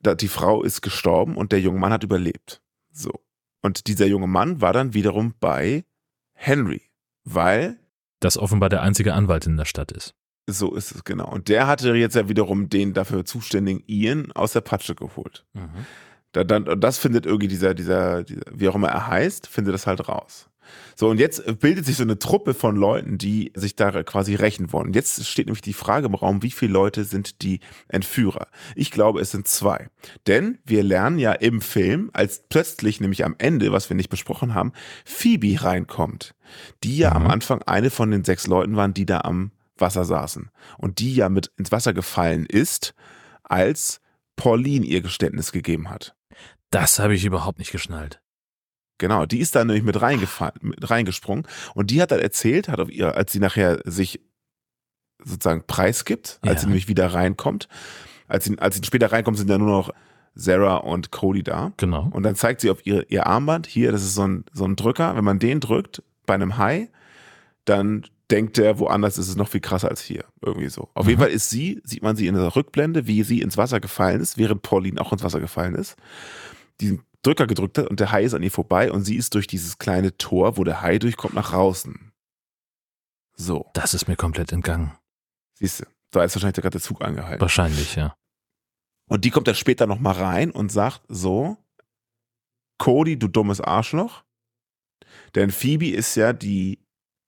Da, 0.00 0.14
die 0.14 0.28
Frau 0.28 0.62
ist 0.62 0.82
gestorben 0.82 1.34
und 1.36 1.50
der 1.50 1.60
junge 1.62 1.78
Mann 1.78 1.90
hat 1.92 2.04
überlebt. 2.04 2.60
So. 2.92 3.10
Und 3.62 3.86
dieser 3.86 4.04
junge 4.06 4.26
Mann 4.26 4.60
war 4.60 4.74
dann 4.74 4.92
wiederum 4.92 5.32
bei 5.40 5.84
Henry, 6.34 6.82
weil 7.24 7.78
Das 8.20 8.36
offenbar 8.36 8.68
der 8.68 8.82
einzige 8.82 9.14
Anwalt 9.14 9.46
in 9.46 9.56
der 9.56 9.64
Stadt 9.64 9.92
ist. 9.92 10.14
so 10.46 10.74
ist 10.74 10.94
es 10.94 11.04
genau. 11.04 11.26
Und 11.30 11.48
der 11.48 11.66
hatte 11.66 11.94
jetzt 11.94 12.16
ja 12.16 12.28
wiederum 12.28 12.68
den 12.68 12.92
dafür 12.92 13.24
zuständigen 13.24 13.82
Ian 13.86 14.30
aus 14.32 14.52
der 14.52 14.60
Patsche 14.60 14.94
geholt. 14.94 15.46
Da, 16.34 16.44
dann, 16.44 16.68
und 16.68 16.80
das 16.80 16.98
findet 16.98 17.26
irgendwie 17.26 17.48
dieser, 17.48 17.74
dieser, 17.74 18.24
dieser, 18.24 18.42
wie 18.52 18.68
auch 18.68 18.74
immer 18.74 18.88
er 18.88 19.06
heißt, 19.06 19.46
findet 19.46 19.72
das 19.72 19.86
halt 19.86 20.08
raus. 20.08 20.50
So, 20.96 21.08
und 21.08 21.20
jetzt 21.20 21.60
bildet 21.60 21.86
sich 21.86 21.96
so 21.96 22.02
eine 22.02 22.18
Truppe 22.18 22.54
von 22.54 22.74
Leuten, 22.76 23.18
die 23.18 23.52
sich 23.54 23.76
da 23.76 24.02
quasi 24.02 24.34
rächen 24.34 24.72
wollen. 24.72 24.92
Jetzt 24.92 25.26
steht 25.26 25.46
nämlich 25.46 25.60
die 25.62 25.72
Frage 25.72 26.06
im 26.06 26.14
Raum, 26.14 26.42
wie 26.42 26.50
viele 26.50 26.72
Leute 26.72 27.04
sind 27.04 27.42
die 27.42 27.60
Entführer? 27.88 28.48
Ich 28.74 28.90
glaube, 28.90 29.20
es 29.20 29.30
sind 29.30 29.46
zwei. 29.46 29.88
Denn 30.26 30.58
wir 30.64 30.82
lernen 30.82 31.18
ja 31.18 31.32
im 31.32 31.60
Film, 31.60 32.10
als 32.12 32.44
plötzlich 32.48 33.00
nämlich 33.00 33.24
am 33.24 33.34
Ende, 33.38 33.72
was 33.72 33.88
wir 33.90 33.96
nicht 33.96 34.08
besprochen 34.08 34.54
haben, 34.54 34.72
Phoebe 35.04 35.62
reinkommt, 35.62 36.34
die 36.82 36.96
ja 36.98 37.12
am 37.12 37.24
Mhm. 37.24 37.30
Anfang 37.30 37.62
eine 37.62 37.90
von 37.90 38.10
den 38.10 38.24
sechs 38.24 38.46
Leuten 38.46 38.76
waren, 38.76 38.94
die 38.94 39.06
da 39.06 39.20
am 39.20 39.52
Wasser 39.76 40.04
saßen. 40.04 40.50
Und 40.78 40.98
die 40.98 41.14
ja 41.14 41.28
mit 41.28 41.52
ins 41.56 41.72
Wasser 41.72 41.92
gefallen 41.92 42.46
ist, 42.46 42.94
als 43.42 44.00
Pauline 44.36 44.86
ihr 44.86 45.00
Geständnis 45.00 45.52
gegeben 45.52 45.90
hat. 45.90 46.16
Das 46.74 46.98
habe 46.98 47.14
ich 47.14 47.24
überhaupt 47.24 47.58
nicht 47.58 47.72
geschnallt. 47.72 48.20
Genau, 48.98 49.26
die 49.26 49.40
ist 49.40 49.54
da 49.54 49.64
nämlich 49.64 49.82
mit, 49.84 49.96
mit 50.62 50.90
reingesprungen 50.90 51.46
und 51.74 51.90
die 51.90 52.00
hat 52.00 52.10
dann 52.12 52.20
erzählt, 52.20 52.68
hat 52.68 52.80
auf 52.80 52.90
ihr, 52.90 53.16
als 53.16 53.32
sie 53.32 53.40
nachher 53.40 53.80
sich 53.84 54.20
sozusagen 55.22 55.64
preisgibt, 55.66 56.38
als 56.42 56.54
Ja. 56.54 56.58
sie 56.60 56.66
nämlich 56.66 56.88
wieder 56.88 57.12
reinkommt, 57.12 57.68
als 58.28 58.44
sie, 58.44 58.58
als 58.58 58.76
sie 58.76 58.84
später 58.84 59.10
reinkommt, 59.12 59.36
sind 59.38 59.50
ja 59.50 59.58
nur 59.58 59.68
noch 59.70 59.90
Sarah 60.34 60.76
und 60.78 61.10
Cody 61.12 61.42
da. 61.42 61.72
Genau. 61.76 62.08
Und 62.12 62.22
dann 62.24 62.34
zeigt 62.34 62.60
sie 62.60 62.70
auf 62.70 62.84
ihr, 62.86 63.08
ihr 63.10 63.26
Armband, 63.26 63.66
hier, 63.66 63.92
das 63.92 64.02
ist 64.02 64.14
so 64.14 64.26
ein, 64.26 64.44
so 64.52 64.64
ein 64.64 64.76
Drücker, 64.76 65.16
wenn 65.16 65.24
man 65.24 65.38
den 65.38 65.60
drückt 65.60 66.02
bei 66.26 66.34
einem 66.34 66.56
Hai, 66.58 66.88
dann 67.64 68.04
denkt 68.30 68.56
der, 68.56 68.78
woanders 68.78 69.18
ist 69.18 69.28
es 69.28 69.36
noch 69.36 69.48
viel 69.48 69.60
krasser 69.60 69.88
als 69.90 70.00
hier. 70.02 70.24
Irgendwie 70.40 70.68
so. 70.68 70.88
Auf 70.94 71.06
jeden 71.06 71.18
Mhm. 71.18 71.24
Fall 71.24 71.32
ist 71.32 71.50
sie, 71.50 71.80
sieht 71.84 72.02
man 72.02 72.16
sie 72.16 72.26
in 72.26 72.34
der 72.34 72.56
Rückblende, 72.56 73.06
wie 73.06 73.22
sie 73.22 73.40
ins 73.42 73.56
Wasser 73.56 73.80
gefallen 73.80 74.20
ist, 74.20 74.38
während 74.38 74.62
Pauline 74.62 75.00
auch 75.00 75.12
ins 75.12 75.22
Wasser 75.22 75.40
gefallen 75.40 75.74
ist. 75.74 75.96
Diesen 76.80 77.02
Drücker 77.22 77.46
gedrückt 77.46 77.78
hat 77.78 77.86
und 77.88 78.00
der 78.00 78.12
Hai 78.12 78.24
ist 78.24 78.34
an 78.34 78.42
ihr 78.42 78.50
vorbei 78.50 78.92
und 78.92 79.04
sie 79.04 79.16
ist 79.16 79.34
durch 79.34 79.46
dieses 79.46 79.78
kleine 79.78 80.16
Tor, 80.18 80.56
wo 80.58 80.64
der 80.64 80.82
Hai 80.82 80.98
durchkommt, 80.98 81.34
nach 81.34 81.50
draußen. 81.50 82.12
So, 83.36 83.70
Das 83.74 83.94
ist 83.94 84.06
mir 84.08 84.16
komplett 84.16 84.52
entgangen. 84.52 84.92
siehst 85.54 85.80
du. 85.80 85.84
Da 86.10 86.22
ist 86.22 86.34
wahrscheinlich 86.36 86.54
gerade 86.56 86.70
der 86.70 86.80
Zug 86.80 87.02
angehalten. 87.02 87.40
Wahrscheinlich, 87.40 87.96
ja. 87.96 88.16
Und 89.08 89.24
die 89.24 89.30
kommt 89.30 89.48
dann 89.48 89.54
später 89.56 89.86
nochmal 89.86 90.14
rein 90.14 90.50
und 90.52 90.70
sagt 90.70 91.02
so, 91.08 91.56
Cody, 92.78 93.18
du 93.18 93.26
dummes 93.28 93.60
Arschloch. 93.60 94.22
Denn 95.34 95.50
Phoebe 95.50 95.90
ist 95.90 96.14
ja 96.14 96.32
die 96.32 96.78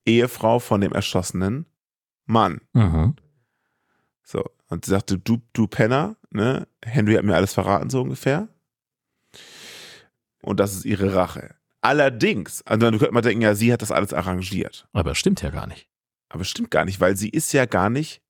Ehefrau 0.07 0.61
von 0.61 0.81
dem 0.81 0.93
erschossenen 0.93 1.67
Mann. 2.27 2.61
Mhm. 2.75 3.17
So. 4.23 4.45
Und 4.69 4.85
sie 4.85 4.93
sagte, 4.93 5.19
du, 5.19 5.41
du 5.53 5.67
Penner, 5.67 6.17
ne? 6.31 6.69
Henry 6.85 7.15
hat 7.15 7.25
mir 7.25 7.35
alles 7.35 7.55
verraten, 7.55 7.91
so 7.91 8.03
ungefähr. 8.03 8.49
Und 10.43 10.61
das 10.61 10.75
ist 10.75 10.85
ihre 10.85 11.15
Rache. 11.15 11.55
Allerdings, 11.81 12.63
also 12.67 12.91
du 12.91 12.99
könntest 12.99 13.13
mal 13.13 13.21
denken, 13.21 13.43
ja, 13.43 13.55
sie 13.55 13.73
hat 13.73 13.83
das 13.83 13.93
alles 13.93 14.13
arrangiert. 14.13 14.89
Aber 14.93 15.15
stimmt 15.15 15.43
ja 15.43 15.51
gar 15.51 15.67
nicht. 15.67 15.89
Aber 16.29 16.45
stimmt 16.45 16.71
gar 16.71 16.85
nicht, 16.85 17.01
weil 17.01 17.17
sie 17.17 17.29
ist 17.29 17.53
ja 17.53 17.67
gar 17.67 17.91
nicht, 17.91 18.23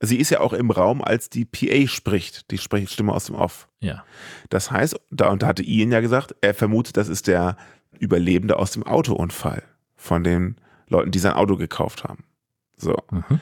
sie 0.00 0.18
ist 0.18 0.30
ja 0.30 0.40
auch 0.40 0.52
im 0.52 0.70
Raum, 0.70 1.02
als 1.02 1.28
die 1.28 1.44
PA 1.44 1.88
spricht, 1.88 2.50
die 2.50 2.58
spricht 2.58 2.92
Stimme 2.92 3.12
aus 3.12 3.26
dem 3.26 3.34
Off. 3.34 3.68
Ja. 3.80 4.04
Das 4.50 4.70
heißt, 4.70 5.00
da, 5.10 5.30
und 5.30 5.42
da 5.42 5.48
hatte 5.48 5.62
Ian 5.62 5.92
ja 5.92 6.00
gesagt, 6.00 6.34
er 6.40 6.54
vermutet, 6.54 6.96
das 6.96 7.08
ist 7.08 7.26
der 7.26 7.56
Überlebende 7.98 8.56
aus 8.56 8.72
dem 8.72 8.84
Autounfall 8.84 9.62
von 9.96 10.24
den 10.24 10.56
Leuten, 10.88 11.10
die 11.10 11.18
sein 11.18 11.32
Auto 11.32 11.56
gekauft 11.56 12.04
haben. 12.04 12.24
So. 12.76 12.96
Mhm. 13.10 13.40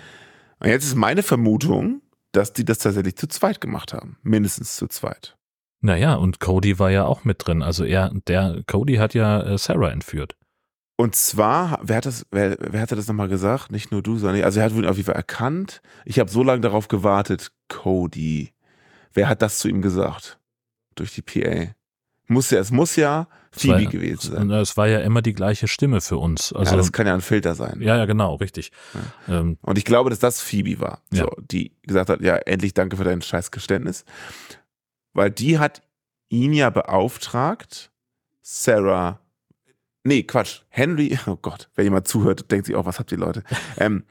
Und 0.59 0.69
jetzt 0.69 0.85
ist 0.85 0.95
meine 0.95 1.23
Vermutung, 1.23 2.03
dass 2.33 2.53
die 2.53 2.65
das 2.65 2.79
tatsächlich 2.79 3.17
zu 3.17 3.27
zweit 3.27 3.61
gemacht 3.61 3.93
haben. 3.93 4.19
Mindestens 4.23 4.77
zu 4.77 4.87
zweit. 4.87 5.37
Naja, 5.81 6.15
und 6.15 6.41
Cody 6.41 6.79
war 6.79 6.91
ja 6.91 7.05
auch 7.07 7.25
mit 7.25 7.47
drin. 7.47 7.63
Also 7.63 7.85
er, 7.85 8.11
der, 8.27 8.63
Cody 8.67 8.97
hat 8.97 9.15
ja 9.15 9.41
äh, 9.43 9.59
Sarah 9.59 9.91
entführt. 9.91 10.37
Und 10.97 11.17
zwar, 11.17 11.79
wer 11.83 11.97
hat 11.97 12.07
das, 12.07 12.27
wer, 12.31 12.57
wer 12.61 12.83
hatte 12.83 12.97
das 12.97 13.07
nochmal 13.09 13.29
gesagt? 13.29 13.73
Nicht 13.73 13.91
nur 13.91 14.03
du, 14.03 14.19
sondern 14.19 14.43
also 14.45 14.61
er 14.61 14.67
hat 14.67 14.75
wohl 14.75 14.87
auf 14.87 14.97
jeden 14.97 15.07
Fall 15.07 15.15
erkannt. 15.17 15.81
Ich 16.05 16.19
habe 16.19 16.31
so 16.31 16.43
lange 16.43 16.61
darauf 16.61 16.89
gewartet, 16.89 17.53
Cody. 17.69 18.53
Wer 19.15 19.29
hat 19.31 19.41
das 19.41 19.59
zu 19.59 19.69
ihm 19.69 19.81
gesagt? 19.81 20.39
Durch 20.97 21.15
die 21.15 21.23
PA. 21.23 21.73
Muss 22.29 22.51
ja, 22.51 22.61
es 22.61 22.71
muss 22.71 22.95
ja 22.97 23.17
war 23.17 23.27
Phoebe 23.51 23.83
ja- 23.85 23.91
gewesen 23.91 24.19
Es, 24.33 24.39
sein. 24.39 24.51
es 24.51 24.77
war 24.77 24.87
ja 24.89 25.01
immer 25.01 25.23
die 25.23 25.33
gleiche 25.33 25.67
Stimme 25.67 26.01
für 26.03 26.19
uns. 26.19 26.53
Also, 26.53 26.73
ja, 26.73 26.77
das 26.77 26.93
kann 26.93 27.07
ja 27.07 27.15
ein 27.15 27.23
Filter 27.23 27.55
sein. 27.57 27.81
ja, 27.81 27.97
ja, 27.97 28.05
genau, 28.05 28.35
richtig. 28.37 28.71
Ähm, 29.27 29.57
Und 29.63 29.79
ich 29.79 29.85
glaube, 29.87 30.11
dass 30.11 30.21
das 30.21 30.41
Phoebe 30.43 30.79
war, 30.81 31.01
Ja. 31.13 31.25
so, 31.25 31.31
die 31.51 31.73
gesagt 31.83 32.11
hat, 32.11 32.21
ja, 32.21 32.37
endlich 32.37 32.75
danke 32.75 32.97
für 32.99 33.03
dein 33.05 33.23
scheiß 33.23 33.51
Geständnis. 33.51 34.05
Weil 35.13 35.31
die 35.31 35.59
hat 35.59 35.83
ihn 36.29 36.53
ja 36.53 36.71
beauftragt, 36.71 37.91
Sarah, 38.43 39.21
nee, 40.05 40.23
Quatsch, 40.23 40.63
Henry, 40.69 41.19
oh 41.27 41.37
Gott, 41.37 41.69
wenn 41.75 41.85
jemand 41.85 42.09
zuhört, 42.09 42.51
denkt 42.51 42.67
sich 42.67 42.77
auch, 42.77 42.87
was 42.87 42.99
habt 42.99 43.13
ihr 43.13 43.19
Leute? 43.19 43.43
Ähm, 43.79 44.05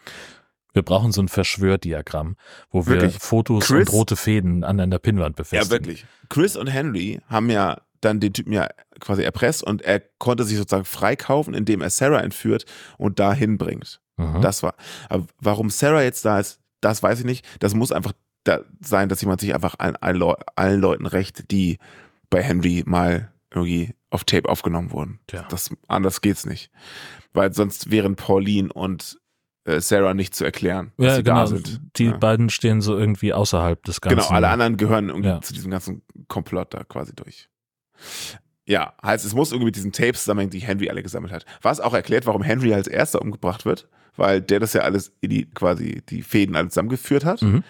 wir 0.74 0.84
brauchen 0.84 1.12
so 1.12 1.22
ein 1.22 1.28
Verschwördiagramm, 1.28 2.36
wo 2.70 2.86
wir 2.86 3.02
Wirklich. 3.02 3.18
Fotos 3.20 3.66
Chris- 3.66 3.90
und 3.90 3.94
rote 3.94 4.16
Fäden 4.16 4.64
an 4.64 4.80
einer 4.80 5.00
Pinnwand 5.00 5.36
befestigen. 5.36 5.66
ja, 5.66 5.72
wirklich. 5.72 6.06
Chris 6.30 6.56
und 6.56 6.68
Henry 6.68 7.20
haben 7.28 7.50
ja 7.50 7.82
dann 8.02 8.20
den 8.20 8.34
Typen 8.34 8.54
ja 8.54 8.70
quasi 9.00 9.24
erpresst 9.24 9.64
und 9.64 9.82
er 9.82 10.00
konnte 10.20 10.44
sich 10.44 10.58
sozusagen 10.58 10.86
freikaufen, 10.86 11.54
indem 11.54 11.82
er 11.82 11.90
Sarah 11.90 12.22
entführt 12.22 12.66
und 12.98 13.20
dahin 13.20 13.58
bringt. 13.58 14.00
Mhm. 14.18 14.42
Das 14.42 14.62
war. 14.64 14.76
Aber 15.10 15.26
warum 15.40 15.70
Sarah 15.70 16.04
jetzt 16.04 16.24
da 16.24 16.40
ist, 16.40 16.60
das 16.82 17.02
weiß 17.02 17.20
ich 17.20 17.26
nicht. 17.26 17.46
Das 17.60 17.74
muss 17.74 17.92
einfach 17.92 18.14
da 18.44 18.62
sein, 18.82 19.10
dass 19.10 19.22
jemand 19.22 19.42
sich 19.42 19.54
einfach 19.54 19.76
allen, 19.78 19.96
allen, 19.98 20.18
Leu 20.18 20.34
allen 20.56 20.80
Leuten 20.80 21.06
rächt, 21.06 21.52
die 21.52 21.78
bei 22.30 22.42
Henry 22.42 22.84
mal 22.86 23.32
irgendwie 23.54 23.96
auf 24.10 24.24
Tape 24.24 24.48
aufgenommen 24.50 24.92
wurden. 24.92 25.20
Tja. 25.28 25.46
Das, 25.50 25.72
anders 25.88 26.22
geht's 26.22 26.46
nicht. 26.46 26.72
Weil 27.34 27.54
sonst 27.54 27.92
wären 27.92 28.16
Pauline 28.16 28.72
und 28.72 29.20
äh, 29.66 29.82
Sarah 29.82 30.14
nicht 30.14 30.36
zu 30.36 30.46
erklären, 30.46 30.94
dass 30.98 31.06
ja, 31.06 31.16
sie 31.16 31.24
genau. 31.24 31.36
da 31.36 31.48
sind. 31.48 31.82
Die 31.98 32.06
ja. 32.06 32.18
beiden 32.18 32.50
stehen 32.50 32.82
so 32.82 32.98
irgendwie 32.98 33.34
außerhalb 33.34 33.84
des 33.84 34.02
Ganzen. 34.02 34.18
Genau, 34.18 34.30
alle 34.30 34.50
anderen 34.50 34.78
gehören 34.78 35.10
irgendwie 35.10 35.30
Ja. 35.30 35.42
zu 35.42 35.54
diesem 35.54 35.72
ganzen 35.72 36.02
Komplott 36.28 36.74
da 36.74 36.84
quasi 36.84 37.14
durch. 37.16 37.50
Ja, 38.66 38.94
heißt, 39.04 39.26
es 39.26 39.34
muss 39.34 39.52
irgendwie 39.52 39.66
mit 39.66 39.76
diesen 39.76 39.92
Tapes 39.92 40.22
zusammenhängen, 40.24 40.52
die 40.52 40.60
Henry 40.60 40.90
alle 40.90 41.04
gesammelt 41.04 41.34
hat. 41.34 41.46
Was 41.62 41.80
auch 41.80 41.94
erklärt, 41.94 42.26
warum 42.26 42.44
Henry 42.44 42.74
als 42.74 42.88
erster 42.88 43.22
umgebracht 43.22 43.66
wird, 43.66 43.90
weil 44.16 44.42
der 44.42 44.60
das 44.60 44.74
ja 44.74 44.82
alles 44.82 45.12
in 45.22 45.32
die, 45.32 45.50
quasi 45.50 46.04
die 46.08 46.22
Fäden 46.22 46.56
alle 46.56 46.70
zusammengeführt 46.70 47.26
hat. 47.26 47.42
Mhm. 47.42 47.64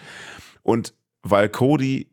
Und 0.62 0.94
weil 1.22 1.48
Cody 1.48 2.10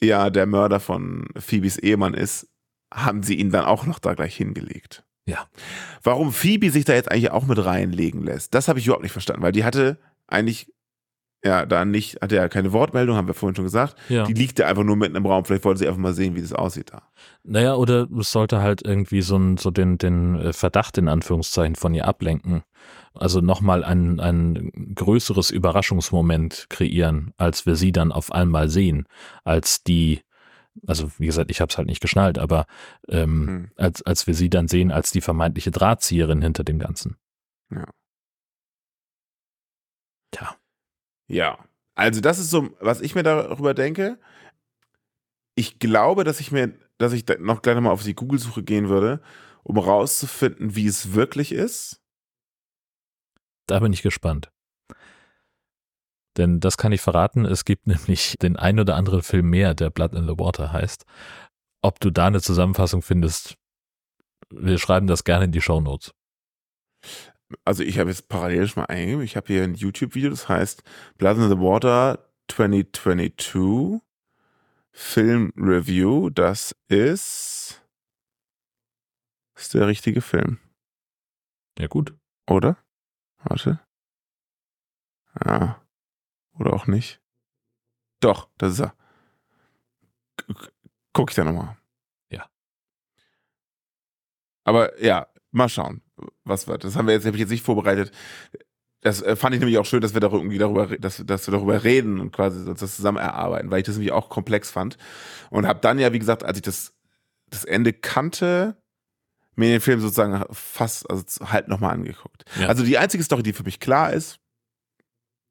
ja 0.00 0.30
der 0.30 0.46
Mörder 0.46 0.80
von 0.80 1.26
Phoebes 1.36 1.78
Ehemann 1.78 2.14
ist, 2.14 2.48
haben 2.92 3.22
sie 3.22 3.34
ihn 3.34 3.50
dann 3.50 3.64
auch 3.64 3.86
noch 3.86 3.98
da 3.98 4.14
gleich 4.14 4.36
hingelegt. 4.36 5.04
Ja. 5.26 5.48
Warum 6.02 6.32
Phoebe 6.32 6.70
sich 6.70 6.84
da 6.84 6.94
jetzt 6.94 7.10
eigentlich 7.10 7.30
auch 7.30 7.46
mit 7.46 7.64
reinlegen 7.64 8.22
lässt, 8.22 8.54
das 8.54 8.68
habe 8.68 8.78
ich 8.78 8.86
überhaupt 8.86 9.02
nicht 9.02 9.12
verstanden, 9.12 9.42
weil 9.42 9.52
die 9.52 9.64
hatte 9.64 9.98
eigentlich 10.26 10.72
ja 11.44 11.66
da 11.66 11.84
nicht, 11.84 12.20
hat 12.20 12.32
er 12.32 12.42
ja 12.42 12.48
keine 12.48 12.72
Wortmeldung, 12.72 13.16
haben 13.16 13.26
wir 13.26 13.34
vorhin 13.34 13.54
schon 13.54 13.64
gesagt. 13.64 13.96
Ja. 14.08 14.24
Die 14.24 14.32
liegt 14.32 14.58
ja 14.58 14.66
einfach 14.66 14.84
nur 14.84 14.96
mitten 14.96 15.16
im 15.16 15.26
Raum. 15.26 15.44
Vielleicht 15.44 15.64
wollte 15.64 15.78
sie 15.78 15.86
einfach 15.86 16.00
mal 16.00 16.14
sehen, 16.14 16.34
wie 16.34 16.40
das 16.40 16.52
aussieht 16.52 16.92
da. 16.92 17.02
Naja, 17.42 17.74
oder 17.74 18.08
es 18.18 18.32
sollte 18.32 18.60
halt 18.62 18.82
irgendwie 18.84 19.22
so, 19.22 19.36
ein, 19.36 19.56
so 19.56 19.70
den, 19.70 19.98
den 19.98 20.36
äh, 20.36 20.52
Verdacht 20.52 20.98
in 20.98 21.08
Anführungszeichen 21.08 21.76
von 21.76 21.94
ihr 21.94 22.06
ablenken. 22.08 22.62
Also 23.14 23.40
nochmal 23.40 23.84
ein, 23.84 24.18
ein 24.18 24.72
größeres 24.94 25.50
Überraschungsmoment 25.50 26.66
kreieren, 26.68 27.32
als 27.36 27.64
wir 27.66 27.76
sie 27.76 27.92
dann 27.92 28.10
auf 28.10 28.32
einmal 28.32 28.68
sehen, 28.68 29.06
als 29.44 29.84
die, 29.84 30.22
also 30.86 31.10
wie 31.18 31.26
gesagt, 31.26 31.50
ich 31.50 31.60
habe 31.60 31.70
es 31.70 31.78
halt 31.78 31.86
nicht 31.86 32.00
geschnallt, 32.00 32.38
aber 32.38 32.66
ähm, 33.08 33.46
Hm. 33.46 33.70
als, 33.76 34.02
als 34.02 34.26
wir 34.26 34.34
sie 34.34 34.50
dann 34.50 34.66
sehen 34.66 34.90
als 34.90 35.12
die 35.12 35.20
vermeintliche 35.20 35.70
Drahtzieherin 35.70 36.42
hinter 36.42 36.64
dem 36.64 36.78
Ganzen. 36.80 37.16
Ja. 37.70 37.86
Tja. 40.32 40.56
Ja, 41.34 41.58
also 41.96 42.20
das 42.20 42.38
ist 42.38 42.50
so, 42.50 42.70
was 42.78 43.00
ich 43.00 43.16
mir 43.16 43.24
darüber 43.24 43.74
denke. 43.74 44.20
Ich 45.56 45.80
glaube, 45.80 46.22
dass 46.22 46.38
ich 46.38 46.52
mir, 46.52 46.78
dass 46.96 47.12
ich 47.12 47.24
noch 47.40 47.60
gleich 47.60 47.74
nochmal 47.74 47.92
auf 47.92 48.04
die 48.04 48.14
Google-Suche 48.14 48.62
gehen 48.62 48.88
würde, 48.88 49.20
um 49.64 49.76
rauszufinden, 49.76 50.76
wie 50.76 50.86
es 50.86 51.14
wirklich 51.14 51.50
ist. 51.50 52.00
Da 53.66 53.80
bin 53.80 53.92
ich 53.92 54.02
gespannt. 54.02 54.52
Denn 56.36 56.60
das 56.60 56.76
kann 56.76 56.92
ich 56.92 57.00
verraten, 57.00 57.46
es 57.46 57.64
gibt 57.64 57.86
nämlich 57.88 58.36
den 58.40 58.54
ein 58.56 58.78
oder 58.78 58.94
anderen 58.94 59.22
Film 59.22 59.50
mehr, 59.50 59.74
der 59.74 59.90
Blood 59.90 60.14
in 60.14 60.28
the 60.28 60.38
Water 60.38 60.72
heißt. 60.72 61.04
Ob 61.82 61.98
du 61.98 62.10
da 62.10 62.28
eine 62.28 62.42
Zusammenfassung 62.42 63.02
findest, 63.02 63.56
wir 64.50 64.78
schreiben 64.78 65.08
das 65.08 65.24
gerne 65.24 65.46
in 65.46 65.52
die 65.52 65.60
Show 65.60 65.80
Notes. 65.80 66.14
Also 67.64 67.82
ich 67.82 67.98
habe 67.98 68.10
jetzt 68.10 68.28
parallel 68.28 68.66
schon 68.68 68.82
mal 68.82 68.86
eingegeben. 68.86 69.22
Ich 69.22 69.36
habe 69.36 69.46
hier 69.48 69.62
ein 69.64 69.74
YouTube-Video, 69.74 70.30
das 70.30 70.48
heißt 70.48 70.82
Blood 71.18 71.36
in 71.36 71.48
the 71.48 71.58
Water 71.58 72.30
2022 72.48 74.00
Film 74.92 75.52
Review. 75.56 76.30
Das 76.30 76.74
ist, 76.88 77.82
ist 79.56 79.74
der 79.74 79.86
richtige 79.88 80.20
Film, 80.20 80.58
Ja 81.78 81.86
gut. 81.88 82.14
oder? 82.48 82.76
Warte. 83.38 83.80
Ja. 85.44 85.82
Oder 86.58 86.72
auch 86.72 86.86
nicht. 86.86 87.20
Doch, 88.20 88.48
das 88.58 88.74
ist 88.74 88.80
er. 88.80 88.94
Guck 91.12 91.30
ich 91.30 91.36
da 91.36 91.44
nochmal. 91.44 91.76
Ja. 92.30 92.48
Aber 94.64 95.00
ja, 95.02 95.26
mal 95.50 95.68
schauen, 95.68 96.02
was 96.44 96.68
wird. 96.68 96.84
Das 96.84 96.96
haben 96.96 97.06
wir 97.06 97.14
jetzt, 97.14 97.26
habe 97.26 97.36
ich 97.36 97.40
jetzt 97.40 97.50
nicht 97.50 97.64
vorbereitet. 97.64 98.12
Das 99.00 99.20
äh, 99.20 99.36
fand 99.36 99.54
ich 99.54 99.60
nämlich 99.60 99.78
auch 99.78 99.84
schön, 99.84 100.00
dass 100.00 100.14
wir 100.14 100.20
darüber, 100.20 100.38
irgendwie 100.38 100.58
darüber, 100.58 100.86
dass, 100.98 101.22
dass 101.26 101.46
wir 101.46 101.52
darüber 101.52 101.84
reden 101.84 102.20
und 102.20 102.32
quasi 102.32 102.64
das 102.64 102.96
zusammen 102.96 103.18
erarbeiten, 103.18 103.70
weil 103.70 103.80
ich 103.80 103.86
das 103.86 103.96
nämlich 103.96 104.12
auch 104.12 104.28
komplex 104.28 104.70
fand. 104.70 104.96
Und 105.50 105.66
habe 105.66 105.80
dann 105.80 105.98
ja, 105.98 106.12
wie 106.12 106.18
gesagt, 106.18 106.44
als 106.44 106.58
ich 106.58 106.62
das, 106.62 106.94
das 107.50 107.64
Ende 107.64 107.92
kannte, 107.92 108.76
mir 109.56 109.68
den 109.68 109.80
Film 109.80 110.00
sozusagen 110.00 110.44
fast, 110.50 111.08
also 111.10 111.24
halt 111.46 111.68
nochmal 111.68 111.92
angeguckt. 111.92 112.44
Ja. 112.58 112.68
Also 112.68 112.84
die 112.84 112.98
einzige 112.98 113.22
Story, 113.22 113.42
die 113.42 113.52
für 113.52 113.62
mich 113.62 113.78
klar 113.78 114.12
ist, 114.12 114.40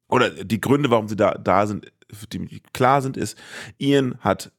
oder 0.08 0.30
die 0.30 0.60
Gründe, 0.60 0.90
warum 0.90 1.08
sie 1.08 1.16
da, 1.16 1.32
da 1.32 1.66
sind, 1.66 1.90
die 2.32 2.38
mir 2.38 2.60
klar 2.72 3.02
sind, 3.02 3.16
ist, 3.16 3.38
Ian 3.78 4.18
hat 4.20 4.52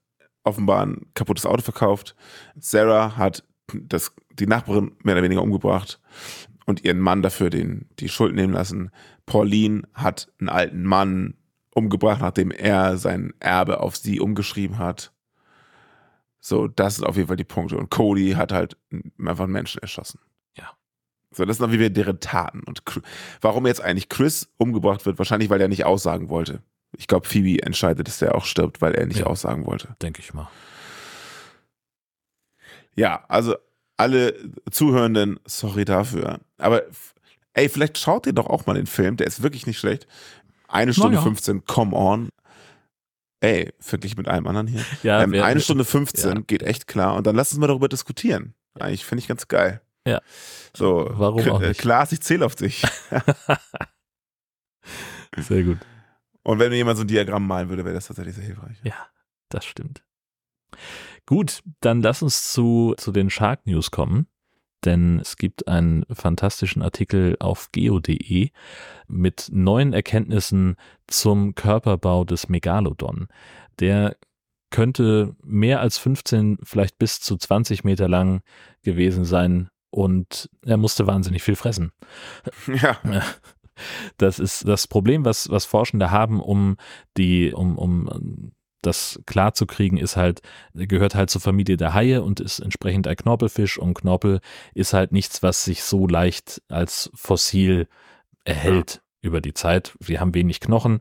offenbar 0.43 0.86
ein 0.86 1.08
kaputtes 1.14 1.45
Auto 1.45 1.62
verkauft, 1.62 2.16
Sarah 2.56 3.18
hat 3.18 3.43
das, 3.74 4.13
die 4.34 4.47
Nachbarin 4.47 4.91
mehr 5.03 5.16
oder 5.16 5.24
weniger 5.24 5.41
umgebracht 5.41 5.99
und 6.66 6.84
ihren 6.84 6.99
Mann 6.99 7.22
dafür 7.22 7.49
den, 7.49 7.88
die 7.99 8.09
Schuld 8.09 8.36
nehmen 8.36 8.53
lassen. 8.53 8.91
Pauline 9.26 9.84
hat 9.93 10.32
einen 10.39 10.49
alten 10.49 10.84
Mann 10.84 11.36
umgebracht, 11.74 12.22
nachdem 12.22 12.51
er 12.51 12.97
sein 12.97 13.34
Erbe 13.39 13.80
auf 13.80 13.95
sie 13.95 14.20
umgeschrieben 14.20 14.78
hat. 14.78 15.11
So, 16.39 16.68
das 16.68 16.97
sind 16.97 17.05
auf 17.05 17.16
jeden 17.16 17.28
Fall 17.28 17.38
die 17.38 17.43
Punkte. 17.43 17.78
Und 17.78 17.89
Cody 17.89 18.32
hat 18.34 18.51
halt 18.51 18.78
einfach 19.20 19.45
einen 19.45 19.53
Menschen 19.53 19.82
erschossen. 19.82 20.20
Ja. 20.55 20.70
So, 21.32 21.43
das 21.43 21.57
sind 21.57 21.66
auf 21.66 21.72
jeden 21.72 21.84
Fall 21.84 21.89
deren 21.89 22.20
Taten. 22.20 22.61
Und 22.66 22.84
warum 23.41 23.66
jetzt 23.66 23.82
eigentlich 23.82 24.09
Chris 24.09 24.47
umgebracht 24.57 25.05
wird, 25.07 25.18
wahrscheinlich, 25.18 25.49
weil 25.49 25.59
er 25.59 25.68
nicht 25.68 25.86
aussagen 25.86 26.30
wollte. 26.30 26.61
Ich 26.97 27.07
glaube, 27.07 27.28
Phoebe 27.28 27.63
entscheidet, 27.63 28.07
dass 28.07 28.22
er 28.22 28.36
auch 28.36 28.45
stirbt, 28.45 28.80
weil 28.82 28.93
er 28.93 29.05
nicht 29.07 29.20
Ja. 29.22 29.26
aussagen 29.26 29.66
wollte. 29.66 29.95
Denke 30.01 30.22
ich 30.22 30.34
mal. 30.34 30.49
Ja, 32.96 33.26
also 33.28 33.56
alle 33.98 34.36
Zuhörenden, 34.72 35.39
sorry 35.46 35.86
dafür. 35.86 36.39
Aber 36.58 36.84
ey, 37.54 37.70
vielleicht 37.70 37.98
schaut 37.98 38.28
ihr 38.28 38.34
doch 38.34 38.48
auch 38.48 38.66
mal 38.66 38.74
den 38.74 38.88
Film, 38.88 39.18
der 39.18 39.28
ist 39.28 39.43
wirklich 39.43 39.68
nicht 39.68 39.80
schlecht. 39.80 40.08
Eine 40.68 40.93
Stunde 40.93 41.18
ja. 41.18 41.22
15, 41.22 41.66
come 41.66 41.96
on. 41.96 42.30
Ey, 43.39 43.74
verglichen 43.80 44.18
mit 44.18 44.28
allem 44.28 44.48
anderen 44.48 44.68
hier. 44.68 44.84
Ja, 45.04 45.22
ähm, 45.22 45.34
eine 45.34 45.60
Stunde 45.60 45.86
15 45.86 46.36
ja. 46.36 46.41
geht 46.41 46.64
echt 46.64 46.88
klar. 46.88 47.16
Und 47.16 47.28
dann 47.28 47.36
lass 47.36 47.52
uns 47.52 47.60
mal 47.60 47.68
darüber 47.68 47.88
diskutieren. 47.88 48.56
Eigentlich 48.80 49.06
finde 49.06 49.22
ich 49.22 49.28
ganz 49.28 49.48
geil. 49.48 49.82
Ja. 50.08 50.22
So, 50.76 51.08
Warum 51.12 51.48
auch 51.50 51.62
äh, 51.62 51.70
nicht? 51.70 51.80
Klaas, 51.80 52.12
ich 52.12 52.22
zähle 52.22 52.46
auf 52.46 52.56
dich. 52.56 52.84
Sehr 55.38 55.64
gut. 55.64 55.80
Und 56.43 56.60
wenn 56.60 56.70
mir 56.70 56.78
jemand 56.78 56.98
so 56.98 57.04
ein 57.04 57.08
Diagramm 57.08 57.48
malen 57.48 57.70
würde, 57.70 57.86
wäre 57.86 57.96
das 57.96 58.08
tatsächlich 58.08 58.36
sehr 58.36 58.46
hilfreich. 58.46 58.78
Ja, 58.84 59.08
das 59.50 59.66
stimmt. 59.66 60.04
Gut, 61.26 61.61
dann 61.82 62.01
lass 62.01 62.21
uns 62.21 62.51
zu, 62.51 62.93
zu 62.97 63.11
den 63.11 63.30
Shark 63.30 63.65
News 63.65 63.91
kommen. 63.91 64.28
Denn 64.84 65.19
es 65.19 65.38
gibt 65.38 65.67
einen 65.67 66.05
fantastischen 66.11 66.84
Artikel 66.84 67.38
auf 67.39 67.71
geo.de 67.71 68.51
mit 69.07 69.49
neuen 69.51 69.93
Erkenntnissen 69.93 70.76
zum 71.07 71.55
Körperbau 71.55 72.23
des 72.23 72.49
Megalodon. 72.49 73.28
Der 73.80 74.15
könnte 74.69 75.36
mehr 75.43 75.80
als 75.80 75.97
15, 75.97 76.59
vielleicht 76.61 76.99
bis 76.99 77.19
zu 77.19 77.38
20 77.38 77.84
Meter 77.84 78.07
lang 78.07 78.41
gewesen 78.84 79.26
sein 79.26 79.69
und 79.89 80.49
er 80.63 80.78
musste 80.78 81.07
wahnsinnig 81.07 81.41
viel 81.41 81.55
fressen. 81.55 81.91
Ja, 82.67 82.99
Das 84.17 84.39
ist 84.39 84.67
das 84.67 84.88
Problem, 84.88 85.26
was, 85.26 85.49
was 85.49 85.65
Forschende 85.65 86.11
haben, 86.11 86.39
um 86.39 86.78
die, 87.17 87.53
um, 87.53 87.78
um 87.78 88.51
das 88.86 89.19
klarzukriegen, 89.25 89.97
ist 89.97 90.15
halt, 90.15 90.41
gehört 90.73 91.15
halt 91.15 91.29
zur 91.29 91.41
Familie 91.41 91.77
der 91.77 91.93
Haie 91.93 92.21
und 92.21 92.39
ist 92.39 92.59
entsprechend 92.59 93.07
ein 93.07 93.15
Knorpelfisch 93.15 93.77
und 93.77 93.93
Knorpel 93.93 94.39
ist 94.73 94.93
halt 94.93 95.11
nichts, 95.11 95.43
was 95.43 95.65
sich 95.65 95.83
so 95.83 96.07
leicht 96.07 96.61
als 96.69 97.09
Fossil 97.15 97.88
erhält 98.43 99.01
über 99.21 99.41
die 99.41 99.53
Zeit. 99.53 99.97
Wir 99.99 100.19
haben 100.19 100.36
wenig 100.36 100.59
Knochen. 100.59 100.99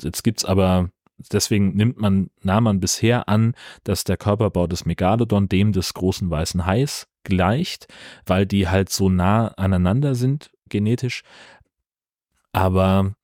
Jetzt 0.00 0.22
gibt's 0.22 0.44
aber, 0.44 0.90
deswegen 1.32 1.74
nimmt 1.74 1.98
man, 1.98 2.30
nahm 2.42 2.64
man 2.64 2.80
bisher 2.80 3.28
an, 3.28 3.54
dass 3.82 4.04
der 4.04 4.16
Körperbau 4.16 4.66
des 4.66 4.86
Megalodon 4.86 5.48
dem 5.48 5.72
des 5.72 5.92
großen 5.94 6.30
weißen 6.30 6.66
Hais 6.66 7.08
gleicht, 7.24 7.88
weil 8.26 8.46
die 8.46 8.68
halt 8.68 8.90
so 8.90 9.08
nah 9.08 9.48
aneinander 9.48 10.14
sind 10.14 10.50
genetisch. 10.68 11.22
Aber 12.52 13.14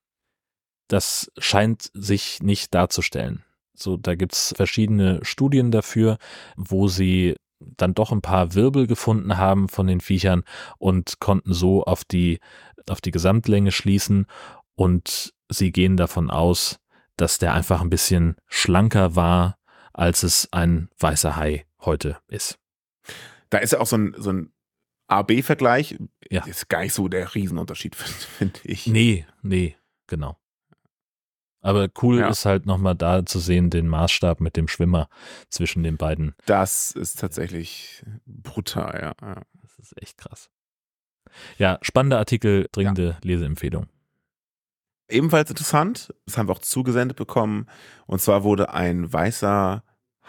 das 0.88 1.30
scheint 1.38 1.90
sich 1.94 2.42
nicht 2.42 2.74
darzustellen. 2.74 3.44
So, 3.82 3.96
da 3.96 4.14
gibt's 4.14 4.52
verschiedene 4.56 5.20
Studien 5.22 5.70
dafür, 5.70 6.18
wo 6.56 6.88
sie 6.88 7.36
dann 7.58 7.94
doch 7.94 8.10
ein 8.10 8.22
paar 8.22 8.54
Wirbel 8.54 8.86
gefunden 8.86 9.36
haben 9.36 9.68
von 9.68 9.86
den 9.86 10.00
Viechern 10.00 10.44
und 10.78 11.20
konnten 11.20 11.52
so 11.52 11.84
auf 11.84 12.04
die, 12.04 12.40
auf 12.88 13.00
die 13.00 13.10
Gesamtlänge 13.10 13.72
schließen. 13.72 14.26
Und 14.74 15.34
sie 15.50 15.72
gehen 15.72 15.96
davon 15.96 16.30
aus, 16.30 16.78
dass 17.16 17.38
der 17.38 17.52
einfach 17.52 17.82
ein 17.82 17.90
bisschen 17.90 18.36
schlanker 18.46 19.14
war, 19.14 19.58
als 19.92 20.22
es 20.22 20.48
ein 20.52 20.88
weißer 20.98 21.36
Hai 21.36 21.66
heute 21.80 22.18
ist. 22.28 22.58
da 23.50 23.58
ist 23.58 23.72
ja 23.72 23.80
auch 23.80 23.86
so 23.86 23.96
ein, 23.96 24.14
so 24.16 24.32
ein 24.32 24.52
AB-Vergleich. 25.08 25.98
Ja. 26.30 26.46
Ist 26.46 26.68
gar 26.68 26.80
nicht 26.82 26.94
so 26.94 27.08
der 27.08 27.34
Riesenunterschied, 27.34 27.96
finde 27.96 28.20
find 28.38 28.60
ich. 28.64 28.86
Nee, 28.86 29.26
nee, 29.42 29.76
genau. 30.06 30.39
Aber 31.60 31.88
cool 32.02 32.18
Ja. 32.20 32.28
ist 32.28 32.46
halt 32.46 32.66
nochmal 32.66 32.94
da 32.94 33.24
zu 33.26 33.38
sehen, 33.38 33.70
den 33.70 33.86
Maßstab 33.86 34.40
mit 34.40 34.56
dem 34.56 34.68
Schwimmer 34.68 35.08
zwischen 35.50 35.82
den 35.82 35.96
beiden. 35.96 36.34
Das 36.46 36.92
ist 36.92 37.18
tatsächlich 37.20 38.02
brutal, 38.26 38.98
ja. 39.00 39.26
ja. 39.26 39.42
Das 39.62 39.78
ist 39.78 40.00
echt 40.02 40.16
krass. 40.18 40.50
Ja, 41.58 41.78
spannender 41.82 42.18
Artikel, 42.18 42.66
dringende 42.72 43.18
Leseempfehlung. 43.22 43.86
Ebenfalls 45.08 45.50
interessant, 45.50 46.14
das 46.26 46.38
haben 46.38 46.48
wir 46.48 46.52
auch 46.52 46.60
zugesendet 46.60 47.16
bekommen, 47.16 47.66
und 48.06 48.20
zwar 48.20 48.44
wurde 48.44 48.72
ein 48.72 49.12
weißer 49.12 49.82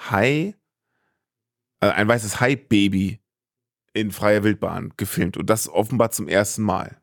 Hai, 0.09 0.55
äh, 1.81 1.87
ein 1.89 2.07
weißes 2.07 2.39
Hai-Baby 2.39 3.19
in 3.93 4.11
freier 4.11 4.43
Wildbahn 4.43 4.93
gefilmt 4.97 5.37
und 5.37 5.49
das 5.49 5.69
offenbar 5.69 6.11
zum 6.11 6.27
ersten 6.27 6.63
Mal. 6.63 7.00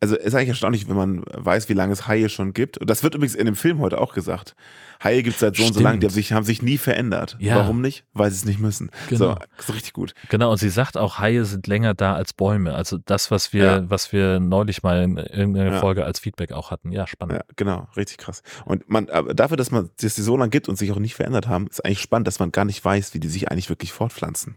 Also 0.00 0.16
ist 0.16 0.34
eigentlich 0.34 0.48
erstaunlich, 0.50 0.88
wenn 0.88 0.96
man 0.96 1.22
weiß, 1.32 1.68
wie 1.68 1.74
lange 1.74 1.92
es 1.92 2.06
Haie 2.06 2.28
schon 2.28 2.52
gibt. 2.52 2.78
Und 2.78 2.88
das 2.90 3.02
wird 3.02 3.14
übrigens 3.14 3.34
in 3.34 3.46
dem 3.46 3.56
Film 3.56 3.78
heute 3.80 4.00
auch 4.00 4.14
gesagt. 4.14 4.54
Haie 5.02 5.22
gibt 5.22 5.34
es 5.34 5.40
seit 5.40 5.56
so 5.56 5.64
und 5.64 5.72
so 5.72 5.80
lang, 5.80 5.98
die 6.00 6.06
haben 6.06 6.12
sich, 6.12 6.32
haben 6.32 6.44
sich 6.44 6.60
nie 6.62 6.76
verändert. 6.76 7.36
Ja. 7.40 7.56
Warum 7.56 7.80
nicht? 7.80 8.04
Weil 8.12 8.30
sie 8.30 8.36
es 8.36 8.44
nicht 8.44 8.60
müssen. 8.60 8.90
Genau. 9.08 9.32
So, 9.32 9.36
ist 9.58 9.74
richtig 9.74 9.92
gut. 9.94 10.14
Genau, 10.28 10.50
und 10.50 10.58
sie 10.58 10.68
sagt 10.68 10.96
auch, 10.98 11.18
Haie 11.18 11.44
sind 11.44 11.66
länger 11.66 11.94
da 11.94 12.14
als 12.14 12.32
Bäume. 12.34 12.74
Also 12.74 12.98
das, 12.98 13.30
was 13.30 13.52
wir, 13.52 13.64
Ja. 13.64 13.90
was 13.90 14.12
wir 14.12 14.40
neulich 14.40 14.82
mal 14.82 15.02
in 15.02 15.16
irgendeiner 15.16 15.72
Ja. 15.72 15.80
Folge 15.80 16.04
als 16.04 16.20
Feedback 16.20 16.52
auch 16.52 16.70
hatten. 16.70 16.92
Ja, 16.92 17.06
spannend. 17.06 17.36
Ja, 17.38 17.44
genau, 17.56 17.88
richtig 17.96 18.18
krass. 18.18 18.42
Und 18.66 18.88
man, 18.90 19.08
aber 19.08 19.32
dafür, 19.34 19.56
dass 19.56 19.70
man 19.70 19.88
dass 20.00 20.16
sie 20.16 20.22
so 20.22 20.36
lange 20.36 20.50
gibt 20.50 20.68
und 20.68 20.76
sich 20.76 20.92
auch 20.92 20.98
nicht 20.98 21.14
verändert 21.14 21.48
haben, 21.48 21.66
ist 21.68 21.84
eigentlich 21.84 22.00
spannend, 22.00 22.26
dass 22.26 22.38
man 22.38 22.52
gar 22.52 22.64
nicht 22.64 22.84
weiß, 22.84 23.14
wie 23.14 23.20
die 23.20 23.28
sich 23.28 23.50
eigentlich 23.50 23.68
wirklich 23.70 23.92
fortpflanzen. 23.92 24.56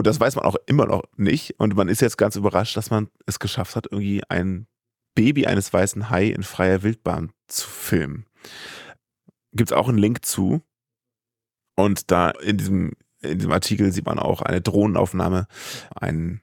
Und 0.00 0.06
das 0.06 0.18
weiß 0.18 0.34
man 0.36 0.46
auch 0.46 0.56
immer 0.64 0.86
noch 0.86 1.02
nicht. 1.18 1.60
Und 1.60 1.76
man 1.76 1.88
ist 1.88 2.00
jetzt 2.00 2.16
ganz 2.16 2.34
überrascht, 2.34 2.74
dass 2.74 2.88
man 2.88 3.10
es 3.26 3.38
geschafft 3.38 3.76
hat, 3.76 3.86
irgendwie 3.90 4.22
ein 4.30 4.66
Baby 5.14 5.46
eines 5.46 5.70
weißen 5.70 6.08
Hai 6.08 6.28
in 6.28 6.42
freier 6.42 6.82
Wildbahn 6.82 7.32
zu 7.48 7.68
filmen. 7.68 8.24
Gibt 9.52 9.72
es 9.72 9.76
auch 9.76 9.90
einen 9.90 9.98
Link 9.98 10.24
zu. 10.24 10.62
Und 11.76 12.10
da 12.10 12.30
in 12.30 12.56
diesem, 12.56 12.92
in 13.20 13.40
diesem 13.40 13.52
Artikel 13.52 13.92
sieht 13.92 14.06
man 14.06 14.18
auch 14.18 14.40
eine 14.40 14.62
Drohnenaufnahme, 14.62 15.46
einen, 15.94 16.40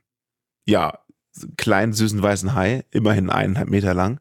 ja, 0.67 0.99
kleinen, 1.57 1.93
süßen 1.93 2.21
weißen 2.21 2.53
Hai, 2.53 2.85
immerhin 2.91 3.31
eineinhalb 3.31 3.69
Meter 3.69 3.95
lang. 3.95 4.19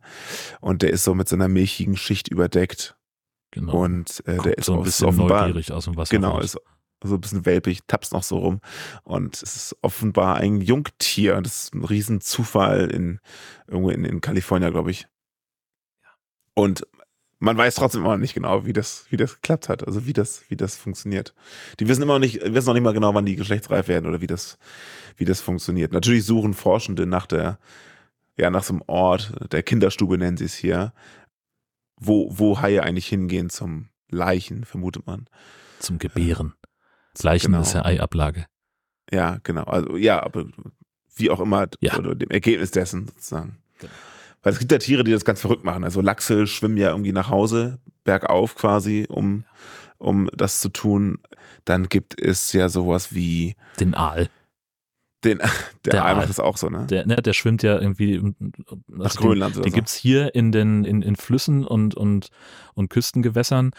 Und 0.63 0.81
der 0.81 0.95
ist 0.95 1.05
so 1.05 1.15
mit 1.15 1.29
so 1.29 1.37
einer 1.37 1.49
milchigen 1.49 1.99
Schicht 1.99 2.29
überdeckt. 2.29 2.97
Genau. 3.51 3.85
Und 3.85 4.27
äh, 4.27 4.39
der 4.39 4.57
ist 4.57 4.65
so 4.65 4.79
ein 4.79 4.83
bisschen 4.83 5.09
offenbar, 5.09 5.43
neugierig 5.43 5.73
aus 5.73 5.85
dem 5.85 5.95
Wasser 5.99 6.17
Genau, 6.17 6.37
raus. 6.37 6.55
ist 6.55 6.59
so 7.03 7.15
ein 7.15 7.21
bisschen 7.21 7.47
welpig, 7.47 7.81
tapst 7.87 8.13
noch 8.13 8.23
so 8.23 8.39
rum. 8.39 8.61
Und 9.05 9.43
es 9.43 9.57
ist 9.57 9.77
offenbar 9.83 10.37
ein 10.37 10.61
Jungtier. 10.61 11.41
Das 11.43 11.65
ist 11.65 11.75
ein 11.75 11.85
Riesenzufall 11.85 12.91
in, 12.91 13.21
irgendwo 13.67 13.91
in, 13.91 14.05
in 14.05 14.21
Kalifornien, 14.21 14.73
glaube 14.73 14.91
ich. 14.91 15.07
Und 16.55 16.87
man 17.39 17.57
weiß 17.57 17.75
trotzdem 17.75 18.01
immer 18.01 18.13
noch 18.13 18.21
nicht 18.21 18.35
genau, 18.35 18.65
wie 18.65 18.73
das, 18.73 19.07
wie 19.11 19.17
das 19.17 19.35
geklappt 19.35 19.69
hat. 19.69 19.87
Also 19.87 20.07
wie 20.07 20.15
das, 20.15 20.45
wie 20.49 20.57
das 20.57 20.77
funktioniert. 20.77 21.35
Die 21.81 21.89
wissen 21.89 22.03
immer 22.03 22.15
noch 22.15 22.21
nicht, 22.21 22.41
wissen 22.43 22.67
noch 22.67 22.75
nicht 22.75 22.83
mal 22.83 22.95
genau, 22.95 23.15
wann 23.15 23.27
die 23.27 23.37
geschlechtsreif 23.37 23.89
werden 23.89 24.07
oder 24.07 24.21
wie 24.21 24.27
das, 24.27 24.59
wie 25.17 25.27
das 25.27 25.41
funktioniert. 25.41 25.93
Natürlich 25.93 26.25
suchen 26.25 26.55
Forschende 26.55 27.07
nach 27.07 27.27
der, 27.27 27.59
ja, 28.39 28.51
nach 28.51 28.65
so 28.65 28.75
einem 28.75 28.83
Ort, 28.87 29.35
der 29.53 29.63
Kinderstube 29.63 30.17
nennen 30.17 30.37
sie 30.39 30.47
es 30.47 30.55
hier, 30.55 30.93
wo, 31.99 32.29
wo 32.31 32.61
Haie 32.61 32.83
eigentlich 32.83 33.07
hingehen 33.09 33.51
zum 33.51 33.89
Leichen, 34.09 34.65
vermutet 34.65 35.07
man. 35.07 35.27
Zum 35.79 35.99
Gebären. 35.99 36.55
Leichen 37.23 37.53
Genau. 37.53 37.63
ist 37.63 37.75
ja 37.75 37.85
Eiablage. 37.85 38.47
Ja, 39.11 39.39
genau. 39.43 39.65
Also 39.65 39.97
ja, 39.97 40.23
aber 40.23 40.47
wie 41.17 41.31
auch 41.31 41.41
immer, 41.41 41.67
Ja. 41.81 41.97
oder 41.99 42.15
dem 42.15 42.31
Ergebnis 42.31 42.71
dessen 42.73 43.07
sozusagen. 43.09 43.59
Genau. 43.79 43.93
Weil 44.43 44.53
es 44.53 44.59
gibt 44.59 44.71
ja 44.73 44.79
Tiere, 44.79 45.03
die 45.05 45.13
das 45.13 45.25
ganz 45.25 45.41
verrückt 45.41 45.65
machen. 45.65 45.83
Also 45.85 46.01
Lachse 46.01 46.47
schwimmen 46.47 46.77
ja 46.77 46.91
irgendwie 46.91 47.13
nach 47.13 47.31
Hause, 47.31 47.79
bergauf 48.05 48.55
quasi, 48.55 49.07
um, 49.09 49.45
um 49.99 50.29
das 50.35 50.61
zu 50.61 50.69
tun. 50.69 51.19
Dann 51.65 51.89
gibt 51.89 52.21
es 52.21 52.53
ja 52.53 52.69
sowas 52.69 53.13
wie 53.15 53.55
Den 53.81 53.95
Aal. 53.95 54.29
den, 55.25 55.39
der, 55.85 55.93
Der 55.93 56.05
Aal 56.05 56.17
macht 56.17 56.29
das 56.29 56.39
auch 56.39 56.57
so, 56.57 56.69
ne? 56.69 56.87
Der, 56.87 57.07
ne, 57.07 57.17
der 57.17 57.33
schwimmt 57.33 57.63
ja 57.65 57.81
irgendwie 57.81 58.17
also 58.19 58.35
Nach 58.89 59.11
den- 59.17 59.21
Grönland 59.21 59.57
oder 59.57 59.65
Den 59.65 59.73
so. 59.73 59.75
gibt's 59.77 59.95
hier 59.95 60.35
in 60.35 60.53
den 60.53 60.85
in, 60.85 61.03
in 61.03 61.17
Flüssen 61.17 61.65
und, 61.67 61.95
und, 61.97 62.29
und 62.75 62.89
Küstengewässern. 62.91 63.71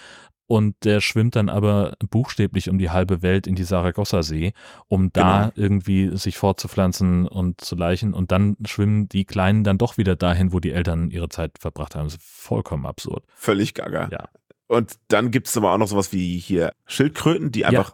Und 0.47 0.75
der 0.85 1.01
schwimmt 1.01 1.35
dann 1.35 1.49
aber 1.49 1.95
buchstäblich 2.09 2.69
um 2.69 2.77
die 2.77 2.89
halbe 2.89 3.21
Welt 3.21 3.47
in 3.47 3.55
die 3.55 3.65
Saragossa-See, 3.65 4.53
um 4.87 5.11
da 5.11 5.49
Genau. 5.49 5.51
irgendwie 5.55 6.17
sich 6.17 6.37
fortzupflanzen 6.37 7.27
und 7.27 7.59
zu 7.61 7.75
leichen. 7.75 8.13
Und 8.13 8.31
dann 8.31 8.55
schwimmen 8.65 9.09
die 9.09 9.25
Kleinen 9.25 9.63
dann 9.65 9.77
doch 9.77 9.97
wieder 9.97 10.15
dahin, 10.15 10.53
wo 10.53 10.59
die 10.61 10.71
Eltern 10.71 11.11
ihre 11.11 11.27
Zeit 11.29 11.57
verbracht 11.59 11.95
haben. 11.95 12.05
Das 12.05 12.13
ist 12.15 12.23
vollkommen 12.23 12.85
absurd. 12.85 13.25
Völlig 13.35 13.73
gaga. 13.73 14.07
Ja. 14.11 14.29
Und 14.67 14.93
dann 15.09 15.31
gibt 15.31 15.47
es 15.47 15.57
aber 15.57 15.73
auch 15.73 15.77
noch 15.77 15.87
sowas 15.87 16.11
wie 16.13 16.39
hier 16.39 16.71
Schildkröten, 16.85 17.51
die 17.51 17.65
einfach 17.65 17.93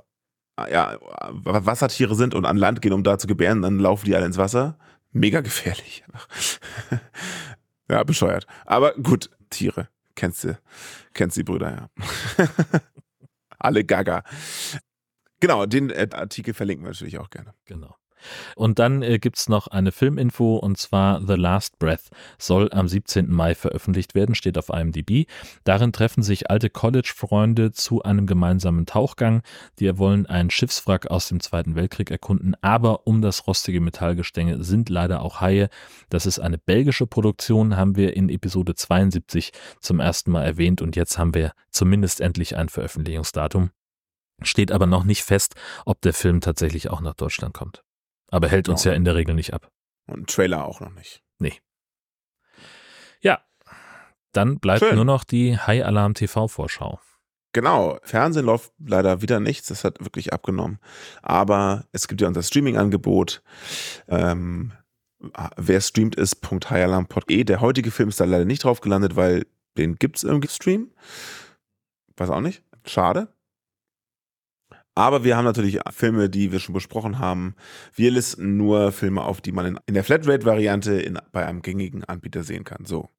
ja. 0.69 0.97
Wassertiere 1.43 2.13
sind 2.15 2.35
und 2.35 2.45
an 2.45 2.57
Land 2.57 2.81
gehen, 2.83 2.93
um 2.93 3.03
da 3.03 3.17
zu 3.17 3.25
gebären, 3.25 3.63
dann 3.63 3.79
laufen 3.79 4.05
die 4.05 4.15
alle 4.15 4.25
ins 4.25 4.37
Wasser. 4.37 4.77
Mega 5.11 5.41
gefährlich. 5.41 6.03
ja, 7.89 8.03
bescheuert. 8.03 8.45
Aber 8.65 8.93
gut, 8.93 9.29
Tiere. 9.49 9.87
Kennst 10.15 10.43
du, 10.43 10.57
kennst 11.13 11.37
die 11.37 11.43
Brüder, 11.43 11.89
ja. 11.97 12.47
alle 13.59 13.83
gaga. 13.83 14.23
Genau, 15.39 15.65
den 15.65 15.89
äh, 15.89 16.07
Artikel 16.11 16.53
verlinken 16.53 16.85
wir 16.85 16.91
natürlich 16.91 17.17
auch 17.17 17.29
gerne. 17.29 17.53
Genau. 17.65 17.95
Und 18.55 18.79
dann 18.79 19.01
äh, 19.01 19.19
gibt's 19.19 19.49
noch 19.49 19.67
eine 19.67 19.91
Filminfo 19.91 20.57
und 20.57 20.77
zwar 20.77 21.25
The 21.25 21.35
Last 21.35 21.79
Breath 21.79 22.09
soll 22.37 22.69
am 22.71 22.87
17. 22.87 23.29
Mai 23.29 23.55
veröffentlicht 23.55 24.15
werden, 24.15 24.35
steht 24.35 24.57
auf 24.57 24.69
IMDb. 24.69 25.27
Darin 25.63 25.93
treffen 25.93 26.23
sich 26.23 26.49
alte 26.49 26.69
College-Freunde 26.69 27.71
zu 27.71 28.03
einem 28.03 28.27
gemeinsamen 28.27 28.85
Tauchgang. 28.85 29.41
Die 29.79 29.97
wollen 29.97 30.25
ein 30.25 30.49
Schiffswrack 30.49 31.07
aus 31.07 31.27
dem 31.27 31.39
Zweiten 31.39 31.75
Weltkrieg 31.75 32.11
erkunden, 32.11 32.55
aber 32.61 33.07
um 33.07 33.21
das 33.21 33.47
rostige 33.47 33.81
Metallgestänge 33.81 34.63
sind 34.63 34.89
leider 34.89 35.21
auch 35.21 35.41
Haie. 35.41 35.69
Das 36.09 36.25
ist 36.25 36.39
eine 36.39 36.57
belgische 36.57 37.07
Produktion, 37.07 37.77
haben 37.77 37.95
wir 37.95 38.15
in 38.15 38.29
Episode 38.29 38.75
72 38.75 39.51
zum 39.79 39.99
ersten 39.99 40.31
Mal 40.31 40.43
erwähnt 40.43 40.81
und 40.81 40.95
jetzt 40.95 41.17
haben 41.17 41.33
wir 41.33 41.53
zumindest 41.71 42.21
endlich 42.21 42.55
ein 42.55 42.69
Veröffentlichungsdatum. 42.69 43.71
Steht 44.41 44.71
aber 44.71 44.85
noch 44.85 45.03
nicht 45.03 45.23
fest, 45.23 45.55
ob 45.85 46.01
der 46.01 46.13
Film 46.13 46.41
tatsächlich 46.41 46.89
auch 46.89 47.01
nach 47.01 47.13
Deutschland 47.13 47.53
kommt. 47.53 47.83
Aber 48.33 48.47
hält 48.49 48.67
uns 48.67 48.83
Ja. 48.83 48.93
in 48.93 49.05
der 49.05 49.15
Regel 49.15 49.35
nicht 49.35 49.53
ab. 49.53 49.69
Und 50.07 50.15
einen 50.15 50.25
Trailer 50.25 50.65
auch 50.65 50.79
noch 50.81 50.91
nicht. 50.91 51.21
Ja, 53.21 53.39
dann 54.33 54.59
bleibt 54.59 54.79
Schön. 54.79 54.95
nur 54.95 55.05
noch 55.05 55.23
die 55.23 55.57
High 55.57 55.85
Alarm 55.85 56.13
TV 56.15 56.47
Vorschau. 56.47 56.99
Genau, 57.53 57.99
Fernsehen 58.03 58.45
läuft 58.45 58.73
leider 58.83 59.21
wieder 59.21 59.39
nichts, 59.39 59.67
das 59.67 59.83
hat 59.83 59.99
wirklich 60.03 60.33
abgenommen. 60.33 60.79
Aber 61.21 61.85
es 61.91 62.07
gibt 62.07 62.19
ja 62.21 62.27
unser 62.27 62.41
Streaming-Angebot. 62.41 63.43
Ähm, 64.07 64.73
wer 65.55 65.79
streamt 65.81 66.15
ist, 66.15 66.37
.highalampod.de. 66.43 67.43
Der 67.43 67.61
heutige 67.61 67.91
Film 67.91 68.09
ist 68.09 68.19
da 68.19 68.25
leider 68.25 68.45
nicht 68.45 68.63
drauf 68.63 68.81
gelandet, 68.81 69.15
weil 69.15 69.45
den 69.77 69.95
gibt 69.95 70.17
es 70.17 70.23
irgendwie 70.23 70.47
Stream. 70.49 70.91
Weiß 72.17 72.31
auch 72.31 72.41
nicht. 72.41 72.63
Schade. 72.85 73.27
Aber 74.95 75.23
wir 75.23 75.35
haben 75.35 75.45
natürlich 75.45 75.79
Filme, 75.91 76.29
die 76.29 76.51
wir 76.51 76.59
schon 76.59 76.73
besprochen 76.73 77.17
haben. 77.17 77.55
Wir 77.95 78.11
listen 78.11 78.57
nur 78.57 78.91
Filme 78.91 79.23
auf, 79.23 79.41
die 79.41 79.51
man 79.51 79.79
in, 79.85 79.93
der 79.93 80.03
Flatrate-Variante 80.03 81.13
bei 81.31 81.45
einem 81.45 81.61
gängigen 81.61 82.03
Anbieter 82.03 82.43
sehen 82.43 82.63
kann. 82.63 82.85
So. 82.85 83.09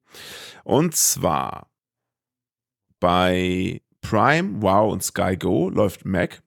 Und 0.63 0.95
zwar 0.95 1.69
bei 2.99 3.81
Prime, 4.01 4.61
Wow 4.61 4.93
und 4.93 5.03
Sky 5.03 5.35
Go 5.37 5.69
läuft 5.69 6.05
Mac. 6.05 6.41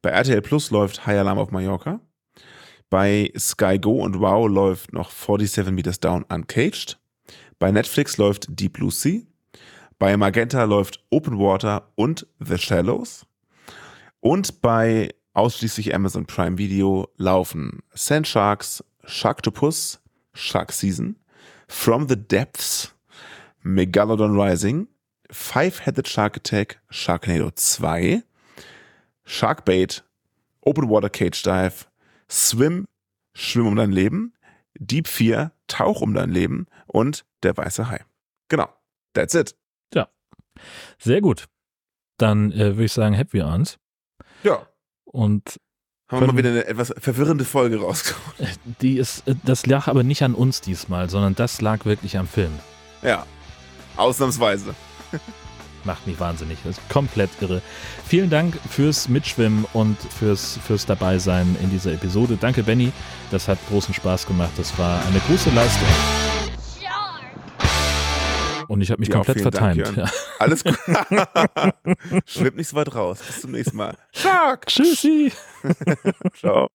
Bei 0.00 0.10
RTL 0.10 0.40
Plus 0.40 0.70
läuft 0.70 1.06
High 1.06 1.18
Alarm 1.18 1.38
auf 1.38 1.50
Mallorca. 1.50 2.00
Bei 2.88 3.32
Sky 3.38 3.78
Go 3.78 4.02
und 4.02 4.20
Wow 4.20 4.48
läuft 4.48 4.92
noch 4.92 5.10
47 5.10 5.72
Meters 5.72 6.00
Down 6.00 6.24
Uncaged. 6.24 6.98
Bei 7.58 7.70
Netflix 7.70 8.16
läuft 8.16 8.46
Deep 8.48 8.74
Blue 8.74 8.90
Sea. 8.90 9.20
Bei 9.98 10.16
Magenta 10.16 10.64
läuft 10.64 11.04
Open 11.10 11.38
Water 11.38 11.92
und 11.94 12.26
The 12.40 12.58
Shallows. 12.58 13.26
Und 14.22 14.60
bei 14.60 15.10
ausschließlich 15.32 15.92
Amazon 15.94 16.26
Prime 16.26 16.56
Video 16.56 17.08
laufen 17.16 17.82
Sand 17.92 18.28
Sharks, 18.28 18.84
Sharktopus, 19.04 20.00
Shark 20.32 20.70
Season, 20.70 21.18
From 21.66 22.08
the 22.08 22.16
Depths, 22.16 22.94
Megalodon 23.62 24.38
Rising, 24.38 24.86
Five-Headed 25.28 26.06
Shark 26.06 26.36
Attack, 26.36 26.80
Sharknado 26.88 27.50
2, 27.50 28.22
Sharkbait, 29.24 30.04
Open 30.60 30.88
Water 30.88 31.10
Cage 31.10 31.42
Dive, 31.42 31.86
Swim, 32.30 32.86
Schwimm 33.34 33.66
um 33.66 33.74
dein 33.74 33.90
Leben, 33.90 34.34
Deep 34.78 35.08
4, 35.08 35.50
Tauch 35.66 36.00
um 36.00 36.14
dein 36.14 36.30
Leben 36.30 36.66
und 36.86 37.24
Der 37.42 37.56
weiße 37.56 37.88
Hai. 37.88 38.04
Genau. 38.48 38.68
That's 39.14 39.34
it. 39.34 39.56
Sehr 40.98 41.20
gut. 41.20 41.48
Dann 42.18 42.52
äh, 42.52 42.76
würde 42.76 42.84
ich 42.84 42.92
sagen, 42.92 43.14
happy 43.14 43.40
uns. 43.40 43.78
Ja. 44.42 44.66
Und 45.04 45.60
Haben 46.08 46.20
wir 46.20 46.26
mal 46.28 46.36
wieder 46.38 46.50
eine 46.50 46.66
etwas 46.66 46.92
verwirrende 46.98 47.44
Folge 47.44 47.80
rausgehauen. 47.80 48.22
äh, 48.38 48.46
die 48.80 48.98
ist, 48.98 49.26
äh, 49.28 49.34
das 49.44 49.66
lag 49.66 49.88
aber 49.88 50.02
nicht 50.02 50.22
an 50.22 50.34
uns 50.34 50.60
diesmal, 50.60 51.08
sondern 51.10 51.34
das 51.34 51.60
lag 51.60 51.84
wirklich 51.84 52.18
am 52.18 52.26
Film. 52.26 52.52
Ja. 53.02 53.26
Ausnahmsweise. 53.96 54.74
Macht 55.84 56.06
mich 56.06 56.18
wahnsinnig. 56.20 56.58
Das 56.64 56.78
ist 56.78 56.88
komplett 56.88 57.30
irre. 57.40 57.60
Vielen 58.06 58.30
Dank 58.30 58.56
fürs 58.70 59.08
Mitschwimmen 59.08 59.66
und 59.72 59.96
fürs, 60.00 60.58
fürs 60.64 60.86
Dabeisein 60.86 61.56
in 61.60 61.70
dieser 61.70 61.92
Episode. 61.92 62.38
Danke, 62.40 62.62
Benny. 62.62 62.92
Das 63.32 63.48
hat 63.48 63.58
großen 63.68 63.92
Spaß 63.92 64.26
gemacht. 64.26 64.52
Das 64.56 64.78
war 64.78 65.04
eine 65.04 65.18
große 65.28 65.50
Leistung. 65.50 65.88
Und 68.72 68.80
ich 68.80 68.90
habe 68.90 69.00
mich 69.00 69.10
Ja, 69.10 69.16
komplett. 69.16 69.36
Jörn. 69.76 69.94
ja. 69.96 70.10
Alles 70.38 70.64
gut. 70.64 70.78
Schwimm 72.26 72.56
nicht 72.56 72.68
so 72.68 72.76
weit 72.76 72.94
raus. 72.94 73.18
Bis 73.26 73.42
zum 73.42 73.50
nächsten 73.50 73.76
Mal. 73.76 73.94
Tschüssi. 74.66 75.30
Ciao. 76.40 76.70